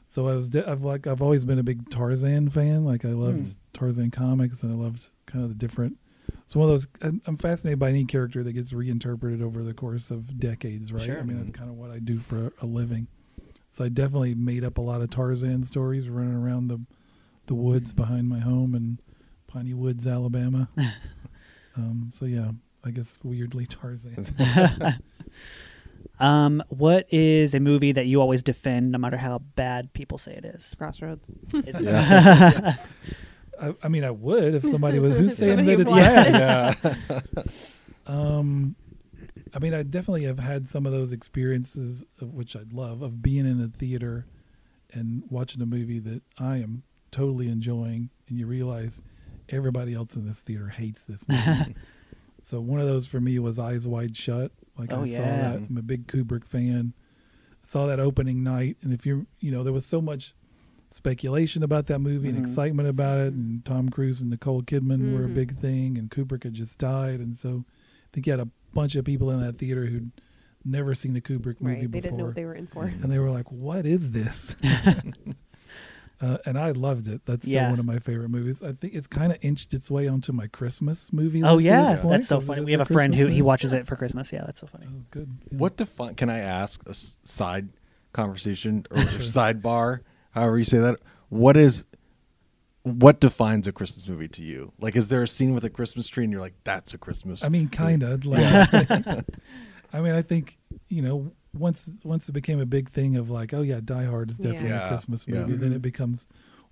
So 0.06 0.27
I 0.27 0.36
was, 0.36 0.49
de- 0.49 0.69
I've 0.69 0.84
like, 0.84 1.08
I've 1.08 1.21
always 1.21 1.45
been 1.45 1.58
a 1.58 1.63
big 1.63 1.89
Tarzan 1.89 2.49
fan. 2.49 2.84
Like 2.84 3.06
I 3.06 3.10
loved 3.13 3.39
Hmm. 3.39 3.54
Tarzan 3.71 4.12
comics, 4.12 4.62
and 4.62 4.73
I 4.73 4.77
loved 4.77 5.10
kind 5.25 5.41
of 5.43 5.49
the 5.49 5.56
different. 5.56 5.97
It's 6.43 6.54
one 6.56 6.65
of 6.65 6.71
those. 6.73 6.88
I'm 7.01 7.38
fascinated 7.38 7.80
by 7.80 7.89
any 7.89 8.04
character 8.04 8.43
that 8.43 8.51
gets 8.51 8.73
reinterpreted 8.73 9.41
over 9.41 9.63
the 9.63 9.73
course 9.73 10.12
of 10.12 10.38
decades, 10.38 10.91
right? 10.91 11.01
Sure. 11.01 11.17
I 11.19 11.23
mean, 11.23 11.38
that's 11.38 11.51
kind 11.51 11.69
of 11.69 11.77
what 11.77 11.91
I 11.91 11.99
do 11.99 12.19
for 12.19 12.51
a 12.62 12.65
living. 12.65 13.08
So 13.71 13.86
I 13.86 13.89
definitely 13.89 14.36
made 14.36 14.63
up 14.63 14.77
a 14.77 14.81
lot 14.81 15.01
of 15.01 15.10
Tarzan 15.10 15.63
stories, 15.63 16.10
running 16.10 16.36
around 16.36 16.67
the, 16.67 16.81
the 17.47 17.55
woods 17.55 17.93
behind 17.93 18.27
my 18.29 18.39
home 18.39 18.75
in 18.75 18.99
Piney 19.47 19.73
Woods, 19.73 20.05
Alabama. 20.05 20.67
um, 21.77 22.10
so 22.13 22.25
yeah, 22.25 22.51
I 22.84 22.91
guess 22.91 23.17
weirdly 23.23 23.65
Tarzan. 23.65 24.27
Um, 26.19 26.62
what 26.69 27.12
is 27.12 27.55
a 27.55 27.60
movie 27.60 27.93
that 27.93 28.05
you 28.05 28.21
always 28.21 28.43
defend 28.43 28.91
no 28.91 28.99
matter 28.99 29.17
how 29.17 29.39
bad 29.55 29.91
people 29.93 30.19
say 30.19 30.34
it 30.34 30.45
is? 30.45 30.75
Crossroads. 30.77 31.27
Is 31.65 31.75
it- 31.75 31.81
Yeah. 31.84 32.75
I, 33.60 33.73
I 33.84 33.88
mean, 33.88 34.03
I 34.03 34.12
would 34.12 34.53
if 34.55 34.63
somebody 34.63 34.99
was 34.99 35.15
who's 35.15 35.36
saying 35.38 35.57
Somebody 35.57 35.84
that 35.84 35.88
it's 35.88 36.84
bad. 36.84 36.97
Yeah. 37.36 37.43
Um, 38.05 38.75
I 39.53 39.59
mean, 39.59 39.73
I 39.73 39.83
definitely 39.83 40.23
have 40.23 40.39
had 40.39 40.67
some 40.69 40.85
of 40.85 40.91
those 40.93 41.11
experiences, 41.13 42.03
of 42.21 42.33
which 42.33 42.55
I'd 42.55 42.73
love, 42.73 43.01
of 43.01 43.21
being 43.21 43.45
in 43.45 43.61
a 43.61 43.67
theater 43.67 44.25
and 44.93 45.23
watching 45.29 45.61
a 45.61 45.65
movie 45.65 45.99
that 45.99 46.21
I 46.37 46.57
am 46.57 46.83
totally 47.11 47.49
enjoying, 47.49 48.09
and 48.29 48.39
you 48.39 48.47
realize 48.47 49.01
everybody 49.49 49.93
else 49.93 50.15
in 50.15 50.25
this 50.25 50.41
theater 50.41 50.69
hates 50.69 51.03
this 51.03 51.27
movie. 51.27 51.75
so 52.41 52.61
one 52.61 52.79
of 52.79 52.87
those 52.87 53.07
for 53.07 53.19
me 53.19 53.37
was 53.39 53.59
Eyes 53.59 53.87
Wide 53.87 54.15
Shut. 54.15 54.51
Like 54.77 54.93
Oh, 54.93 55.01
I 55.01 55.05
saw 55.05 55.23
that. 55.23 55.55
I'm 55.57 55.77
a 55.77 55.81
big 55.81 56.07
Kubrick 56.07 56.45
fan. 56.45 56.93
I 57.51 57.55
Saw 57.63 57.85
that 57.87 57.99
opening 57.99 58.43
night, 58.43 58.77
and 58.81 58.93
if 58.93 59.05
you're, 59.05 59.25
you 59.39 59.51
know, 59.51 59.63
there 59.63 59.73
was 59.73 59.85
so 59.85 60.01
much 60.01 60.33
speculation 60.89 61.61
about 61.63 61.87
that 61.87 61.99
movie 61.99 62.27
Mhm. 62.29 62.35
and 62.37 62.45
excitement 62.45 62.87
about 62.89 63.19
it, 63.27 63.33
and 63.33 63.63
Tom 63.65 63.89
Cruise 63.89 64.21
and 64.21 64.29
Nicole 64.29 64.61
Kidman 64.61 65.13
were 65.13 65.25
a 65.25 65.29
Mhm. 65.29 65.33
big 65.35 65.55
thing, 65.57 65.97
and 65.97 66.09
Kubrick 66.09 66.43
had 66.43 66.53
just 66.53 66.79
died, 66.79 67.19
and 67.19 67.35
so 67.35 67.65
I 67.67 68.07
think 68.11 68.27
you 68.27 68.31
had 68.33 68.39
a 68.41 68.49
bunch 68.73 68.95
of 68.95 69.05
people 69.05 69.29
in 69.31 69.39
that 69.41 69.57
theater 69.57 69.86
who'd 69.86 70.12
never 70.63 70.93
seen 70.95 71.15
a 71.17 71.21
Kubrick 71.21 71.60
movie 71.60 71.81
Right. 71.81 71.81
They 71.81 71.88
before, 71.88 72.01
didn't 72.01 72.17
know 72.17 72.25
what 72.25 72.36
they 72.36 72.45
were 72.45 72.53
in 72.55 72.67
for. 72.67 72.84
And 72.86 73.12
they 73.12 73.19
were 73.19 73.31
like, 73.31 73.51
"What 73.51 73.86
is 73.86 74.12
this?" 74.12 74.55
uh, 76.21 76.38
and 76.45 76.57
I 76.57 76.71
loved 76.71 77.07
it. 77.07 77.21
That's 77.25 77.43
still 77.45 77.55
Yeah. 77.55 77.69
one 77.71 77.79
of 77.79 77.86
my 77.86 77.97
favorite 77.99 78.29
movies. 78.29 78.62
I 78.62 78.73
think 78.73 78.93
it's 78.93 79.07
kind 79.07 79.31
of 79.31 79.39
inched 79.41 79.73
its 79.73 79.89
way 79.89 80.07
onto 80.07 80.31
my 80.31 80.47
Christmas 80.47 81.12
movie. 81.12 81.43
Oh 81.43 81.55
list 81.55 81.65
yeah, 81.65 81.95
point, 81.95 82.10
that's 82.12 82.27
so 82.27 82.39
funny. 82.39 82.62
We 82.62 82.71
have 82.73 82.81
a 82.81 82.84
a 82.84 82.86
friend 82.86 83.13
who 83.15 83.23
Christmas 83.23 83.36
he 83.36 83.41
watches 83.41 83.73
it 83.73 83.88
for 83.88 83.95
Christmas. 83.95 84.31
Yeah, 84.31 84.43
that's 84.45 84.60
so 84.60 84.67
funny. 84.67 84.86
Oh, 84.88 85.01
good. 85.10 85.29
Yeah. 85.51 85.57
What 85.57 85.77
define? 85.77 86.15
Can 86.15 86.29
I 86.29 86.39
ask 86.39 86.88
a 86.88 86.93
side 86.93 87.69
conversation 88.13 88.86
or 88.91 88.97
sidebar, 89.19 90.01
however 90.31 90.57
you 90.60 90.63
say 90.65 90.77
that? 90.77 90.99
What 91.29 91.57
is 91.57 91.86
what 92.83 93.19
defines 93.19 93.67
a 93.67 93.71
Christmas 93.71 94.07
movie 94.07 94.27
to 94.29 94.43
you? 94.43 94.73
Like, 94.79 94.95
is 94.95 95.09
there 95.09 95.21
a 95.23 95.27
scene 95.27 95.53
with 95.53 95.63
a 95.63 95.69
Christmas 95.69 96.07
tree 96.07 96.23
and 96.23 96.31
you're 96.33 96.41
like, 96.41 96.55
"That's 96.63 96.93
a 96.93 96.97
Christmas"? 96.97 97.43
I 97.43 97.49
mean, 97.49 97.69
kind 97.69 98.03
of. 98.03 98.25
Like, 98.25 98.41
I 99.93 100.01
mean, 100.01 100.13
I 100.13 100.21
think 100.21 100.57
you 100.89 101.01
know 101.01 101.31
once 101.57 101.91
once 102.03 102.29
it 102.29 102.31
became 102.31 102.59
a 102.59 102.65
big 102.65 102.89
thing 102.89 103.15
of 103.17 103.29
like, 103.29 103.53
oh 103.53 103.61
yeah, 103.61 103.79
Die 103.83 104.05
Hard 104.05 104.31
is 104.31 104.37
definitely 104.37 104.69
Yeah. 104.69 104.85
a 104.85 104.89
Christmas 104.89 105.25
Yeah. 105.27 105.41
movie. 105.45 105.57
Then 105.57 105.71
Mhm. 105.71 105.75
it 105.75 105.81
becomes 105.81 106.27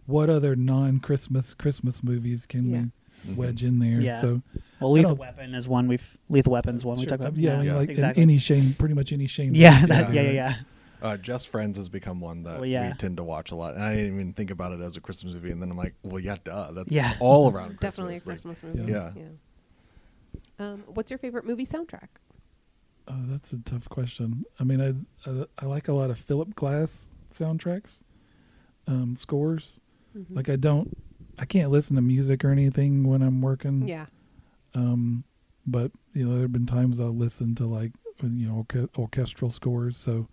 what 0.06 0.30
other 0.30 0.56
non-Christmas 0.56 1.54
Christmas 1.54 2.02
movies 2.04 2.46
can 2.46 2.70
Yeah. 2.72 2.82
we 3.26 3.34
Mhm. 3.34 3.36
wedge 3.36 3.64
in 3.64 3.80
there? 3.80 4.00
Yeah. 4.02 4.20
So 4.22 4.42
Well, 4.80 4.92
Lethal 4.92 5.16
Weapon 5.16 5.54
is 5.54 5.68
one 5.68 5.88
we've 5.88 6.18
Lethal 6.30 6.54
Weapon's 6.54 6.86
one 6.86 6.98
we 6.98 7.04
sure, 7.04 7.10
talk 7.10 7.20
uh, 7.20 7.28
about. 7.28 7.38
yeah, 7.38 7.54
I 7.54 7.58
mean, 7.58 7.66
Yeah. 7.68 7.76
like 7.76 7.90
exactly. 7.90 8.24
any 8.24 8.38
Shane, 8.38 8.74
pretty 8.74 8.96
much 8.96 9.12
any 9.14 9.28
Shane. 9.28 9.54
yeah, 9.54 9.86
that, 9.86 10.14
yeah, 10.14 10.22
yeah, 10.22 10.32
yeah. 10.32 10.56
Uh, 11.02 11.16
Just 11.18 11.48
Friends 11.48 11.78
has 11.78 11.88
become 11.90 12.20
one 12.20 12.44
that 12.44 12.56
Well, 12.60 12.66
yeah. 12.66 12.90
we 12.90 12.94
tend 12.98 13.18
to 13.18 13.24
watch 13.24 13.52
a 13.52 13.56
lot, 13.56 13.74
and 13.76 13.84
I 13.84 13.96
didn't 13.96 14.14
even 14.16 14.34
think 14.34 14.52
about 14.52 14.74
it 14.74 14.82
as 14.82 14.98
a 14.98 15.02
Christmas 15.02 15.34
movie. 15.34 15.52
And 15.52 15.62
then 15.62 15.72
I'm 15.72 15.78
like, 15.78 15.96
"Well, 16.04 16.20
yeah, 16.20 16.36
duh, 16.44 16.72
that's 16.72 16.92
Yeah. 16.92 17.16
all 17.20 17.52
around 17.52 17.80
Definitely 17.80 18.16
a 18.16 18.20
Christmas." 18.20 18.60
Christmas 18.62 18.76
movie. 18.76 18.92
Yeah. 18.92 19.12
Um, 20.60 20.84
what's 20.88 21.10
your 21.10 21.18
favorite 21.18 21.46
movie 21.46 21.66
soundtrack? 21.66 22.08
Oh, 23.08 23.24
that's 23.28 23.54
a 23.54 23.60
tough 23.60 23.88
question. 23.90 24.44
I 24.60 24.64
mean, 24.64 24.82
I 24.82 25.30
I, 25.30 25.46
I 25.60 25.66
like 25.66 25.88
a 25.88 25.94
lot 25.94 26.10
of 26.12 26.20
Philip 26.20 26.54
Glass 26.56 27.10
soundtracks, 27.34 28.04
um, 28.88 29.16
scores. 29.16 29.80
Mhm. 30.18 30.36
Like 30.36 30.50
I 30.50 30.56
don't, 30.58 30.98
I 31.38 31.46
can't 31.46 31.72
listen 31.72 31.96
to 31.96 32.02
music 32.02 32.44
or 32.44 32.50
anything 32.52 33.04
when 33.08 33.22
I'm 33.22 33.42
working. 33.42 33.88
yeah. 33.88 34.08
Um, 34.76 35.24
but 35.66 35.92
you 36.14 36.26
know, 36.26 36.34
there 36.34 36.42
have 36.44 36.52
been 36.52 36.66
times 36.66 37.00
I'll 37.00 37.16
listen 37.16 37.56
to 37.56 37.66
like 37.66 37.92
you 38.22 38.48
know 38.48 38.66
orche- 38.68 38.90
orchestral 38.98 39.50
scores. 39.50 39.98
So 39.98 40.28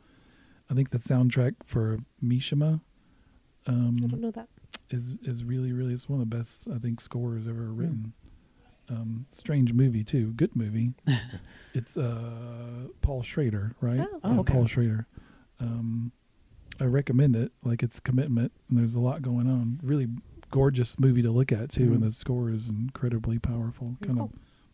I 0.70 0.74
think 0.74 0.90
the 0.90 0.98
soundtrack 0.98 1.54
for 1.64 1.98
Mishima 2.24 2.80
I 3.66 3.70
don't 3.72 4.12
um, 4.14 4.20
know 4.20 4.30
that. 4.32 4.48
is 4.90 5.18
is 5.22 5.44
really 5.44 5.72
really 5.72 5.92
it's 5.94 6.08
one 6.08 6.20
of 6.20 6.28
the 6.30 6.36
best 6.36 6.68
I 6.68 6.78
think 6.78 7.00
scores 7.00 7.46
ever 7.48 7.72
written. 7.72 8.12
Um, 8.88 9.26
strange 9.32 9.72
movie 9.72 10.04
too, 10.04 10.32
good 10.34 10.54
movie. 10.54 10.92
it's 11.74 11.96
uh, 11.98 12.86
Paul 13.02 13.22
Schrader, 13.24 13.74
right? 13.80 13.98
Oh, 14.00 14.20
Oh, 14.22 14.32
Yeah, 14.34 14.40
okay. 14.40 14.52
Paul 14.52 14.66
Schrader. 14.66 15.06
Um, 15.58 16.12
I 16.78 16.84
recommend 16.84 17.34
it. 17.34 17.50
Like 17.64 17.82
it's 17.82 17.98
commitment, 17.98 18.52
and 18.68 18.78
there's 18.78 18.94
a 18.94 19.00
lot 19.00 19.22
going 19.22 19.48
on. 19.48 19.80
Really 19.82 20.06
gorgeous 20.52 21.00
movie 21.00 21.22
to 21.22 21.32
look 21.32 21.50
at 21.50 21.70
too, 21.70 21.88
Mhm. 21.90 21.94
and 21.94 22.02
the 22.04 22.12
score 22.12 22.48
is 22.50 22.68
incredibly 22.68 23.40
powerful. 23.40 23.96
Kind 24.02 24.18
Cool. 24.18 24.26
of 24.26 24.32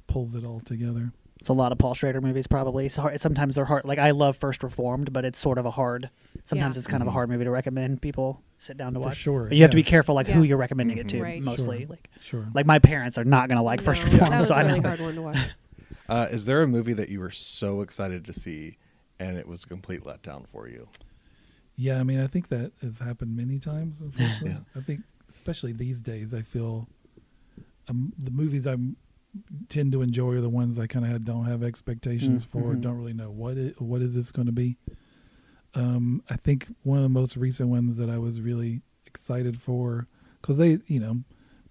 pulls 0.08 0.34
it 0.34 0.44
all 0.44 0.60
together. 0.60 1.12
It's 1.42 1.48
a 1.48 1.52
lot 1.52 1.72
of 1.72 1.78
Paul 1.78 1.92
Schrader 1.94 2.20
movies, 2.20 2.46
probably. 2.46 2.88
So 2.88 3.02
hard, 3.02 3.20
sometimes 3.20 3.56
they're 3.56 3.64
hard. 3.64 3.84
Like 3.84 3.98
I 3.98 4.12
love 4.12 4.36
First 4.36 4.62
Reformed, 4.62 5.12
but 5.12 5.24
it's 5.24 5.40
sort 5.40 5.58
of 5.58 5.66
a 5.66 5.72
hard. 5.72 6.08
Sometimes 6.44 6.76
Yeah. 6.76 6.78
it's 6.78 6.86
kind 6.86 7.02
of 7.02 7.08
a 7.08 7.10
Mhm. 7.10 7.14
hard 7.14 7.30
movie 7.30 7.42
to 7.42 7.50
recommend 7.50 8.00
people 8.00 8.40
sit 8.56 8.76
down 8.76 8.94
to 8.94 9.00
For 9.00 9.06
watch. 9.06 9.16
sure, 9.16 9.44
But 9.48 9.56
you 9.56 9.62
have 9.62 9.72
to 9.72 9.76
be 9.76 9.82
careful, 9.82 10.14
like 10.14 10.28
who 10.28 10.44
you're 10.44 10.56
recommending 10.56 10.98
it 10.98 11.08
to. 11.08 11.16
Mhm. 11.16 11.22
Right. 11.22 11.42
Mostly, 11.42 11.78
Sure. 11.80 11.88
like 11.88 12.08
Sure. 12.20 12.48
like 12.54 12.64
my 12.64 12.78
parents 12.78 13.18
are 13.18 13.24
not 13.24 13.48
gonna 13.48 13.60
like 13.60 13.80
First 13.80 14.04
Reformed, 14.04 14.32
That 14.32 14.38
was 14.38 14.46
so 14.46 14.54
a 14.54 14.58
I 14.58 14.62
really 14.62 14.78
know. 14.78 14.88
hard 14.90 15.00
one 15.00 15.14
to 15.16 15.22
watch. 15.22 15.36
Uh, 16.08 16.28
is 16.30 16.44
there 16.44 16.62
a 16.62 16.68
movie 16.68 16.92
that 16.92 17.08
you 17.08 17.18
were 17.18 17.30
so 17.30 17.80
excited 17.80 18.24
to 18.26 18.32
see, 18.32 18.76
and 19.18 19.36
it 19.36 19.48
was 19.48 19.64
a 19.64 19.66
complete 19.66 20.02
letdown 20.04 20.46
for 20.46 20.68
you? 20.68 20.86
Yeah, 21.74 21.98
I 21.98 22.02
mean, 22.04 22.20
I 22.20 22.28
think 22.28 22.48
that 22.50 22.70
has 22.82 22.98
happened 23.00 23.34
many 23.36 23.58
times. 23.58 24.00
Unfortunately, 24.00 24.50
Yeah. 24.50 24.58
I 24.80 24.84
think 24.84 25.00
especially 25.28 25.72
these 25.72 26.00
days, 26.02 26.34
I 26.34 26.42
feel 26.42 26.86
um, 27.88 28.12
the 28.16 28.30
movies 28.30 28.66
I 28.68 28.76
tend 29.68 29.92
to 29.92 30.02
enjoy 30.02 30.34
are 30.34 30.40
the 30.40 30.48
ones 30.48 30.78
I 30.78 30.86
kind 30.86 31.04
of 31.04 31.10
had 31.10 31.24
don't 31.24 31.46
have 31.46 31.62
expectations 31.62 32.44
Mm, 32.44 32.48
for. 32.48 32.62
mhm. 32.74 32.80
Don't 32.82 32.96
really 32.98 33.14
know 33.14 33.30
what 33.30 33.56
it, 33.56 33.80
what 33.80 34.02
is 34.02 34.14
this 34.14 34.30
going 34.32 34.46
to 34.46 34.52
be. 34.52 34.76
Um, 35.74 36.22
I 36.28 36.36
think 36.36 36.68
one 36.82 36.98
of 36.98 37.02
the 37.02 37.08
most 37.08 37.36
recent 37.36 37.68
ones 37.70 37.96
that 37.98 38.10
I 38.10 38.18
was 38.18 38.40
really 38.40 38.82
excited 39.06 39.58
for 39.60 40.06
because 40.40 40.58
they, 40.58 40.78
you 40.86 41.00
know, 41.00 41.22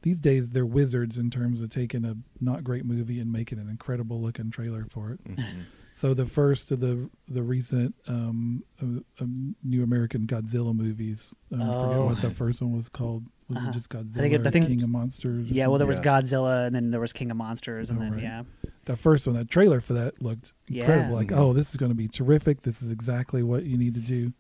these 0.02 0.20
days 0.20 0.50
they're 0.50 0.66
wizards 0.66 1.20
in 1.20 1.30
terms 1.30 1.62
of 1.62 1.70
taking 1.70 2.04
a 2.06 2.16
not 2.40 2.64
great 2.64 2.84
movie 2.86 3.20
and 3.20 3.32
making 3.32 3.60
an 3.60 3.70
incredible 3.70 4.20
looking 4.20 4.50
trailer 4.50 4.86
for 4.86 5.12
it. 5.12 5.24
Mhm. 5.24 5.64
So 5.94 6.14
the 6.16 6.26
first 6.26 6.72
of 6.72 6.80
the 6.80 7.10
the 7.28 7.44
recent 7.44 7.94
um, 8.08 8.64
uh, 8.82 9.02
um, 9.22 9.56
new 9.64 9.84
American 9.84 10.26
Godzilla 10.26 10.74
movies. 10.76 11.36
Um, 11.52 11.62
I 11.62 11.74
forget 11.74 11.98
Oh. 11.98 12.06
what 12.06 12.22
the 12.22 12.32
first 12.32 12.62
one 12.62 12.72
was 12.72 12.90
called. 12.90 13.26
Was 13.52 13.60
Uh-huh. 13.60 13.70
it 13.70 13.74
just 13.74 13.90
Godzilla? 13.90 14.14
think 14.14 14.34
it- 14.34 14.48
I 14.48 14.50
think- 14.52 14.68
King 14.68 14.84
of 14.84 14.90
Monsters. 14.90 15.50
Yeah, 15.52 15.68
well, 15.68 15.78
there 15.78 15.88
was? 15.88 16.00
Yeah. 16.00 16.22
Godzilla, 16.22 16.66
and 16.68 16.76
then 16.76 16.92
there 16.92 17.00
was 17.00 17.14
King 17.14 17.32
of 17.32 17.38
Monsters, 17.38 17.90
and 17.90 18.00
Oh, 18.00 18.04
then 18.04 18.14
right. 18.14 18.24
yeah, 18.24 18.44
the 18.86 18.96
first 18.98 19.28
one. 19.28 19.36
That 19.36 19.50
trailer 19.50 19.80
for 19.82 19.94
that 19.94 20.22
looked 20.22 20.54
Yeah. 20.68 20.82
incredible. 20.84 21.16
Like, 21.16 21.28
Mhm. 21.30 21.38
oh, 21.38 21.54
this 21.54 21.70
is 21.70 21.78
going 21.78 21.92
to 21.92 21.96
be 21.96 22.08
terrific. 22.08 22.62
This 22.64 22.82
is 22.82 22.92
exactly 22.92 23.44
what 23.44 23.66
you 23.66 23.78
need 23.78 23.94
to 23.96 24.00
do. 24.02 24.34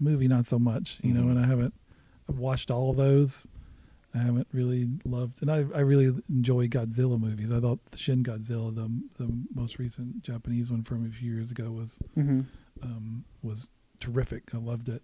Movie, 0.00 0.26
not 0.28 0.46
so 0.46 0.58
much. 0.58 1.00
You 1.04 1.14
know, 1.14 1.22
Mhm. 1.24 1.30
and 1.30 1.38
I 1.38 1.46
haven't. 1.46 1.74
I've 2.28 2.38
watched 2.38 2.70
all 2.70 2.90
of 2.90 2.96
those. 2.96 3.46
I 4.14 4.18
haven't 4.18 4.46
really 4.52 4.88
loved, 5.06 5.40
and 5.40 5.50
I 5.50 5.64
I 5.74 5.80
really 5.80 6.14
enjoy 6.28 6.68
Godzilla 6.68 7.18
movies. 7.18 7.50
I 7.50 7.60
thought 7.60 7.80
Shin 7.96 8.22
Godzilla, 8.22 8.74
the 8.74 8.90
the 9.24 9.32
most 9.54 9.78
recent 9.78 10.22
Japanese 10.22 10.70
one 10.70 10.82
from 10.82 11.06
a 11.06 11.08
few 11.10 11.32
years 11.32 11.50
ago, 11.50 11.72
was 11.72 11.98
mm-hmm. 12.16 12.40
um, 12.82 13.24
was 13.42 13.70
terrific. 14.00 14.54
I 14.54 14.58
loved 14.58 14.88
it, 14.90 15.02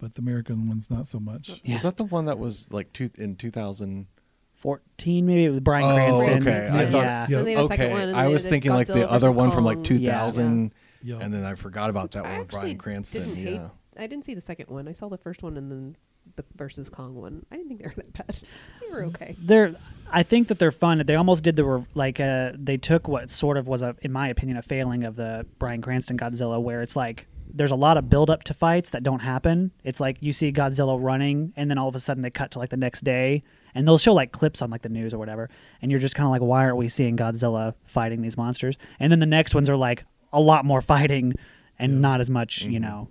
but 0.00 0.14
the 0.14 0.22
American 0.22 0.66
one's 0.66 0.90
not 0.90 1.06
so 1.06 1.20
much. 1.20 1.60
Yeah. 1.64 1.74
Was 1.74 1.82
that 1.82 1.96
the 1.96 2.04
one 2.04 2.24
that 2.26 2.38
was 2.38 2.72
like 2.72 2.92
two, 2.92 3.10
in 3.16 3.36
2000? 3.36 4.06
fourteen 4.54 5.24
maybe 5.24 5.48
with 5.48 5.64
Bryan 5.64 5.84
Oh, 5.84 5.94
Cranston. 6.22 6.42
okay. 6.42 6.68
I 6.68 6.82
yeah, 6.82 6.90
thought- 6.90 7.02
yeah. 7.02 7.26
Yeah. 7.30 7.38
And 7.38 7.46
they 7.46 7.52
had 7.54 7.64
a 7.64 7.68
second 7.68 7.84
Okay, 7.86 7.94
one, 7.94 8.14
I 8.14 8.28
was 8.28 8.42
did 8.42 8.50
thinking 8.50 8.72
like 8.72 8.86
the 8.88 9.10
other 9.10 9.28
versus 9.28 9.36
one 9.38 9.50
from 9.50 9.64
like 9.64 9.82
2000, 9.82 10.74
Yeah, 11.02 11.16
and 11.18 11.32
then 11.32 11.44
I 11.46 11.54
forgot 11.54 11.88
about 11.88 12.10
that 12.12 12.26
I 12.26 12.30
one 12.30 12.38
with 12.40 12.48
Bryan 12.50 12.76
Cranston. 12.78 13.22
didn't 13.22 13.36
hate- 13.36 13.54
Yeah. 13.54 13.68
I 13.96 14.06
didn't 14.06 14.24
see 14.26 14.34
the 14.34 14.40
second 14.42 14.68
one. 14.68 14.86
I 14.88 14.92
saw 14.92 15.08
the 15.08 15.16
first 15.18 15.42
one 15.42 15.56
and 15.56 15.70
then 15.70 15.96
the 16.36 16.44
versus 16.56 16.90
Kong 16.90 17.14
one. 17.14 17.44
I 17.50 17.56
didn't 17.56 17.68
think 17.68 17.80
they 17.82 17.86
were 17.88 17.94
that 17.96 18.12
bad. 18.12 18.38
They 18.82 18.88
were 18.94 19.04
okay. 19.06 19.34
they're 19.40 19.74
I 20.12 20.22
think 20.24 20.48
that 20.48 20.58
they're 20.58 20.70
fun. 20.72 21.02
They 21.06 21.14
almost 21.14 21.42
did 21.42 21.56
the 21.56 21.64
re- 21.64 21.86
like 21.94 22.20
uh 22.20 22.52
they 22.54 22.76
took 22.76 23.08
what 23.08 23.30
sort 23.30 23.56
of 23.56 23.66
was 23.66 23.80
a 23.82 23.96
in 24.02 24.12
my 24.12 24.28
opinion 24.28 24.58
a 24.58 24.62
failing 24.62 25.04
of 25.04 25.16
the 25.16 25.46
Bryan 25.58 25.80
Cranston 25.80 26.18
Godzilla 26.18 26.60
where 26.62 26.82
it's 26.82 26.96
like 26.96 27.26
there's 27.54 27.70
a 27.70 27.76
lot 27.76 27.96
of 27.96 28.08
build 28.08 28.30
up 28.30 28.42
to 28.44 28.54
fights 28.54 28.90
that 28.90 29.02
don't 29.02 29.20
happen. 29.20 29.70
It's 29.84 30.00
like 30.00 30.18
you 30.20 30.32
see 30.32 30.52
Godzilla 30.52 30.98
running 31.00 31.52
and 31.56 31.68
then 31.70 31.78
all 31.78 31.88
of 31.88 31.94
a 31.94 31.98
sudden 31.98 32.22
they 32.22 32.30
cut 32.30 32.50
to 32.52 32.58
like 32.58 32.70
the 32.70 32.76
next 32.76 33.02
day 33.04 33.42
and 33.74 33.86
they'll 33.86 33.98
show 33.98 34.12
like 34.14 34.32
clips 34.32 34.62
on 34.62 34.70
like 34.70 34.82
the 34.82 34.88
news 34.88 35.14
or 35.14 35.18
whatever 35.18 35.48
and 35.80 35.90
you're 35.90 36.00
just 36.00 36.14
kind 36.14 36.26
of 36.26 36.30
like 36.30 36.42
why 36.42 36.64
aren't 36.64 36.76
we 36.76 36.88
seeing 36.88 37.16
Godzilla 37.16 37.74
fighting 37.84 38.22
these 38.22 38.36
monsters? 38.36 38.78
And 38.98 39.10
then 39.12 39.20
the 39.20 39.26
next 39.26 39.54
ones 39.54 39.68
are 39.70 39.76
like 39.76 40.04
a 40.32 40.40
lot 40.40 40.64
more 40.64 40.80
fighting 40.94 41.34
and 41.78 41.92
Yeah. 41.94 41.98
not 41.98 42.20
as 42.20 42.30
much, 42.30 42.62
you 42.64 42.78
Mhm. 42.78 42.82
know. 42.82 43.08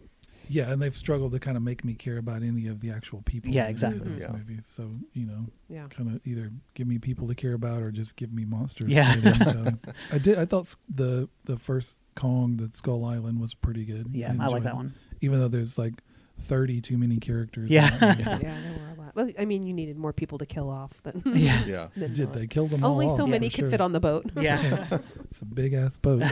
yeah, 0.51 0.71
and 0.71 0.81
they've 0.81 0.97
struggled 0.97 1.31
to 1.31 1.37
kind 1.39 1.55
of 1.57 1.61
make 1.61 1.85
me 1.85 1.93
care 1.93 2.17
about 2.17 2.41
any 2.41 2.65
of 2.65 2.81
the 2.81 2.89
actual 2.89 3.21
people. 3.21 3.51
Yeah, 3.51 3.65
in 3.65 3.69
exactly. 3.69 3.99
Those 4.09 4.23
Yeah. 4.23 4.31
movies, 4.31 4.65
so 4.65 4.89
you 5.13 5.27
know, 5.27 5.45
Yeah. 5.69 5.85
kind 5.89 6.09
of 6.15 6.21
either 6.25 6.51
give 6.73 6.87
me 6.87 6.97
people 6.97 7.27
to 7.27 7.35
care 7.35 7.53
about 7.53 7.83
or 7.83 7.91
just 7.91 8.15
give 8.15 8.33
me 8.33 8.45
monsters. 8.45 8.89
Yeah. 8.89 9.13
fighting 9.13 9.77
each. 9.83 9.91
I 10.11 10.17
did. 10.17 10.39
I 10.39 10.45
thought 10.45 10.75
the 10.93 11.29
the 11.45 11.55
first 11.57 12.01
Kong, 12.19 12.57
the 12.57 12.69
Skull 12.71 13.05
Island, 13.05 13.39
was 13.39 13.53
pretty 13.53 13.85
good. 13.85 14.09
Yeah, 14.13 14.33
I, 14.39 14.47
like 14.47 14.63
that 14.63 14.75
one. 14.75 14.93
Even 15.21 15.39
though 15.39 15.47
there's 15.47 15.77
like 15.77 15.93
thirty 16.39 16.81
too 16.81 16.97
many 16.97 17.17
characters. 17.17 17.69
Yeah. 17.69 17.89
yeah, 18.19 18.37
there 18.37 18.73
were 18.73 18.93
a 18.95 19.01
lot. 19.01 19.15
Well, 19.15 19.29
I 19.39 19.45
mean, 19.45 19.65
you 19.65 19.73
needed 19.73 19.97
more 19.97 20.13
people 20.13 20.37
to 20.39 20.45
kill 20.45 20.69
off 20.69 21.01
than. 21.03 21.21
Yeah. 21.25 21.63
Yeah. 21.65 21.87
than 21.95 22.13
Did 22.13 22.25
not. 22.25 22.33
they 22.33 22.47
kill 22.47 22.67
them 22.67 22.83
all? 22.83 22.91
Only 22.91 23.07
all 23.07 23.17
so 23.17 23.23
off, 23.23 23.29
many 23.29 23.49
could 23.49 23.63
sure. 23.63 23.69
fit 23.69 23.81
on 23.81 23.93
the 23.93 23.99
boat. 23.99 24.29
Yeah. 24.39 24.99
It's 25.29 25.41
a 25.41 25.45
big 25.45 25.73
ass 25.73 25.97
boat. 25.99 26.23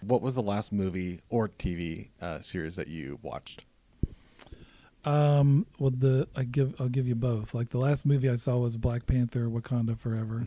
What 0.00 0.22
was 0.22 0.34
the 0.34 0.42
last 0.42 0.72
movie 0.72 1.20
or 1.30 1.48
TV 1.48 2.10
uh, 2.20 2.40
series 2.40 2.76
that 2.76 2.88
you 2.88 3.18
watched? 3.22 3.64
Um, 5.04 5.66
well, 5.78 5.90
the 5.90 6.28
I 6.36 6.44
give 6.44 6.74
I'll 6.80 6.88
give 6.88 7.06
you 7.08 7.14
both. 7.14 7.54
Like 7.54 7.70
the 7.70 7.78
last 7.78 8.06
movie 8.06 8.30
I 8.30 8.36
saw 8.36 8.56
was 8.56 8.76
Black 8.76 9.06
Panther: 9.06 9.48
Wakanda 9.48 9.98
Forever, 9.98 10.46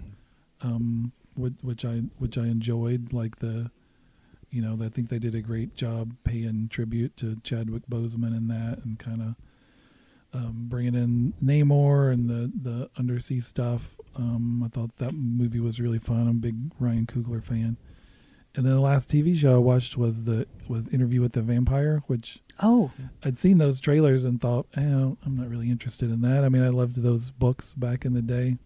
um, 0.62 1.12
which, 1.38 1.54
which 1.62 1.86
I 1.86 2.04
which 2.18 2.38
I 2.38 2.44
enjoyed. 2.44 3.14
Like 3.14 3.40
the, 3.40 3.72
you 4.50 4.62
know, 4.62 4.78
I 4.84 4.90
think 4.90 5.10
they 5.10 5.20
did 5.20 5.36
a 5.36 5.42
great 5.42 5.76
job 5.76 6.14
paying 6.24 6.68
tribute 6.70 7.18
to 7.18 7.38
Chadwick 7.44 7.84
Boseman 7.90 8.36
in 8.36 8.48
that, 8.48 8.80
and 8.84 8.98
kind 9.00 9.22
of 9.22 9.36
um, 10.34 10.66
bringing 10.68 10.96
in 10.96 11.34
Namor 11.44 12.12
and 12.12 12.30
the 12.30 12.52
the 12.62 12.90
undersea 12.98 13.40
stuff. 13.40 13.98
Um, 14.16 14.64
I 14.64 14.70
thought 14.70 14.98
that 14.98 15.14
movie 15.14 15.60
was 15.60 15.80
really 15.80 16.00
fun. 16.00 16.22
I'm 16.22 16.30
a 16.30 16.34
big 16.34 16.56
Ryan 16.80 17.06
Coogler 17.06 17.44
fan. 17.44 17.78
And 18.56 18.66
then 18.66 18.74
the 18.74 18.82
last 18.82 19.08
TV 19.08 19.38
show 19.38 19.54
I 19.56 19.60
watched 19.60 19.98
was 19.98 20.24
the 20.24 20.48
was 20.68 20.90
Interview 20.90 21.22
with 21.22 21.34
the 21.34 21.44
Vampire, 21.44 22.02
which 22.08 22.40
Oh, 22.60 22.90
I'd 23.24 23.38
seen 23.38 23.60
those 23.60 23.80
trailers 23.80 24.26
and 24.26 24.42
thought, 24.42 24.66
eh, 24.76 24.82
I'm 24.82 25.38
not 25.38 25.48
really 25.48 25.70
interested 25.70 26.10
in 26.10 26.22
that. 26.22 26.44
I 26.44 26.50
mean, 26.50 26.64
I 26.64 26.70
loved 26.70 27.04
those 27.04 27.30
books 27.30 27.76
back 27.76 28.04
in 28.04 28.14
the 28.14 28.22
day, 28.24 28.58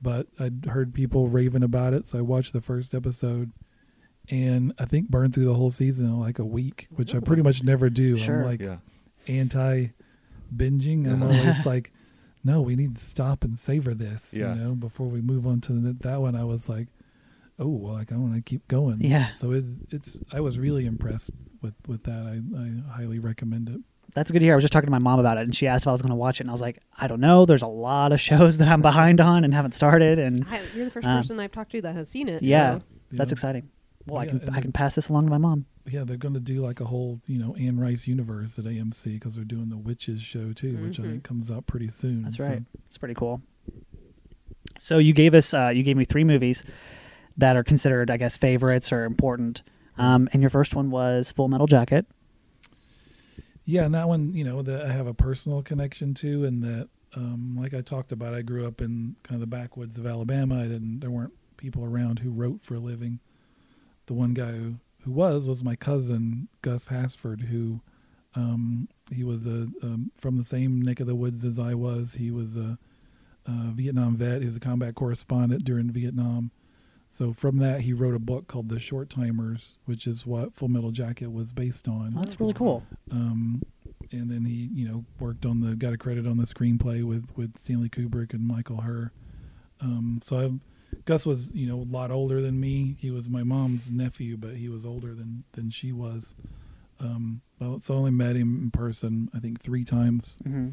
but 0.00 0.26
I'd 0.38 0.66
heard 0.66 0.94
people 0.94 1.28
raving 1.28 1.62
about 1.62 1.94
it, 1.94 2.06
so 2.06 2.18
I 2.18 2.22
watched 2.22 2.52
the 2.52 2.60
first 2.60 2.94
episode, 2.94 3.52
and 4.30 4.72
I 4.78 4.84
think 4.84 5.08
burned 5.08 5.34
through 5.34 5.46
the 5.46 5.54
whole 5.54 5.70
season 5.70 6.06
in 6.06 6.18
like 6.20 6.38
a 6.38 6.44
week, 6.44 6.88
which 6.90 7.14
I 7.14 7.20
pretty 7.20 7.42
much 7.42 7.62
never 7.62 7.88
do. 7.90 8.16
Sure. 8.16 8.40
I'm 8.40 8.46
like 8.46 8.60
yeah. 8.60 8.78
anti 9.28 9.88
binging. 10.54 11.06
I'm 11.10 11.22
always 11.22 11.66
like, 11.66 11.92
no, 12.44 12.60
we 12.60 12.76
need 12.76 12.96
to 12.96 13.04
stop 13.04 13.44
and 13.44 13.58
savor 13.58 13.94
this, 13.94 14.32
Yeah. 14.34 14.54
you 14.54 14.60
know, 14.60 14.74
before 14.74 15.06
we 15.08 15.20
move 15.20 15.46
on 15.46 15.60
to 15.62 15.72
the, 15.72 15.92
that 16.00 16.20
one. 16.20 16.34
I 16.36 16.44
was 16.44 16.68
like, 16.68 16.88
oh, 17.58 17.68
well, 17.68 17.94
like 17.94 18.12
I 18.12 18.16
want 18.16 18.34
to 18.34 18.42
keep 18.42 18.66
going. 18.68 19.00
Yeah. 19.00 19.32
So 19.32 19.52
it's 19.52 19.80
it's. 19.90 20.20
I 20.32 20.40
was 20.40 20.58
really 20.58 20.86
impressed 20.86 21.30
with 21.62 21.74
with 21.88 22.04
that. 22.04 22.26
I 22.26 22.40
I 22.58 22.92
highly 22.96 23.18
recommend 23.18 23.68
it. 23.68 23.80
That's 24.14 24.30
good 24.30 24.38
to 24.40 24.44
hear. 24.44 24.54
I 24.54 24.56
was 24.56 24.64
just 24.64 24.72
talking 24.72 24.86
to 24.86 24.90
my 24.90 24.98
mom 24.98 25.18
about 25.18 25.36
it, 25.38 25.42
and 25.42 25.54
she 25.54 25.66
asked 25.66 25.84
if 25.84 25.88
I 25.88 25.92
was 25.92 26.02
going 26.02 26.10
to 26.10 26.16
watch 26.16 26.40
it, 26.40 26.44
and 26.44 26.50
I 26.50 26.52
was 26.52 26.60
like, 26.60 26.78
I 26.98 27.06
don't 27.06 27.20
know. 27.20 27.44
There's 27.46 27.62
a 27.62 27.66
lot 27.66 28.12
of 28.12 28.20
shows 28.28 28.58
that 28.58 28.68
I'm 28.68 28.82
behind 28.82 29.20
on 29.20 29.44
and 29.44 29.52
haven't 29.54 29.72
started, 29.72 30.18
and 30.18 30.44
I, 30.50 30.60
you're 30.74 30.84
the 30.86 30.90
first 30.90 31.06
Um, 31.06 31.18
person 31.18 31.40
I've 31.40 31.52
talked 31.52 31.72
to 31.72 31.82
that 31.82 31.94
has 31.94 32.08
seen 32.08 32.28
it. 32.28 32.42
yeah, 32.42 32.76
so- 32.78 32.82
that's 33.12 33.30
Yeah. 33.30 33.34
exciting. 33.34 33.68
Well, 34.06 34.18
I 34.22 34.26
can 34.26 34.48
I 34.50 34.60
can 34.60 34.70
pass 34.70 34.94
this 34.94 35.08
along 35.08 35.24
to 35.24 35.30
my 35.30 35.38
mom. 35.38 35.66
Yeah, 35.90 36.04
they're 36.04 36.16
going 36.16 36.34
to 36.34 36.40
do 36.40 36.60
like 36.64 36.78
a 36.80 36.84
whole, 36.84 37.20
you 37.26 37.38
know, 37.38 37.56
Anne 37.56 37.78
Rice 37.80 38.06
universe 38.06 38.56
at 38.56 38.64
AMC 38.64 39.14
because 39.14 39.34
they're 39.34 39.44
doing 39.44 39.68
the 39.68 39.76
Witches 39.76 40.22
show 40.22 40.52
too, 40.52 40.76
which 40.76 41.00
I 41.00 41.02
think 41.04 41.24
comes 41.24 41.50
out 41.50 41.66
pretty 41.66 41.88
soon. 41.88 42.22
That's 42.22 42.36
So- 42.36 42.46
right. 42.46 42.62
It's 42.86 42.98
pretty 42.98 43.14
cool. 43.14 43.42
So 44.78 44.98
you 44.98 45.12
gave 45.12 45.34
us, 45.34 45.52
uh, 45.54 45.72
you 45.74 45.82
gave 45.82 45.96
me 45.96 46.04
three 46.04 46.24
movies 46.24 46.62
that 47.36 47.56
are 47.56 47.64
considered, 47.64 48.10
I 48.10 48.16
guess, 48.16 48.36
favorites 48.36 48.92
or 48.92 49.04
important. 49.04 49.62
Um, 49.98 50.28
and 50.32 50.42
your 50.42 50.50
first 50.50 50.74
one 50.74 50.90
was 50.90 51.32
Full 51.32 51.48
Metal 51.48 51.66
Jacket. 51.66 52.06
Yeah, 53.68 53.84
and 53.84 53.94
that 53.96 54.08
one, 54.08 54.32
you 54.32 54.44
know, 54.44 54.62
that 54.62 54.86
I 54.86 54.92
have 54.92 55.08
a 55.08 55.14
personal 55.14 55.60
connection 55.60 56.14
to, 56.14 56.44
and 56.44 56.62
that, 56.62 56.88
um, 57.16 57.56
like 57.60 57.74
I 57.74 57.80
talked 57.80 58.12
about, 58.12 58.32
I 58.32 58.42
grew 58.42 58.64
up 58.66 58.80
in 58.80 59.16
kind 59.24 59.34
of 59.34 59.40
the 59.40 59.56
backwoods 59.56 59.98
of 59.98 60.06
Alabama. 60.06 60.60
I 60.60 60.68
didn't, 60.68 61.00
there 61.00 61.10
weren't 61.10 61.32
people 61.56 61.84
around 61.84 62.20
who 62.20 62.30
wrote 62.30 62.62
for 62.62 62.76
a 62.76 62.78
living. 62.78 63.18
The 64.06 64.14
one 64.14 64.34
guy 64.34 64.52
who, 64.52 64.76
who 65.02 65.10
was 65.10 65.48
was 65.48 65.64
my 65.64 65.74
cousin 65.74 66.46
Gus 66.62 66.88
Hasford, 66.88 67.48
who, 67.48 67.80
um, 68.36 68.88
he 69.12 69.24
was 69.24 69.46
a 69.46 69.68
um, 69.82 70.12
from 70.16 70.36
the 70.36 70.44
same 70.44 70.80
neck 70.80 71.00
of 71.00 71.06
the 71.06 71.14
woods 71.14 71.44
as 71.44 71.58
I 71.58 71.74
was. 71.74 72.14
He 72.14 72.30
was 72.30 72.56
a, 72.56 72.78
a 73.46 73.50
Vietnam 73.72 74.16
vet. 74.16 74.42
He 74.42 74.46
was 74.46 74.56
a 74.56 74.60
combat 74.60 74.94
correspondent 74.94 75.64
during 75.64 75.90
Vietnam. 75.90 76.50
So 77.08 77.32
from 77.32 77.58
that, 77.58 77.82
he 77.82 77.92
wrote 77.92 78.14
a 78.14 78.18
book 78.18 78.46
called 78.48 78.68
The 78.68 78.78
Short 78.80 79.08
Timers, 79.08 79.78
which 79.84 80.06
is 80.06 80.26
what 80.26 80.54
Full 80.54 80.68
Metal 80.68 80.90
Jacket 80.90 81.32
was 81.32 81.52
based 81.52 81.88
on. 81.88 82.10
That's 82.10 82.38
really 82.40 82.52
cool. 82.52 82.82
Um, 83.10 83.62
and 84.12 84.30
then 84.30 84.44
he, 84.44 84.68
you 84.74 84.86
know, 84.88 85.04
worked 85.18 85.46
on 85.46 85.60
the 85.60 85.74
got 85.76 85.92
a 85.92 85.98
credit 85.98 86.26
on 86.26 86.36
the 86.36 86.44
screenplay 86.44 87.02
with 87.02 87.26
with 87.36 87.56
Stanley 87.58 87.88
Kubrick 87.88 88.32
and 88.34 88.46
Michael 88.46 88.80
Herr. 88.82 89.12
Um, 89.80 90.20
so 90.22 90.38
I, 90.38 90.50
Gus 91.04 91.26
was, 91.26 91.52
you 91.54 91.66
know, 91.66 91.80
a 91.80 91.88
lot 91.90 92.10
older 92.10 92.40
than 92.40 92.58
me. 92.60 92.96
He 93.00 93.10
was 93.10 93.28
my 93.28 93.42
mom's 93.42 93.90
nephew, 93.90 94.36
but 94.36 94.56
he 94.56 94.68
was 94.68 94.84
older 94.84 95.14
than 95.14 95.44
than 95.52 95.70
she 95.70 95.92
was. 95.92 96.34
Um, 97.00 97.42
well, 97.60 97.78
so 97.78 97.94
I 97.94 97.96
only 97.98 98.10
met 98.10 98.36
him 98.36 98.60
in 98.62 98.70
person, 98.70 99.28
I 99.34 99.38
think 99.38 99.60
three 99.60 99.84
times. 99.84 100.38
hmm 100.44 100.70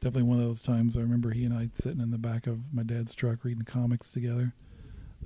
Definitely 0.00 0.30
one 0.30 0.38
of 0.40 0.46
those 0.46 0.62
times. 0.62 0.96
I 0.96 1.00
remember 1.00 1.30
he 1.30 1.44
and 1.44 1.52
I 1.52 1.68
sitting 1.72 2.00
in 2.00 2.10
the 2.10 2.16
back 2.18 2.46
of 2.46 2.72
my 2.72 2.82
dad's 2.82 3.14
truck 3.14 3.44
reading 3.44 3.64
comics 3.64 4.10
together. 4.10 4.54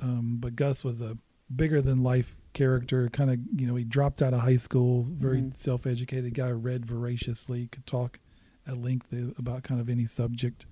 Um, 0.00 0.36
but 0.40 0.56
Gus 0.56 0.84
was 0.84 1.00
a 1.00 1.16
bigger 1.54 1.80
than 1.82 2.02
life 2.02 2.36
character. 2.52 3.08
Kind 3.10 3.30
of, 3.30 3.38
you 3.56 3.66
know, 3.66 3.74
he 3.76 3.84
dropped 3.84 4.22
out 4.22 4.34
of 4.34 4.40
high 4.40 4.56
school, 4.56 5.04
very 5.04 5.40
Mhm. 5.42 5.54
self 5.54 5.86
educated 5.86 6.34
guy, 6.34 6.50
read 6.50 6.84
voraciously, 6.86 7.68
could 7.68 7.86
talk 7.86 8.20
at 8.66 8.78
length 8.78 9.12
about 9.38 9.62
kind 9.62 9.80
of 9.80 9.88
any 9.88 10.06
subject. 10.06 10.66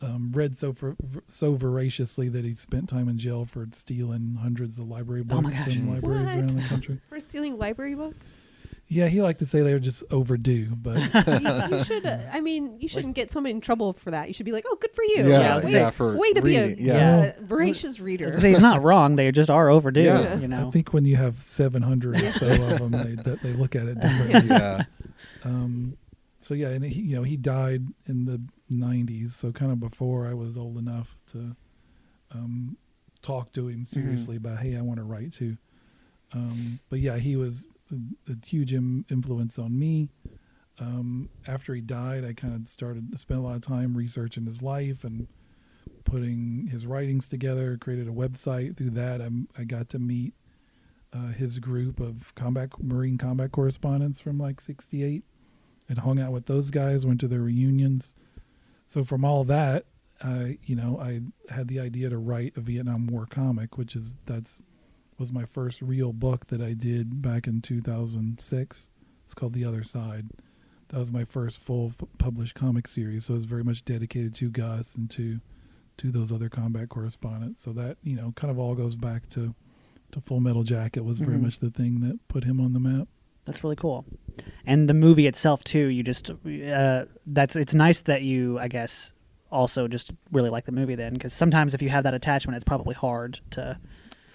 Um, 0.00 0.30
read 0.32 0.54
so 0.56 0.72
for, 0.74 0.94
so 1.26 1.54
voraciously 1.54 2.28
that 2.28 2.44
he 2.44 2.54
spent 2.54 2.88
time 2.88 3.08
in 3.08 3.16
jail 3.16 3.44
for 3.46 3.66
stealing 3.72 4.34
hundreds 4.40 4.78
of 4.78 4.86
library 4.88 5.22
Oh 5.28 5.40
books 5.40 5.58
gosh. 5.58 5.74
from 5.74 5.88
libraries 5.90 6.34
around 6.34 6.50
the 6.50 6.62
country. 6.68 7.00
For 7.08 7.18
stealing 7.18 7.56
library 7.58 7.94
books? 7.94 8.38
Yeah, 8.88 9.08
he 9.08 9.20
liked 9.20 9.40
to 9.40 9.46
say 9.46 9.62
they 9.62 9.72
were 9.72 9.80
just 9.80 10.04
overdue, 10.12 10.76
but 10.76 10.98
you, 11.70 11.76
you 11.76 11.84
should. 11.84 12.06
Uh, 12.06 12.18
I 12.32 12.40
mean, 12.40 12.80
you 12.80 12.86
shouldn't 12.86 13.16
get 13.16 13.32
somebody 13.32 13.52
in 13.52 13.60
trouble 13.60 13.92
for 13.94 14.12
that. 14.12 14.28
You 14.28 14.34
should 14.34 14.46
be 14.46 14.52
like, 14.52 14.64
"Oh, 14.68 14.76
good 14.80 14.92
for 14.92 15.02
you! 15.02 15.28
Yeah, 15.28 15.52
I 15.52 15.54
was 15.56 15.64
way, 15.64 15.72
gonna 15.72 15.90
for 15.90 16.16
way 16.16 16.32
to 16.34 16.40
reading, 16.40 16.76
be 16.76 16.90
a 16.90 16.94
yeah. 16.94 17.32
uh, 17.36 17.42
voracious 17.42 17.98
reader." 17.98 18.26
was 18.26 18.34
say 18.34 18.50
he's 18.50 18.60
not 18.60 18.82
wrong. 18.84 19.16
They 19.16 19.32
just 19.32 19.50
are 19.50 19.68
overdue. 19.68 20.02
Yeah. 20.02 20.36
You 20.36 20.46
know. 20.46 20.68
I 20.68 20.70
think 20.70 20.92
when 20.92 21.04
you 21.04 21.16
have 21.16 21.42
700 21.42 22.22
or 22.22 22.30
so 22.32 22.46
of 22.46 22.78
them, 22.78 22.92
they, 22.92 23.14
that 23.24 23.42
they 23.42 23.54
look 23.54 23.74
at 23.74 23.86
it 23.86 24.00
differently. 24.00 24.48
yeah. 24.48 24.84
Um, 25.42 25.96
so 26.40 26.54
yeah, 26.54 26.68
and 26.68 26.84
he, 26.84 27.02
you 27.02 27.16
know, 27.16 27.24
he 27.24 27.36
died 27.36 27.86
in 28.06 28.24
the 28.24 28.40
'90s, 28.72 29.30
so 29.30 29.50
kind 29.50 29.72
of 29.72 29.80
before 29.80 30.28
I 30.28 30.34
was 30.34 30.56
old 30.56 30.78
enough 30.78 31.16
to 31.32 31.56
um, 32.30 32.76
talk 33.22 33.52
to 33.54 33.66
him 33.66 33.84
seriously 33.84 34.36
about, 34.36 34.58
hey, 34.60 34.76
I 34.76 34.80
want 34.80 34.98
to 34.98 35.04
write 35.04 35.32
too. 35.32 35.56
Um, 36.32 36.78
but 36.88 37.00
yeah, 37.00 37.16
he 37.16 37.36
was 37.36 37.68
a, 37.92 38.46
huge 38.46 38.74
Im- 38.74 39.04
influence 39.10 39.58
on 39.58 39.78
me. 39.78 40.08
Um, 40.78 41.30
after 41.46 41.74
he 41.74 41.80
died, 41.80 42.24
I 42.24 42.32
kind 42.32 42.54
of 42.54 42.68
started 42.68 43.10
to 43.12 43.18
spend 43.18 43.40
a 43.40 43.42
lot 43.42 43.56
of 43.56 43.62
time 43.62 43.96
researching 43.96 44.44
his 44.44 44.62
life 44.62 45.04
and 45.04 45.26
putting 46.04 46.68
his 46.70 46.86
writings 46.86 47.28
together. 47.28 47.76
Created 47.78 48.08
a 48.08 48.12
website. 48.12 48.76
Through 48.76 48.90
that, 48.90 49.22
I, 49.22 49.30
I 49.58 49.64
got 49.64 49.88
to 49.90 49.98
meet 49.98 50.34
uh, 51.12 51.28
his 51.28 51.58
group 51.58 52.00
of 52.00 52.34
combat 52.34 52.70
Marine 52.82 53.16
combat 53.18 53.52
correspondents 53.52 54.20
from 54.20 54.38
like 54.38 54.60
'68 54.60 55.24
and 55.88 55.98
hung 56.00 56.18
out 56.20 56.32
with 56.32 56.46
those 56.46 56.70
guys, 56.70 57.06
went 57.06 57.20
to 57.20 57.28
their 57.28 57.42
reunions. 57.42 58.14
So 58.86 59.04
from 59.04 59.24
all 59.24 59.44
that, 59.44 59.86
I 60.22 60.58
you 60.64 60.76
know 60.76 60.98
I 61.00 61.20
had 61.52 61.68
the 61.68 61.80
idea 61.80 62.10
to 62.10 62.18
write 62.18 62.54
a 62.56 62.60
Vietnam 62.60 63.06
War 63.06 63.26
comic, 63.26 63.78
which 63.78 63.96
is 63.96 64.18
that's 64.26 64.62
was 65.18 65.32
my 65.32 65.44
first 65.44 65.80
real 65.82 66.12
book 66.12 66.46
that 66.48 66.60
I 66.60 66.72
did 66.74 67.22
back 67.22 67.46
in 67.46 67.60
2006. 67.62 68.90
It's 69.24 69.34
called 69.34 69.52
The 69.54 69.64
Other 69.64 69.82
Side. 69.84 70.28
That 70.88 70.98
was 70.98 71.10
my 71.12 71.24
first 71.24 71.58
full 71.58 71.88
f- 71.88 72.06
published 72.18 72.54
comic 72.54 72.86
series, 72.86 73.24
so 73.26 73.34
it 73.34 73.36
was 73.38 73.44
very 73.44 73.64
much 73.64 73.84
dedicated 73.84 74.34
to 74.36 74.50
Gus 74.50 74.94
and 74.94 75.10
to 75.10 75.40
to 75.98 76.10
those 76.12 76.30
other 76.30 76.50
combat 76.50 76.90
correspondents. 76.90 77.62
So 77.62 77.72
that 77.72 77.96
you 78.04 78.14
know 78.14 78.32
kind 78.36 78.50
of 78.50 78.58
all 78.58 78.74
goes 78.74 78.94
back 78.96 79.28
to 79.30 79.54
to 80.12 80.20
Full 80.20 80.38
Metal 80.40 80.62
Jacket 80.62 81.04
was 81.04 81.18
very 81.18 81.38
Mhm. 81.38 81.42
much 81.42 81.58
the 81.58 81.70
thing 81.70 82.00
that 82.00 82.20
put 82.28 82.44
him 82.44 82.60
on 82.60 82.72
the 82.72 82.78
map. 82.78 83.08
That's 83.46 83.64
really 83.64 83.74
cool. 83.76 84.04
And 84.64 84.88
the 84.88 84.94
movie 84.94 85.26
itself 85.26 85.64
too. 85.64 85.86
You 85.88 86.02
just 86.04 86.30
uh, 86.30 87.06
that's 87.26 87.56
it's 87.56 87.74
nice 87.74 88.02
that 88.02 88.22
you 88.22 88.58
I 88.60 88.68
guess 88.68 89.12
also 89.50 89.88
just 89.88 90.12
really 90.30 90.50
like 90.50 90.66
the 90.66 90.72
movie 90.72 90.94
then 90.94 91.14
because 91.14 91.32
sometimes 91.32 91.74
if 91.74 91.82
you 91.82 91.88
have 91.88 92.04
that 92.04 92.14
attachment, 92.14 92.54
it's 92.56 92.64
probably 92.64 92.94
hard 92.94 93.40
to. 93.50 93.76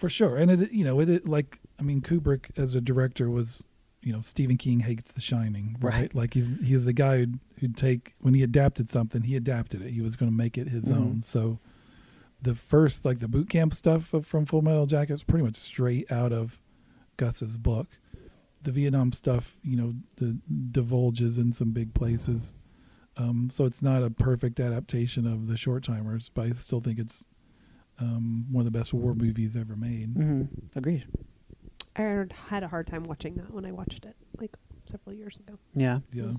For 0.01 0.09
sure, 0.09 0.35
and 0.35 0.49
it 0.49 0.71
you 0.71 0.83
know 0.83 0.99
it, 0.99 1.09
it 1.09 1.27
like 1.27 1.59
I 1.79 1.83
mean 1.83 2.01
Kubrick 2.01 2.57
as 2.57 2.73
a 2.75 2.81
director 2.81 3.29
was 3.29 3.63
you 4.01 4.11
know 4.11 4.19
Stephen 4.21 4.57
King 4.57 4.79
hates 4.79 5.11
The 5.11 5.21
Shining, 5.21 5.77
right? 5.79 5.93
Right. 5.93 6.15
Like 6.15 6.33
he's 6.33 6.49
he's 6.63 6.85
the 6.85 6.93
guy 6.93 7.19
who'd, 7.19 7.39
who'd 7.59 7.77
take 7.77 8.15
when 8.19 8.33
he 8.33 8.41
adapted 8.41 8.89
something, 8.89 9.21
he 9.21 9.35
adapted 9.35 9.83
it. 9.83 9.91
He 9.91 10.01
was 10.01 10.15
going 10.15 10.31
to 10.31 10.35
make 10.35 10.57
it 10.57 10.69
his 10.69 10.85
Mhm. 10.91 10.97
own. 10.97 11.21
So 11.21 11.59
the 12.41 12.55
first 12.55 13.05
like 13.05 13.19
the 13.19 13.27
boot 13.27 13.47
camp 13.47 13.75
stuff 13.75 14.11
of, 14.15 14.25
from 14.25 14.45
Full 14.45 14.63
Metal 14.63 14.87
Jacket 14.87 15.13
is 15.13 15.23
pretty 15.23 15.45
much 15.45 15.55
straight 15.55 16.11
out 16.11 16.33
of 16.33 16.59
Gus's 17.17 17.57
book. 17.59 17.87
The 18.63 18.71
Vietnam 18.71 19.11
stuff, 19.11 19.57
you 19.63 19.75
know, 19.75 19.93
the 20.17 20.39
divulges 20.71 21.37
in 21.37 21.51
some 21.51 21.73
big 21.73 21.93
places. 21.93 22.55
Um, 23.17 23.49
so 23.51 23.65
it's 23.65 23.83
not 23.83 24.01
a 24.01 24.09
perfect 24.09 24.59
adaptation 24.59 25.27
of 25.27 25.45
the 25.47 25.57
short 25.57 25.83
timers, 25.83 26.29
but 26.29 26.47
I 26.47 26.51
still 26.53 26.79
think 26.81 26.97
it's 26.97 27.23
um, 28.01 28.45
one 28.51 28.65
of 28.65 28.71
the 28.71 28.77
best 28.77 28.93
war 28.93 29.13
movies 29.13 29.55
ever 29.55 29.75
made. 29.75 30.13
Mm-hmm. 30.15 30.43
Agreed. 30.77 31.05
I 31.95 32.25
had 32.49 32.63
a 32.63 32.67
hard 32.67 32.87
time 32.87 33.03
watching 33.03 33.35
that 33.35 33.53
when 33.53 33.65
I 33.65 33.71
watched 33.71 34.05
it 34.05 34.15
like 34.39 34.55
several 34.85 35.13
years 35.15 35.37
ago. 35.37 35.57
Yeah. 35.75 35.99
Yeah. 36.13 36.31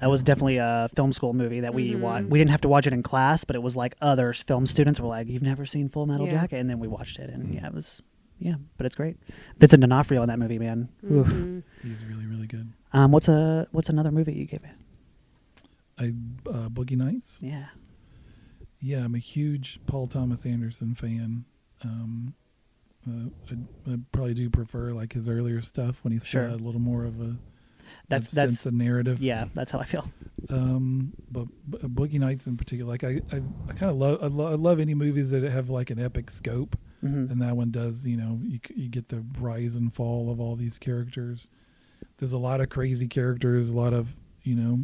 That 0.00 0.10
was 0.10 0.22
definitely 0.22 0.56
a 0.56 0.88
film 0.96 1.12
school 1.12 1.32
movie 1.34 1.60
that 1.60 1.72
we 1.72 1.92
Mhm. 1.92 2.00
watched. 2.00 2.26
We 2.28 2.38
didn't 2.38 2.50
have 2.50 2.62
to 2.62 2.68
watch 2.68 2.86
it 2.86 2.92
in 2.92 3.02
class, 3.02 3.44
but 3.44 3.54
it 3.56 3.62
was 3.62 3.76
like 3.76 3.94
other 4.00 4.32
film 4.32 4.66
students 4.66 5.00
were 5.00 5.06
like, 5.08 5.28
"You've 5.28 5.42
never 5.42 5.64
seen 5.66 5.88
Full 5.88 6.06
Metal 6.06 6.26
Yeah. 6.26 6.32
Jacket," 6.32 6.58
and 6.58 6.68
then 6.68 6.80
we 6.80 6.88
watched 6.88 7.18
it, 7.20 7.30
and 7.30 7.44
Mhm. 7.46 7.54
yeah, 7.54 7.66
it 7.68 7.72
was 7.74 8.02
yeah, 8.40 8.56
but 8.76 8.84
it's 8.86 8.96
great. 8.96 9.16
Vincent 9.58 9.80
D'Onofrio 9.80 10.20
in 10.22 10.28
that 10.28 10.38
movie, 10.40 10.58
man. 10.58 10.88
Oof. 11.08 11.28
Mhm. 11.28 11.62
He's 11.82 12.04
really, 12.04 12.26
really 12.26 12.48
good. 12.48 12.72
Um, 12.92 13.12
what's 13.12 13.28
a 13.28 13.68
what's 13.70 13.88
another 13.88 14.10
movie 14.10 14.32
you 14.34 14.46
gave 14.46 14.64
it? 14.64 14.70
I 15.98 16.06
uh, 16.50 16.68
Boogie 16.68 16.96
Nights. 16.96 17.38
Yeah. 17.40 17.66
Yeah, 18.84 19.04
I'm 19.04 19.14
a 19.14 19.18
huge 19.18 19.80
Paul 19.86 20.06
Thomas 20.06 20.44
Anderson 20.44 20.94
fan. 20.94 21.46
Um, 21.82 22.34
uh, 23.08 23.28
I, 23.50 23.92
I 23.92 23.96
probably 24.12 24.34
do 24.34 24.50
prefer 24.50 24.92
like 24.92 25.12
his 25.14 25.26
earlier 25.28 25.62
stuff 25.62 26.04
when 26.04 26.12
he's 26.12 26.26
Sure. 26.26 26.48
a 26.48 26.56
little 26.56 26.80
more 26.80 27.04
of 27.04 27.18
a 27.20 27.36
That's 28.08 28.28
of 28.28 28.34
that's 28.34 28.52
sense 28.56 28.66
of 28.66 28.74
narrative. 28.74 29.20
yeah. 29.20 29.46
That's 29.54 29.70
how 29.70 29.78
I 29.78 29.84
feel. 29.84 30.06
Um, 30.50 31.12
but, 31.30 31.46
but 31.66 31.94
Boogie 31.94 32.18
Nights 32.20 32.46
in 32.46 32.56
particular, 32.58 32.90
like 32.90 33.04
I, 33.04 33.20
I, 33.32 33.36
I 33.68 33.72
kind 33.72 33.90
of 33.90 33.96
love, 33.96 34.18
I, 34.22 34.26
lo- 34.26 34.52
I 34.52 34.56
love 34.56 34.78
any 34.80 34.92
movies 34.94 35.30
that 35.30 35.42
have 35.44 35.70
like 35.70 35.88
an 35.90 35.98
epic 35.98 36.30
scope, 36.30 36.76
Mhm. 37.02 37.30
and 37.30 37.40
that 37.42 37.56
one 37.56 37.70
does. 37.70 38.06
You 38.06 38.16
know, 38.18 38.38
you 38.42 38.58
you 38.74 38.88
get 38.88 39.08
the 39.08 39.24
rise 39.38 39.74
and 39.76 39.92
fall 39.92 40.30
of 40.30 40.40
all 40.40 40.56
these 40.56 40.78
characters. 40.78 41.48
There's 42.18 42.32
a 42.34 42.38
lot 42.38 42.60
of 42.60 42.68
crazy 42.68 43.08
characters, 43.08 43.70
a 43.70 43.76
lot 43.76 43.92
of 43.94 44.16
you 44.42 44.54
know, 44.54 44.80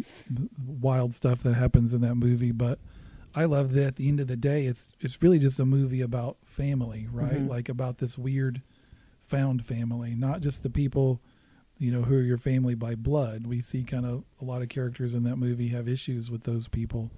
wild 0.80 1.14
stuff 1.14 1.42
that 1.42 1.52
happens 1.54 1.92
in 1.92 2.00
that 2.00 2.14
movie, 2.14 2.52
but. 2.52 2.78
I 3.34 3.44
love 3.44 3.72
that 3.72 3.86
at 3.86 3.96
the 3.96 4.08
end 4.08 4.20
of 4.20 4.26
the 4.26 4.36
day, 4.36 4.66
it's 4.66 4.90
it's 5.00 5.22
really 5.22 5.38
just 5.38 5.60
a 5.60 5.64
movie 5.66 6.00
about 6.00 6.36
family, 6.44 7.08
right? 7.12 7.38
Mhm. 7.40 7.48
Like 7.48 7.68
about 7.68 7.98
this 7.98 8.18
weird 8.18 8.62
found 9.20 9.64
family, 9.64 10.14
not 10.14 10.40
just 10.40 10.62
the 10.64 10.70
people, 10.70 11.20
you 11.78 11.92
know, 11.92 12.02
who 12.02 12.16
are 12.16 12.22
your 12.22 12.38
family 12.38 12.74
by 12.74 12.94
blood. 12.96 13.46
We 13.46 13.60
see 13.60 13.84
kind 13.84 14.04
of 14.04 14.24
a 14.40 14.44
lot 14.44 14.62
of 14.62 14.68
characters 14.68 15.14
in 15.14 15.22
that 15.24 15.36
movie 15.36 15.68
have 15.68 15.88
issues 15.88 16.30
with 16.30 16.42
those 16.42 16.66
people, 16.66 17.10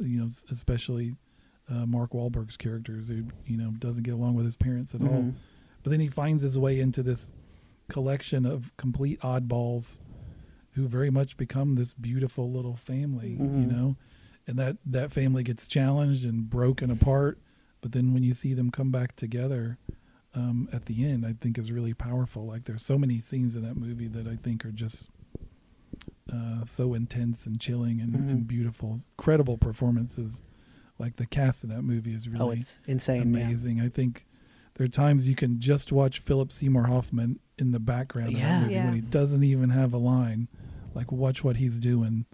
you 0.00 0.20
know, 0.20 0.28
especially 0.50 1.16
uh, 1.68 1.84
Mark 1.84 2.12
Wahlberg's 2.12 2.56
characters 2.56 3.08
who 3.08 3.24
you 3.46 3.58
know 3.58 3.72
doesn't 3.78 4.04
get 4.04 4.14
along 4.14 4.34
with 4.36 4.46
his 4.46 4.56
parents 4.56 4.94
at 4.94 5.02
all. 5.02 5.22
Mhm. 5.22 5.34
But 5.82 5.90
then 5.90 6.00
he 6.00 6.08
finds 6.08 6.42
his 6.42 6.58
way 6.58 6.80
into 6.80 7.02
this 7.02 7.32
collection 7.88 8.46
of 8.46 8.74
complete 8.78 9.20
oddballs 9.20 10.00
who 10.72 10.86
very 10.88 11.10
much 11.10 11.36
become 11.36 11.74
this 11.74 11.92
beautiful 11.92 12.50
little 12.50 12.76
family, 12.76 13.32
you 13.32 13.38
Mhm. 13.38 13.70
know. 13.70 13.96
And 14.48 14.58
that 14.58 14.78
that 14.86 15.12
family 15.12 15.42
gets 15.44 15.68
challenged 15.68 16.24
and 16.24 16.48
broken 16.50 16.90
apart, 16.90 17.38
but 17.82 17.92
then 17.92 18.12
when 18.14 18.22
you 18.24 18.32
see 18.34 18.54
them 18.54 18.70
come 18.70 18.90
back 18.90 19.14
together 19.14 19.78
um, 20.34 20.68
at 20.72 20.86
the 20.86 21.04
end, 21.04 21.24
I 21.26 21.34
think 21.38 21.58
is 21.58 21.70
really 21.70 21.92
powerful. 21.94 22.46
Like 22.46 22.64
there's 22.64 22.82
so 22.84 22.96
many 22.98 23.20
scenes 23.20 23.54
in 23.56 23.62
that 23.62 23.76
movie 23.76 24.08
that 24.08 24.26
I 24.26 24.36
think 24.36 24.64
are 24.64 24.72
just 24.72 25.10
uh, 26.32 26.64
so 26.64 26.94
intense 26.94 27.46
and 27.46 27.60
chilling 27.60 28.00
and, 28.00 28.12
Mhm. 28.14 28.30
and 28.30 28.46
beautiful, 28.48 29.00
credible 29.16 29.56
performances. 29.58 30.42
Like 30.98 31.16
the 31.16 31.26
cast 31.26 31.64
in 31.64 31.70
that 31.70 31.82
movie 31.82 32.14
is 32.14 32.28
really 32.28 32.44
Oh, 32.44 32.50
it's 32.50 32.80
insane. 32.86 33.34
yeah. 33.34 33.44
amazing. 33.44 33.80
I 33.80 33.88
think 33.88 34.26
there 34.74 34.84
are 34.84 34.88
times 34.88 35.28
you 35.28 35.34
can 35.34 35.58
just 35.60 35.92
watch 35.92 36.20
Philip 36.20 36.52
Seymour 36.52 36.86
Hoffman 36.86 37.38
in 37.58 37.72
the 37.72 37.80
background 37.80 38.34
of 38.34 38.38
Yeah. 38.38 38.48
that 38.48 38.62
movie 38.62 38.74
Yeah. 38.74 38.84
when 38.86 38.94
he 38.94 39.00
doesn't 39.00 39.42
even 39.44 39.70
have 39.70 39.92
a 39.92 39.98
line. 39.98 40.48
Like 40.94 41.12
watch 41.12 41.42
what 41.44 41.56
he's 41.56 41.78
doing. 41.78 42.26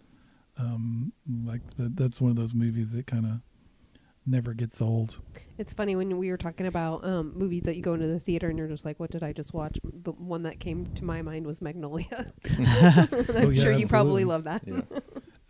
Um, 0.59 1.13
like 1.45 1.63
that, 1.79 1.97
that's 1.97 2.21
one 2.21 2.31
of 2.31 2.37
those 2.37 2.55
movies 2.55 2.93
that 2.93 3.07
kind 3.07 3.27
of 3.27 3.33
never 4.27 4.55
gets 4.55 4.81
old. 4.81 5.19
It's 5.59 5.73
funny 5.75 5.97
when 5.97 6.17
we 6.17 6.31
were 6.31 6.37
talking 6.37 6.67
about 6.67 7.05
um, 7.05 7.33
movies 7.37 7.63
that 7.65 7.77
you 7.77 7.83
go 7.83 7.95
into 7.95 8.07
the 8.07 8.19
theater 8.21 8.49
and 8.49 8.59
you're 8.59 8.69
just 8.69 8.85
like, 8.85 8.99
what 9.01 9.11
did 9.11 9.23
I 9.23 9.33
just 9.33 9.53
watch? 9.53 9.79
The 9.83 10.13
one 10.13 10.45
that 10.45 10.61
came 10.61 10.87
to 10.95 11.05
my 11.05 11.23
mind 11.23 11.47
was 11.47 11.61
Magnolia. 11.61 12.33
I'm 12.59 13.09
Oh, 13.47 13.49
yeah, 13.51 13.63
sure 13.63 13.73
you 13.73 13.87
probably 13.87 14.25
love 14.25 14.45
that. 14.45 14.63
Yeah. 14.67 14.81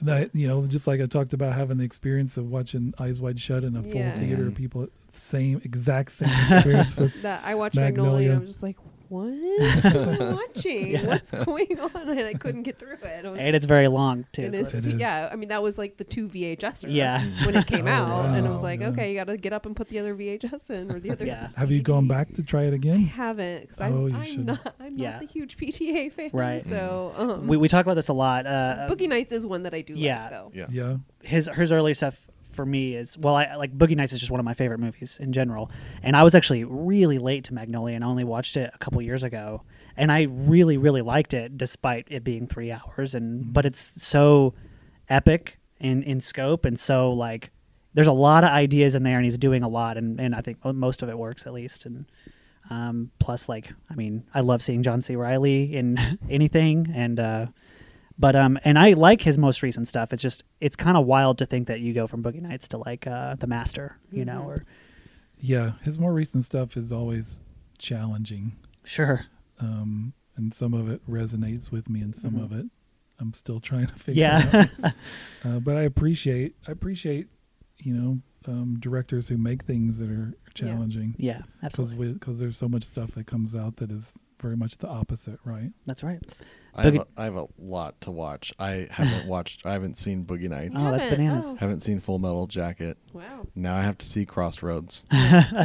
That 0.03 0.35
you 0.35 0.49
know, 0.49 0.67
just 0.67 0.87
like 0.87 1.01
I 1.01 1.07
talked 1.07 1.33
about 1.35 1.55
having 1.55 1.79
the 1.79 1.85
experience 1.85 2.37
of 2.37 2.51
watching 2.51 2.93
Eyes 2.99 3.21
Wide 3.23 3.41
Shut 3.41 3.63
in 3.65 3.75
a 3.77 3.83
full 3.83 3.95
Yeah. 3.95 4.19
theater, 4.19 4.51
people 4.51 4.89
same 5.13 5.61
exact 5.65 6.13
same 6.13 6.29
experience. 6.51 6.97
That 7.23 7.43
I 7.45 7.55
watched 7.55 7.77
Magnolia, 7.77 8.11
Magnolia. 8.11 8.31
and 8.31 8.37
I 8.39 8.41
was 8.41 8.51
just 8.51 8.63
like, 8.63 8.77
what 9.15 9.27
am 9.85 10.23
I 10.23 10.33
watching? 10.35 10.91
Yeah. 10.93 11.07
What's 11.07 11.31
going 11.31 11.79
on? 11.81 12.09
And 12.09 12.21
I 12.27 12.35
couldn't 12.35 12.63
get 12.65 12.79
through 12.79 12.99
it. 13.03 13.25
I 13.25 13.29
was 13.31 13.41
And 13.41 13.55
it's 13.57 13.65
very 13.65 13.89
long 13.89 14.27
too. 14.33 14.51
So 14.53 14.59
is 14.59 14.75
It 14.75 14.83
too, 14.83 14.91
is. 14.91 14.97
yeah. 14.97 15.29
I 15.33 15.37
mean, 15.37 15.49
that 15.51 15.63
was 15.63 15.79
like 15.79 15.97
the 15.97 16.05
two 16.05 16.29
VHS. 16.29 16.85
Yeah. 16.89 17.25
when 17.47 17.57
it 17.57 17.67
came 17.67 17.87
Oh, 17.89 17.91
out, 17.91 18.35
and 18.35 18.47
it 18.47 18.51
was 18.51 18.63
like, 18.63 18.81
yeah. 18.81 18.89
okay, 18.89 19.11
you 19.13 19.19
got 19.19 19.29
to 19.29 19.37
get 19.37 19.53
up 19.53 19.67
and 19.67 19.75
put 19.77 19.89
the 19.89 19.99
other 19.99 20.15
VHS 20.15 20.71
in 20.71 20.95
or 20.95 20.99
the 21.01 21.11
other. 21.13 21.25
Yeah. 21.27 21.49
have 21.57 21.71
you 21.71 21.83
gone 21.83 22.09
back 22.09 22.33
to 22.35 22.43
try 22.43 22.63
it 22.65 22.73
I 22.73 22.77
again? 22.77 23.05
haven't 23.05 23.63
because 23.63 23.81
Oh, 23.81 24.07
I'm, 24.09 24.17
I'm 24.17 24.25
should. 24.25 24.47
not. 24.47 24.75
I'm 24.81 24.97
Yeah. 24.99 25.11
not 25.13 25.21
the 25.21 25.27
huge 25.27 25.57
PTA 25.57 26.13
fan. 26.13 26.31
Right. 26.33 26.65
So 26.65 27.13
um, 27.17 27.47
we 27.47 27.57
we 27.57 27.69
talk 27.69 27.85
about 27.87 27.95
this 27.95 28.09
a 28.09 28.13
lot. 28.13 28.47
Uh, 28.47 28.87
Boogie 28.91 29.09
Nights 29.09 29.33
is 29.33 29.47
one 29.47 29.63
that 29.65 29.75
I 29.75 29.81
do 29.81 29.95
Yeah. 29.95 30.23
like 30.23 30.31
though. 30.31 30.51
Yeah. 30.55 30.67
Yeah. 30.71 30.97
his 31.23 31.49
his 31.55 31.73
early 31.73 31.95
stuff 31.95 32.19
for 32.55 32.65
me 32.67 32.95
is 32.95 33.17
well, 33.19 33.37
I 33.37 33.55
like 33.57 33.77
Boogie 33.77 33.97
Nights 33.97 34.13
is 34.13 34.21
just 34.21 34.31
one 34.31 34.41
of 34.41 34.45
my 34.45 34.55
favorite 34.55 34.81
movies 34.81 35.19
in 35.21 35.33
general, 35.33 35.71
and 36.03 36.17
I 36.17 36.23
was 36.23 36.35
actually 36.35 36.65
really 36.65 37.19
late 37.19 37.45
to 37.45 37.55
Magnolia 37.55 37.97
and 37.97 38.05
I 38.05 38.09
only 38.09 38.25
watched 38.25 38.57
it 38.57 38.71
a 38.75 38.79
couple 38.79 39.01
years 39.03 39.23
ago, 39.23 39.63
and 39.97 40.11
I 40.11 40.23
really 40.23 40.77
really 40.77 41.03
liked 41.03 41.35
it 41.35 41.57
despite 41.57 42.07
it 42.11 42.25
being 42.25 42.47
three 42.47 42.73
hours, 42.73 43.15
and 43.15 43.53
but 43.53 43.67
it's 43.67 44.03
so 44.03 44.55
epic 45.09 45.59
in 45.81 46.03
in 46.03 46.21
scope 46.21 46.65
and 46.65 46.79
so 46.79 47.13
like 47.13 47.51
there's 47.95 48.07
a 48.09 48.13
lot 48.13 48.45
of 48.45 48.51
ideas 48.51 48.95
in 48.95 49.05
there, 49.05 49.17
and 49.17 49.25
he's 49.25 49.39
doing 49.39 49.63
a 49.63 49.69
lot, 49.69 49.97
and 49.97 50.21
and 50.21 50.35
I 50.35 50.41
think 50.41 50.59
most 50.65 51.03
of 51.03 51.09
it 51.09 51.19
works 51.19 51.47
at 51.47 51.53
least, 51.53 51.87
and. 51.87 52.07
Um, 52.71 53.11
plus, 53.19 53.47
like, 53.47 53.71
I 53.91 53.95
mean, 53.95 54.25
I 54.33 54.41
love 54.41 54.63
seeing 54.63 54.83
John 54.83 55.03
C. 55.03 55.17
Reilly 55.17 55.77
in 55.77 55.99
anything, 56.31 56.91
and 56.95 57.21
uh, 57.21 57.47
but 58.19 58.37
um, 58.37 58.59
and 58.65 58.79
I 58.79 58.93
like 58.93 59.21
his 59.23 59.39
most 59.39 59.63
recent 59.63 59.89
stuff. 59.89 60.13
It's 60.13 60.23
just 60.23 60.45
it's 60.61 60.77
kind 60.77 60.97
of 60.97 61.07
wild 61.07 61.39
to 61.39 61.47
think 61.47 61.69
that 61.69 61.81
you 61.81 61.93
go 61.93 62.07
from 62.07 62.23
Boogie 62.23 62.41
Nights 62.43 62.69
to 62.69 62.79
like 62.79 63.07
uh, 63.07 63.35
The 63.39 63.47
Master, 63.47 63.97
you 64.13 64.25
know, 64.25 64.41
Mhm. 64.43 64.47
or 64.47 64.57
Yeah. 65.39 65.73
His 65.83 65.99
more 65.99 66.13
recent 66.13 66.45
stuff 66.45 66.77
is 66.77 66.93
always 66.93 67.41
challenging. 67.79 68.57
sure, 68.85 69.27
um, 69.61 70.13
and 70.37 70.53
some 70.53 70.75
of 70.75 70.91
it 70.91 71.01
resonates 71.09 71.71
with 71.73 71.89
me, 71.89 72.01
and 72.03 72.15
some 72.15 72.33
Mhm. 72.35 72.45
of 72.45 72.53
it 72.53 72.67
I'm 73.21 73.33
still 73.33 73.61
trying 73.61 73.87
to 73.87 73.95
figure 73.95 74.23
yeah, 74.23 74.67
out. 74.83 74.93
Uh, 75.45 75.61
but 75.61 75.77
I 75.77 75.83
appreciate 75.83 76.57
I 76.67 76.73
appreciate 76.73 77.29
you 77.79 77.95
know 77.95 78.21
um, 78.47 78.77
directors 78.81 79.29
who 79.29 79.39
make 79.39 79.63
things 79.65 79.99
that 79.99 80.11
are 80.11 80.35
challenging 80.55 81.15
yeah, 81.19 81.43
because 81.63 81.81
absolutely, 81.93 82.13
because 82.15 82.39
there's 82.41 82.57
so 82.59 82.69
much 82.69 82.83
stuff 82.85 83.13
that 83.13 83.27
comes 83.27 83.55
out 83.57 83.77
that 83.77 83.91
is 83.91 84.19
very 84.41 84.57
much 84.57 84.77
the 84.79 84.89
opposite, 84.89 85.39
right? 85.45 85.71
that's 85.87 86.03
right. 86.03 86.21
I 86.77 86.83
have, 86.83 86.95
a, 86.97 87.07
I 87.17 87.25
have 87.25 87.37
a 87.37 87.47
lot 87.59 88.01
to 88.03 88.11
watch. 88.11 88.53
I 88.59 88.89
haven't 88.91 89.27
watched. 89.29 89.65
I 89.65 89.73
haven't 89.73 89.97
seen 89.99 90.25
Boogie 90.25 90.49
Nights. 90.49 90.75
Oh, 90.79 90.91
that's 90.91 91.07
bananas. 91.07 91.47
Oh, 91.49 91.57
Haven't 91.57 91.81
seen 91.83 92.01
Full 92.01 92.19
Metal 92.19 92.47
Jacket. 92.47 92.97
wow. 93.13 93.47
Now 93.55 93.77
I 93.77 93.83
have 93.83 93.97
to 93.99 94.07
see 94.07 94.27
Crossroads. 94.27 95.07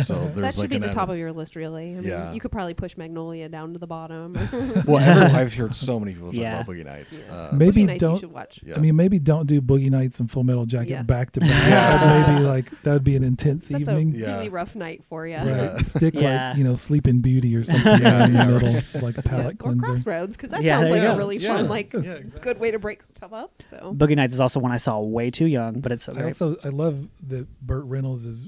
so 0.03 0.27
That 0.35 0.53
should 0.53 0.59
like 0.61 0.69
be 0.69 0.77
the 0.77 0.87
top 0.87 1.03
added- 1.03 1.13
of 1.13 1.17
your 1.19 1.31
list, 1.31 1.55
really. 1.55 1.91
I 1.91 1.99
mean, 1.99 2.03
Yeah. 2.03 2.31
you 2.33 2.39
could 2.39 2.51
probably 2.51 2.73
push 2.73 2.95
Magnolia 2.97 3.49
down 3.49 3.73
to 3.73 3.79
the 3.79 3.87
bottom. 3.87 4.37
Well, 4.85 4.97
everyone, 5.03 5.35
I've 5.35 5.53
heard 5.53 5.73
so 5.75 5.99
many 5.99 6.13
people 6.13 6.27
talk 6.31 6.39
Yeah. 6.39 6.61
about 6.61 6.67
Boogie 6.73 6.85
Nights. 6.85 7.23
Yeah. 7.25 7.33
Uh, 7.35 7.51
Maybe 7.53 7.83
Boogie 7.83 7.85
Nights 7.87 7.99
don't- 8.01 8.13
you 8.15 8.19
should 8.21 8.31
watch. 8.33 8.59
yeah. 8.63 8.75
I 8.75 8.79
mean, 8.79 8.95
maybe 8.95 9.19
don't 9.19 9.45
do 9.47 9.61
Boogie 9.61 9.89
Nights 9.89 10.19
and 10.19 10.29
Full 10.29 10.43
Metal 10.43 10.65
Jacket 10.65 10.89
Yeah. 10.89 11.01
back 11.03 11.31
to 11.33 11.39
back. 11.39 11.49
Yeah. 11.49 11.97
That'd 11.97 12.35
maybe 12.35 12.45
like 12.45 12.69
that 12.83 12.93
would 12.93 13.03
be 13.03 13.15
an 13.15 13.23
intense 13.23 13.67
That's 13.69 13.81
evening. 13.89 14.15
a 14.15 14.17
Yeah. 14.19 14.33
really 14.35 14.49
rough 14.49 14.75
night 14.75 15.03
for 15.09 15.27
you. 15.27 15.37
Right. 15.37 15.45
Yeah. 15.47 15.77
Stick 15.83 16.13
Yeah. 16.15 16.49
like 16.49 16.57
you 16.57 16.63
know 16.63 16.75
Sleeping 16.75 17.19
Beauty 17.19 17.55
or 17.55 17.63
something 17.63 18.01
Yeah, 18.01 18.25
in 18.25 18.33
the 18.33 18.45
middle, 18.45 18.73
like 19.01 19.17
a 19.17 19.21
Yeah, 19.25 19.29
palate 19.29 19.57
or. 19.63 19.75
Crossroads, 19.75 20.35
because 20.37 20.51
that 20.51 20.63
sounds 20.63 20.89
like 20.89 20.98
you 21.03 21.09
a 21.09 21.17
really 21.17 21.37
Yeah. 21.37 21.55
fun, 21.57 21.67
like 21.69 21.93
Yeah, 21.93 21.99
exactly. 21.99 22.39
good 22.41 22.59
way 22.59 22.71
to 22.71 22.79
break 22.79 23.01
stuff 23.15 23.33
up. 23.33 23.63
So 23.69 23.93
Boogie 23.97 24.15
Nights 24.15 24.33
is 24.33 24.39
also 24.39 24.59
one 24.59 24.71
I 24.71 24.77
saw 24.77 24.99
way 24.99 25.31
too 25.31 25.45
young, 25.47 25.79
but 25.81 25.91
it's 25.91 26.03
so 26.03 26.13
I 26.13 26.15
great. 26.15 26.25
also 26.27 26.57
I 26.63 26.69
love 26.69 27.07
that 27.27 27.47
Burt 27.61 27.85
Reynolds 27.85 28.25
is 28.25 28.47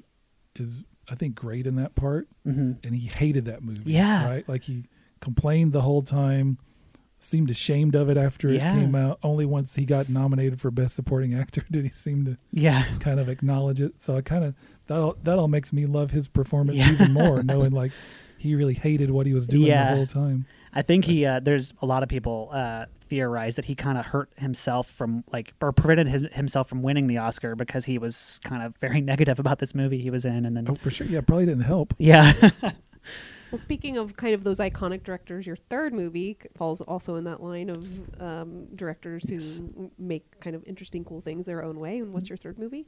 is 0.58 0.84
I 1.10 1.16
think 1.16 1.36
great 1.36 1.68
in 1.68 1.76
that 1.76 1.95
part, 1.95 2.28
hmm 2.43 2.74
and 2.84 2.95
he 2.95 3.08
hated 3.08 3.45
that 3.45 3.64
movie. 3.64 3.91
Yeah. 3.91 4.26
right. 4.26 4.47
Like 4.47 4.64
he 4.64 4.86
complained 5.20 5.74
the 5.74 5.82
whole 5.82 6.02
time, 6.02 6.58
seemed 7.20 7.49
ashamed 7.52 7.95
of 7.95 8.10
it 8.10 8.18
after 8.18 8.52
Yeah. 8.52 8.70
it 8.70 8.80
came 8.80 8.95
out. 8.95 9.20
Only 9.22 9.45
once 9.45 9.76
he 9.76 9.86
got 9.86 10.10
nominated 10.10 10.60
for 10.60 10.72
Best 10.72 10.95
Supporting 10.95 11.34
Actor 11.36 11.66
did 11.72 11.84
he 11.86 11.91
seem 11.91 12.26
to 12.26 12.38
Yeah, 12.52 12.86
kind 12.99 13.20
of 13.20 13.30
acknowledge 13.30 13.82
it. 13.82 14.02
So 14.02 14.16
I 14.18 14.22
kind 14.22 14.43
of 14.43 14.56
that 14.88 14.97
all, 14.97 15.16
that 15.24 15.38
all 15.38 15.47
makes 15.47 15.72
me 15.74 15.86
love 15.86 16.12
his 16.12 16.28
performance 16.28 16.78
Yeah. 16.80 16.91
even 16.91 17.12
more, 17.14 17.43
knowing 17.43 17.72
like 17.72 17.91
he 18.38 18.56
really 18.56 18.74
hated 18.74 19.12
what 19.12 19.28
he 19.28 19.34
was 19.34 19.45
doing 19.47 19.68
Yeah. 19.68 19.91
the 19.91 19.95
whole 19.97 20.06
time. 20.08 20.45
I 20.74 20.82
think 20.82 21.06
he. 21.06 21.26
Uh, 21.26 21.40
there's 21.40 21.74
a 21.82 21.86
lot 21.86 22.02
of 22.04 22.10
people 22.10 22.50
uh, 22.54 22.86
theorize 23.02 23.58
that 23.58 23.66
he 23.66 23.76
kind 23.76 23.98
of 23.98 24.06
hurt 24.06 24.30
himself 24.38 24.90
from 24.90 25.24
like 25.32 25.54
or 25.62 25.72
prevented 25.74 26.08
his, 26.08 26.28
himself 26.34 26.70
from 26.70 26.82
winning 26.82 27.08
the 27.08 27.18
Oscar 27.18 27.56
because 27.56 27.84
he 27.86 27.98
was 27.98 28.40
kind 28.44 28.64
of 28.64 28.76
very 28.78 29.02
negative 29.12 29.40
about 29.40 29.60
this 29.60 29.76
movie 29.76 30.00
he 30.02 30.10
was 30.10 30.24
in, 30.26 30.46
and 30.46 30.56
then 30.56 30.66
Oh, 30.70 30.76
for 30.76 30.90
sure. 30.90 31.08
Yeah, 31.08 31.22
probably 31.22 31.46
didn't 31.46 31.64
help. 31.64 31.94
yeah, 31.98 32.52
Well, 33.52 33.58
speaking 33.60 33.98
of 33.98 34.16
kind 34.16 34.34
of 34.34 34.46
those 34.46 34.60
iconic 34.60 35.04
directors, 35.04 35.46
your 35.46 35.58
third 35.58 35.94
movie 35.94 36.38
falls 36.56 36.80
also 36.80 37.16
in 37.18 37.26
that 37.26 37.44
line 37.44 37.70
of 37.70 37.86
um, 38.22 38.68
directors 38.76 39.30
Yes. 39.30 39.58
who 39.58 39.92
make 40.00 40.40
kind 40.40 40.56
of 40.56 40.64
interesting, 40.66 41.04
cool 41.04 41.20
things 41.20 41.46
their 41.48 41.62
own 41.62 41.78
way. 41.82 42.00
And 42.00 42.14
what's 42.14 42.30
your 42.30 42.38
third 42.38 42.58
movie? 42.58 42.86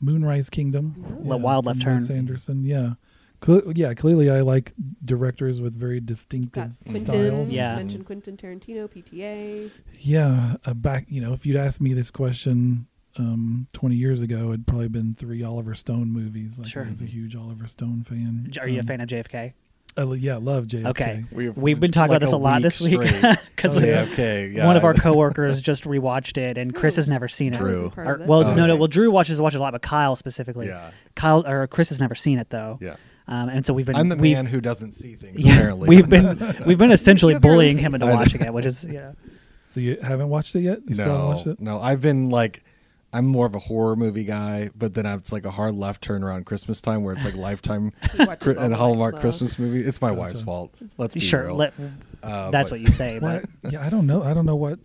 Moonrise 0.00 0.50
Kingdom. 0.50 0.96
Mhm. 0.98 1.24
Le- 1.28 1.36
Wild 1.36 1.66
from 1.66 1.78
Left 1.78 1.82
Turn. 2.08 2.16
Anderson. 2.16 2.64
Yeah. 2.64 2.94
Cle- 3.42 3.72
yeah, 3.76 3.92
clearly 3.92 4.30
I 4.30 4.40
like 4.40 4.72
directors 5.04 5.60
with 5.60 5.74
very 5.74 6.00
Got 6.00 6.06
distinctive 6.06 6.72
Quentin. 6.84 7.06
styles. 7.06 7.52
Yeah. 7.52 7.72
You 7.72 7.76
mentioned 7.76 8.06
Quentin 8.06 8.36
Tarantino, 8.36 8.88
PTA. 8.88 9.70
Yeah, 9.98 10.54
uh, 10.64 10.74
back 10.74 11.06
you 11.08 11.20
know, 11.20 11.32
if 11.34 11.44
you'd 11.44 11.56
asked 11.56 11.80
me 11.80 11.92
this 11.92 12.10
question 12.10 12.86
um, 13.18 13.66
20 13.74 13.94
years 13.96 14.22
ago, 14.22 14.48
it'd 14.50 14.66
probably 14.66 14.88
been 14.88 15.12
three 15.14 15.42
Oliver 15.42 15.74
Stone 15.74 16.10
movies. 16.12 16.58
Like 16.58 16.68
Sure. 16.68 16.86
I 16.86 16.88
was 16.88 17.02
a 17.02 17.06
huge 17.06 17.36
Oliver 17.36 17.66
Stone 17.66 18.04
fan. 18.04 18.50
are 18.60 18.66
you 18.68 18.76
a 18.78 18.80
Um, 18.80 18.86
fan 18.86 19.00
of 19.02 19.08
JFK? 19.08 19.52
I, 19.94 20.02
lo- 20.04 20.14
yeah, 20.14 20.36
love 20.36 20.66
JFK. 20.68 20.86
Okay. 20.86 21.24
We've, 21.30 21.54
We've 21.54 21.78
been 21.78 21.90
talking 21.92 22.12
like 22.12 22.16
about 22.18 22.26
this 22.26 22.32
a, 22.32 22.38
lot 22.38 22.54
week 22.54 22.62
this 22.62 22.80
week 22.80 23.00
because 23.56 23.76
Oh, 23.76 23.80
yeah. 23.80 24.06
JFK. 24.06 24.54
Yeah. 24.54 24.66
one 24.66 24.78
of 24.78 24.84
our 24.84 24.94
coworkers 24.94 25.60
just 25.60 25.84
rewatched 25.84 26.38
it, 26.38 26.56
and 26.56 26.74
Chris 26.74 26.96
has 26.96 27.08
never 27.08 27.28
seen 27.28 27.52
it. 27.52 27.60
I 27.60 27.62
wasn't 27.62 27.92
True. 27.94 28.02
Or- 28.04 28.18
well, 28.26 28.44
Oh, 28.44 28.54
no, 28.54 28.66
no. 28.66 28.76
Well, 28.76 28.86
Drew 28.88 29.10
watches 29.10 29.38
watches 29.40 29.58
a 29.58 29.62
lot, 29.62 29.72
but 29.72 29.82
Kyle 29.82 30.16
specifically. 30.16 30.68
Yeah. 30.68 30.92
Kyle 31.14 31.46
or 31.46 31.66
Chris 31.66 31.90
has 31.90 32.00
never 32.00 32.14
seen 32.14 32.38
it 32.38 32.48
though. 32.48 32.78
Yeah. 32.80 32.96
Um, 33.28 33.48
and 33.48 33.64
so 33.64 33.72
we've 33.72 33.86
been. 33.86 33.96
I'm 33.96 34.08
the 34.08 34.16
we've, 34.16 34.36
man 34.36 34.46
who 34.46 34.60
doesn't 34.60 34.92
see 34.92 35.14
things. 35.14 35.42
Yeah, 35.44 35.54
apparently. 35.54 35.88
we've 35.88 36.08
been 36.08 36.36
we've 36.66 36.78
been 36.78 36.90
essentially 36.92 37.32
You 37.32 37.36
have 37.36 37.44
your 37.44 37.52
own 37.52 37.56
bullying 37.56 37.78
him 37.78 37.94
into 37.94 38.06
watching 38.06 38.40
it, 38.42 38.52
which 38.52 38.66
is 38.66 38.84
yeah. 38.84 39.12
So 39.68 39.80
you 39.80 39.96
haven't 40.02 40.28
watched 40.28 40.54
it 40.56 40.60
yet? 40.60 40.80
You 40.86 40.94
still 40.94 41.06
haven't 41.06 41.20
no, 41.20 41.26
watched 41.28 41.46
it? 41.46 41.60
no. 41.60 41.80
I've 41.80 42.00
been 42.02 42.28
like, 42.30 42.62
I'm 43.12 43.24
more 43.26 43.46
of 43.46 43.54
a 43.54 43.58
horror 43.58 43.96
movie 43.96 44.24
guy, 44.24 44.70
but 44.76 44.92
then 44.92 45.06
it's 45.06 45.32
like 45.32 45.46
a 45.46 45.50
hard 45.50 45.74
left 45.76 46.02
turn 46.02 46.22
around 46.22 46.44
Christmas 46.46 46.80
time 46.82 47.04
where 47.04 47.14
it's 47.14 47.24
like 47.24 47.34
Lifetime 47.36 47.92
He 48.16 48.24
watches 48.24 48.54
Chri- 48.54 48.58
all 48.58 48.64
and 48.64 48.74
Hallmark 48.74 49.14
way. 49.14 49.20
Christmas 49.22 49.58
movie. 49.58 49.80
It's 49.80 50.00
my 50.02 50.08
Gotcha. 50.10 50.20
wife's 50.20 50.42
fault. 50.42 50.74
Let's 50.98 51.14
be 51.14 51.20
Sure, 51.20 51.44
real. 51.46 51.56
let, 51.56 51.74
Uh, 52.22 52.50
that's 52.50 52.68
but- 52.68 52.74
what 52.74 52.80
you 52.80 52.90
say. 52.90 53.18
Well, 53.18 53.40
But 53.62 53.72
yeah, 53.72 53.82
I 53.84 53.88
don't 53.88 54.06
know. 54.06 54.22
I 54.22 54.34
don't 54.34 54.44
know 54.46 54.56
what. 54.56 54.78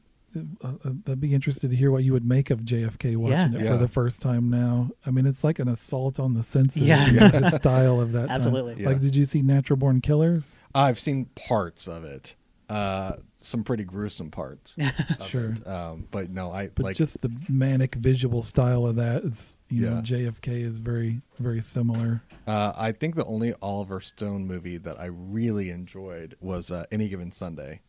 Uh, 0.63 0.73
I'd 1.07 1.19
be 1.19 1.33
interested 1.33 1.71
to 1.71 1.77
hear 1.77 1.91
what 1.91 2.03
you 2.03 2.13
would 2.13 2.25
make 2.25 2.49
of 2.49 2.61
JFK 2.65 3.15
watching 3.17 3.53
it 3.53 3.61
Yeah. 3.63 3.71
for 3.71 3.77
the 3.77 3.87
first 3.87 4.21
time 4.21 4.49
now. 4.49 4.89
I 5.05 5.11
mean, 5.11 5.25
it's 5.25 5.43
like 5.43 5.59
an 5.59 5.67
assault 5.67 6.19
on 6.19 6.33
the 6.33 6.43
senses. 6.43 6.83
Yeah. 6.83 7.05
you 7.07 7.19
know, 7.19 7.29
the 7.29 7.49
style 7.51 7.99
of 8.01 8.11
that. 8.13 8.27
time. 8.27 8.35
Absolutely. 8.35 8.81
Yeah. 8.81 8.87
Like, 8.89 8.99
did 9.01 9.15
you 9.15 9.25
see 9.25 9.41
Natural 9.41 9.77
Born 9.77 10.01
Killers? 10.01 10.59
I've 10.75 10.99
seen 10.99 11.25
parts 11.35 11.87
of 11.87 12.03
it. 12.03 12.35
Uh, 12.69 13.13
some 13.39 13.63
pretty 13.63 13.85
gruesome 13.85 14.29
parts. 14.29 14.75
Sure. 15.25 15.51
it. 15.51 15.65
Um, 15.67 16.05
but 16.11 16.29
no, 16.29 16.51
I 16.51 16.67
But 16.67 16.83
like 16.83 16.95
just 16.97 17.21
the 17.21 17.31
manic 17.47 17.95
visual 17.95 18.43
style 18.43 18.85
of 18.85 18.97
that 18.97 19.23
is, 19.23 19.57
you 19.69 19.81
know, 19.89 20.01
Yeah. 20.03 20.29
JFK 20.29 20.65
is 20.65 20.77
very, 20.79 21.21
very 21.39 21.61
similar. 21.61 22.21
Uh, 22.45 22.73
I 22.75 22.91
think 22.91 23.15
the 23.15 23.23
only 23.25 23.53
Oliver 23.61 24.01
Stone 24.01 24.47
movie 24.47 24.77
that 24.77 24.99
I 24.99 25.05
really 25.05 25.69
enjoyed 25.69 26.35
was 26.41 26.69
uh, 26.71 26.85
Any 26.91 27.07
Given 27.07 27.31
Sunday. 27.31 27.81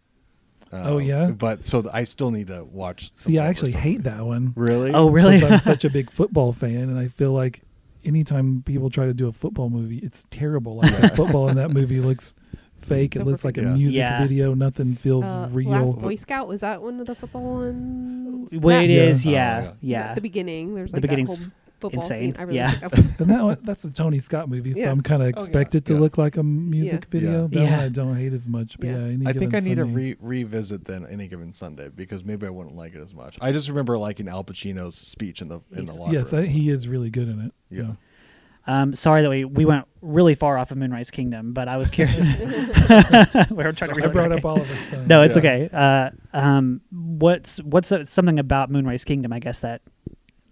Oh, 0.73 0.97
Um, 0.99 1.03
yeah? 1.03 1.31
but 1.31 1.65
so 1.65 1.81
th- 1.83 1.93
I 1.95 2.05
still 2.05 2.31
need 2.31 2.49
to 2.49 2.65
watch. 2.65 3.11
See, 3.15 3.39
I 3.39 3.47
actually 3.47 3.73
hate 3.73 4.03
that 4.03 4.25
one. 4.25 4.53
Really? 4.57 4.93
oh 4.93 5.09
really? 5.09 5.43
I'm 5.43 5.59
such 5.61 5.85
a 5.85 5.91
big 5.99 6.11
football 6.11 6.53
fan, 6.53 6.77
and 6.91 6.99
I 6.99 7.09
feel 7.09 7.33
like 7.33 7.63
anytime 8.05 8.63
people 8.65 8.91
try 8.91 9.07
to 9.07 9.15
do 9.15 9.29
a 9.29 9.33
football 9.33 9.71
movie, 9.71 9.99
it's 9.99 10.27
terrible. 10.31 10.77
Like 10.77 10.95
the 11.01 11.09
football 11.11 11.49
in 11.49 11.57
that 11.57 11.71
movie 11.71 12.01
looks 12.01 12.37
fake. 12.83 13.17
It 13.17 13.25
looks 13.25 13.45
like 13.45 13.57
a. 13.59 13.63
Yeah. 13.63 13.75
music 13.75 13.99
Yeah. 13.99 14.21
video. 14.23 14.55
Nothing 14.55 14.95
feels 14.95 15.25
Uh, 15.25 15.49
real. 15.53 15.71
Last 15.71 15.99
Boy 15.99 16.15
Scout 16.17 16.49
was 16.49 16.61
that 16.61 16.83
one 16.83 17.01
of 17.01 17.07
the 17.07 17.15
football 17.15 17.55
ones? 17.57 18.53
well, 18.53 18.79
it 18.79 18.87
That- 18.89 18.93
Yeah. 18.93 19.03
is. 19.05 19.27
Oh, 19.27 19.31
Yeah, 19.31 19.61
yeah. 19.63 19.73
yeah. 19.81 20.15
The 20.15 20.21
beginning. 20.21 20.75
There's 20.75 20.93
The 20.93 20.97
like 20.97 21.03
beginning's 21.03 21.31
that 21.31 21.39
whole 21.39 21.53
football 21.81 22.01
insane. 22.03 22.33
scene. 22.33 22.37
I 22.39 22.43
really 22.43 22.59
Yeah. 22.59 22.73
like 22.83 22.91
that 22.93 22.95
and 23.21 23.31
that 23.31 23.45
one, 23.45 23.59
that's 23.63 23.85
a 23.85 23.91
Tony 23.91 24.19
Scott 24.21 24.49
movie, 24.49 24.73
so 24.75 24.81
Yeah. 24.81 24.91
I'm 24.91 25.01
kind 25.01 25.23
of 25.23 25.27
yeah. 25.29 25.37
expected 25.37 25.85
to 25.87 25.95
Yeah. 25.95 26.01
look 26.01 26.19
like 26.19 26.37
a 26.37 26.43
music 26.43 27.05
Yeah. 27.07 27.11
video. 27.21 27.49
Yeah. 27.53 27.61
That 27.61 27.71
one 27.71 27.81
I 27.81 27.89
don't 27.89 28.17
hate 28.17 28.33
as 28.33 28.49
much. 28.49 28.79
But 28.79 28.89
Yeah. 28.89 28.97
yeah, 28.99 29.05
Any 29.15 29.27
I 29.27 29.33
think 29.33 29.53
Given 29.53 29.55
I 29.55 29.61
need 29.69 29.75
to 29.77 29.83
Sunday- 29.83 29.95
re- 29.95 30.17
revisit 30.21 30.85
then 30.85 31.07
Any 31.07 31.29
Given 31.29 31.53
Sunday 31.53 31.89
because 31.95 32.25
maybe 32.25 32.47
I 32.47 32.51
wouldn't 32.51 32.77
like 32.77 32.95
it 32.95 33.01
as 33.01 33.15
much. 33.15 33.39
I 33.41 33.53
just 33.53 33.69
remember 33.69 33.97
liking 33.99 34.29
Al 34.29 34.45
Pacino's 34.45 34.97
speech 34.97 35.41
in 35.41 35.49
the 35.49 35.61
in 35.77 35.87
the 35.87 35.93
locker 35.93 36.13
Yes, 36.13 36.33
room. 36.33 36.45
I, 36.45 36.47
he 36.47 36.71
is 36.71 36.89
really 36.89 37.11
good 37.11 37.29
in 37.29 37.41
it. 37.41 37.53
Yeah. 37.71 37.93
Um, 38.67 38.93
sorry 38.93 39.23
that 39.23 39.31
we, 39.31 39.47
we 39.47 39.65
went 39.65 39.87
really 40.03 40.35
far 40.35 40.59
off 40.59 40.71
of 40.73 40.77
Moonrise 40.77 41.11
Kingdom, 41.11 41.55
but 41.55 41.69
I 41.69 41.79
was 41.79 41.91
curious. 41.91 42.19
we 42.19 42.25
were 43.57 43.73
trying 43.73 43.89
to 43.89 43.93
I 43.93 44.05
read 44.05 44.13
brought 44.13 44.31
up 44.33 44.45
Oliver 44.45 44.75
Stone. 44.89 45.07
No, 45.09 45.23
it's 45.23 45.35
Yeah. 45.37 45.39
okay. 45.39 45.71
Uh, 45.73 46.11
um, 46.35 46.83
what's 46.91 47.63
what's 47.63 47.91
uh, 47.93 48.05
something 48.05 48.39
about 48.39 48.71
Moonrise 48.71 49.05
Kingdom? 49.07 49.33
I 49.33 49.39
guess 49.39 49.61
that 49.61 49.81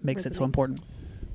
makes 0.02 0.24
it 0.24 0.34
so 0.34 0.40
Resonates. 0.40 0.44
important. 0.46 0.80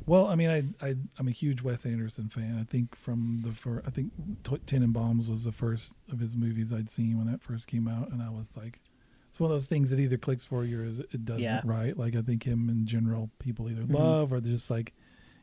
Well, 0.05 0.27
I 0.27 0.35
mean, 0.35 0.49
I, 0.49 0.63
I 0.85 0.95
I'm 1.19 1.27
a 1.27 1.31
huge 1.31 1.61
Wes 1.61 1.85
Anderson 1.85 2.27
fan. 2.29 2.57
I 2.59 2.63
think 2.63 2.95
from 2.95 3.41
the 3.43 3.51
first, 3.51 3.85
I 3.87 3.91
think 3.91 4.11
T- 4.43 4.57
Tenenbaums 4.65 5.29
was 5.29 5.43
the 5.45 5.51
first 5.51 5.97
of 6.11 6.19
his 6.19 6.35
movies 6.35 6.73
I'd 6.73 6.89
seen 6.89 7.17
when 7.17 7.27
that 7.31 7.41
first 7.41 7.67
came 7.67 7.87
out, 7.87 8.11
and 8.11 8.21
I 8.21 8.29
was 8.29 8.57
like, 8.57 8.81
it's 9.29 9.39
one 9.39 9.51
of 9.51 9.55
those 9.55 9.67
things 9.67 9.89
that 9.91 9.99
either 9.99 10.17
clicks 10.17 10.43
for 10.43 10.65
you 10.65 10.81
or 10.81 10.85
it 10.85 11.25
doesn't. 11.25 11.41
Yeah. 11.43 11.61
Right? 11.63 11.95
Like 11.95 12.15
I 12.15 12.21
think 12.21 12.43
him 12.43 12.69
in 12.69 12.85
general, 12.85 13.29
people 13.39 13.69
either 13.69 13.83
Mhm. 13.83 13.93
love 13.93 14.33
or 14.33 14.39
they're 14.41 14.51
just 14.51 14.69
like, 14.71 14.93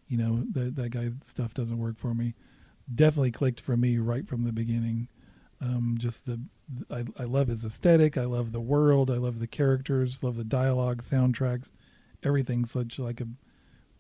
you 0.09 0.19
know, 0.19 0.45
that 0.53 0.75
that 0.77 0.91
guy's 0.91 1.13
stuff 1.23 1.55
doesn't 1.55 1.79
work 1.79 1.97
for 1.97 2.13
me. 2.15 2.35
Definitely 2.95 3.31
clicked 3.33 3.61
for 3.61 3.77
me 3.77 3.99
right 3.99 4.27
from 4.27 4.43
the 4.45 4.53
beginning. 4.53 5.09
Um, 5.61 5.97
just 5.99 6.27
the 6.27 6.41
I, 6.91 7.05
I 7.19 7.25
love 7.25 7.49
his 7.49 7.65
aesthetic. 7.65 8.19
I 8.19 8.25
love 8.27 8.53
the 8.53 8.61
world. 8.61 9.11
I 9.11 9.17
love 9.17 9.39
the 9.39 9.47
characters. 9.47 10.23
Love 10.23 10.37
the 10.37 10.45
dialogue, 10.45 11.03
soundtracks, 11.03 11.73
everything. 12.23 12.65
Such 12.67 12.99
like 12.99 13.21
a 13.23 13.29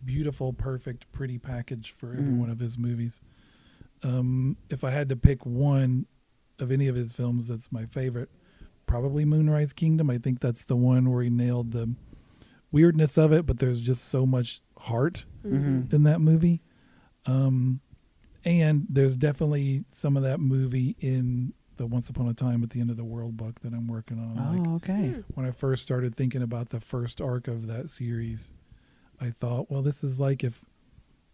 beautiful, 0.04 0.52
perfect, 0.52 1.10
pretty 1.12 1.38
package 1.38 1.92
for 1.96 2.12
every 2.12 2.24
Mhm. 2.32 2.38
one 2.38 2.50
of 2.50 2.60
his 2.60 2.78
movies. 2.78 3.20
Um, 4.02 4.56
if 4.70 4.84
I 4.84 4.90
had 4.90 5.08
to 5.08 5.16
pick 5.16 5.44
one 5.44 6.06
of 6.58 6.70
any 6.70 6.88
of 6.88 6.96
his 6.96 7.12
films 7.12 7.48
that's 7.48 7.70
my 7.72 7.84
favorite, 7.86 8.30
probably 8.86 9.24
Moonrise 9.24 9.72
Kingdom. 9.72 10.08
I 10.10 10.18
think 10.18 10.40
that's 10.40 10.64
the 10.64 10.76
one 10.76 11.10
where 11.10 11.22
he 11.22 11.30
nailed 11.30 11.72
the 11.72 11.94
weirdness 12.72 13.16
of 13.18 13.32
it, 13.32 13.46
but 13.46 13.58
there's 13.58 13.80
just 13.80 14.04
so 14.06 14.24
much 14.26 14.60
heart 14.78 15.24
Mm-hmm. 15.44 15.94
in 15.94 16.02
that 16.04 16.20
movie. 16.20 16.62
Um, 17.26 17.80
and 18.44 18.86
there's 18.88 19.16
definitely 19.16 19.84
some 19.88 20.16
of 20.16 20.22
that 20.22 20.40
movie 20.40 20.96
in 21.00 21.52
the 21.76 21.86
Once 21.86 22.08
Upon 22.08 22.28
a 22.28 22.34
Time 22.34 22.62
at 22.62 22.70
the 22.70 22.80
End 22.80 22.90
of 22.90 22.96
the 22.96 23.04
World 23.04 23.36
book 23.36 23.60
that 23.60 23.72
I'm 23.72 23.86
working 23.88 24.18
on. 24.18 24.36
Like 24.58 24.66
Oh, 24.68 24.74
okay. 24.76 25.08
Hmm. 25.10 25.20
when 25.34 25.46
I 25.46 25.50
first 25.50 25.82
started 25.82 26.14
thinking 26.14 26.42
about 26.42 26.70
the 26.70 26.80
first 26.80 27.20
arc 27.20 27.46
of 27.48 27.66
that 27.68 27.90
series, 27.90 28.52
I 29.20 29.30
thought, 29.30 29.70
well, 29.70 29.82
this 29.82 30.02
is 30.04 30.20
like 30.20 30.44
if 30.44 30.64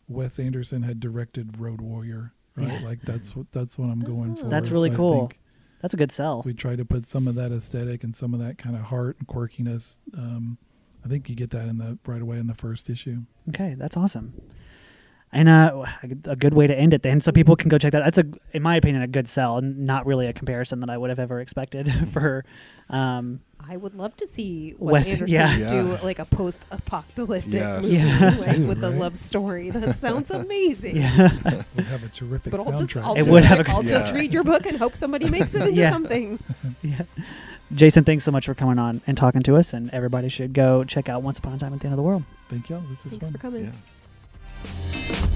Wes 0.09 0.39
Anderson 0.39 0.83
had 0.83 1.01
directed 1.01 1.59
Road 1.61 1.81
Warrior, 1.81 2.33
right? 2.57 2.81
Yeah. 2.81 2.87
Like 2.87 3.01
that's 3.01 3.35
what 3.37 3.51
that's 3.53 3.79
what 3.79 3.87
I'm 3.87 4.01
going 4.01 4.37
for. 4.37 4.47
That's 4.49 4.71
really 4.71 4.91
So 4.91 4.97
cool. 4.97 5.33
That's 5.83 5.93
a 5.93 5.99
good 5.99 6.13
sell. 6.13 6.43
we 6.47 6.55
try 6.55 6.77
to 6.77 6.85
put 6.85 7.05
some 7.05 7.29
of 7.29 7.35
that 7.35 7.53
aesthetic 7.53 8.05
and 8.05 8.17
some 8.17 8.33
of 8.33 8.41
that 8.41 8.57
kind 8.57 8.75
of 8.75 8.83
heart 8.83 9.17
and 9.19 9.29
quirkiness. 9.29 9.99
Um, 10.17 10.57
I 11.05 11.09
think 11.09 11.29
you 11.29 11.35
get 11.37 11.51
that 11.51 11.69
in 11.69 11.77
the 11.77 11.99
right 12.07 12.23
away 12.23 12.39
in 12.39 12.47
the 12.47 12.55
first 12.55 12.89
issue. 12.89 13.19
Okay, 13.51 13.75
that's 13.77 13.95
awesome. 13.97 14.33
And 15.31 15.49
uh, 15.49 15.85
a 16.27 16.37
good 16.37 16.55
way 16.55 16.67
to 16.69 16.75
end 16.75 16.95
it 16.95 17.03
then, 17.03 17.21
so 17.21 17.33
people 17.33 17.57
can 17.57 17.69
go 17.69 17.77
check 17.77 17.91
that. 17.93 18.05
That's 18.05 18.19
a, 18.19 18.25
in 18.53 18.63
my 18.63 18.77
opinion, 18.77 19.03
a 19.03 19.09
good 19.09 19.27
sell, 19.27 19.59
and 19.59 19.81
not 19.81 20.07
really 20.07 20.27
a 20.29 20.33
comparison 20.33 20.79
that 20.81 20.89
I 20.89 20.97
would 20.97 21.11
have 21.11 21.19
ever 21.19 21.41
expected 21.41 21.93
for. 22.13 22.45
Um, 22.89 23.41
I 23.67 23.77
would 23.77 23.95
love 23.95 24.17
to 24.19 24.27
see 24.27 24.75
Wes- 24.79 24.93
Wes, 24.93 25.13
Anderson 25.13 25.35
yeah. 25.35 25.67
do 25.67 25.97
like 26.03 26.19
a 26.19 26.25
post-apocalyptic 26.27 27.53
Yes. 27.53 27.83
movie 27.85 27.97
Yeah. 27.97 28.37
like, 28.41 28.57
Too, 28.57 28.67
with 28.67 28.85
a 28.85 28.91
right? 28.91 29.01
love 29.01 29.17
story. 29.17 29.71
That 29.71 29.99
sounds 29.99 30.31
amazing. 30.31 30.97
yeah, 30.97 31.63
Would 31.77 31.87
have 31.87 32.05
a 32.05 32.09
terrific 32.09 32.51
But 32.51 32.61
I'll 32.61 32.73
just, 32.73 32.91
soundtrack. 32.93 33.03
I'll 33.05 33.15
It 33.15 33.19
just, 33.21 33.31
would 33.31 33.45
have 33.45 33.59
re- 33.61 33.65
a- 33.67 33.71
I'll 33.75 33.83
just 33.83 34.09
Yeah. 34.09 34.15
read 34.15 34.35
your 34.35 34.45
book 34.45 34.67
and 34.67 34.77
hope 34.77 34.97
somebody 34.97 35.29
makes 35.31 35.55
it 35.55 35.63
into 35.69 35.81
Yeah. 35.81 35.91
something. 35.91 36.39
yeah. 36.83 37.03
Jason, 37.75 38.05
thanks 38.05 38.25
so 38.25 38.31
much 38.31 38.47
for 38.47 38.55
coming 38.55 38.79
on 38.79 39.01
and 39.07 39.17
talking 39.17 39.43
to 39.45 39.57
us, 39.57 39.73
and 39.73 39.91
everybody 39.91 40.29
should 40.29 40.53
go 40.53 40.85
check 40.85 41.09
out 41.09 41.23
Once 41.23 41.39
Upon 41.39 41.55
a 41.55 41.59
Time 41.59 41.73
at 41.73 41.81
the 41.81 41.87
End 41.87 41.95
of 41.95 41.97
the 41.97 42.03
World. 42.03 42.23
Thank 42.51 42.69
y'all. 42.69 42.83
This 42.91 43.03
was 43.05 43.15
Thanks 43.15 43.25
fun. 43.27 43.33
for 43.33 43.39
coming. 43.39 43.73
Yeah. 45.03 45.27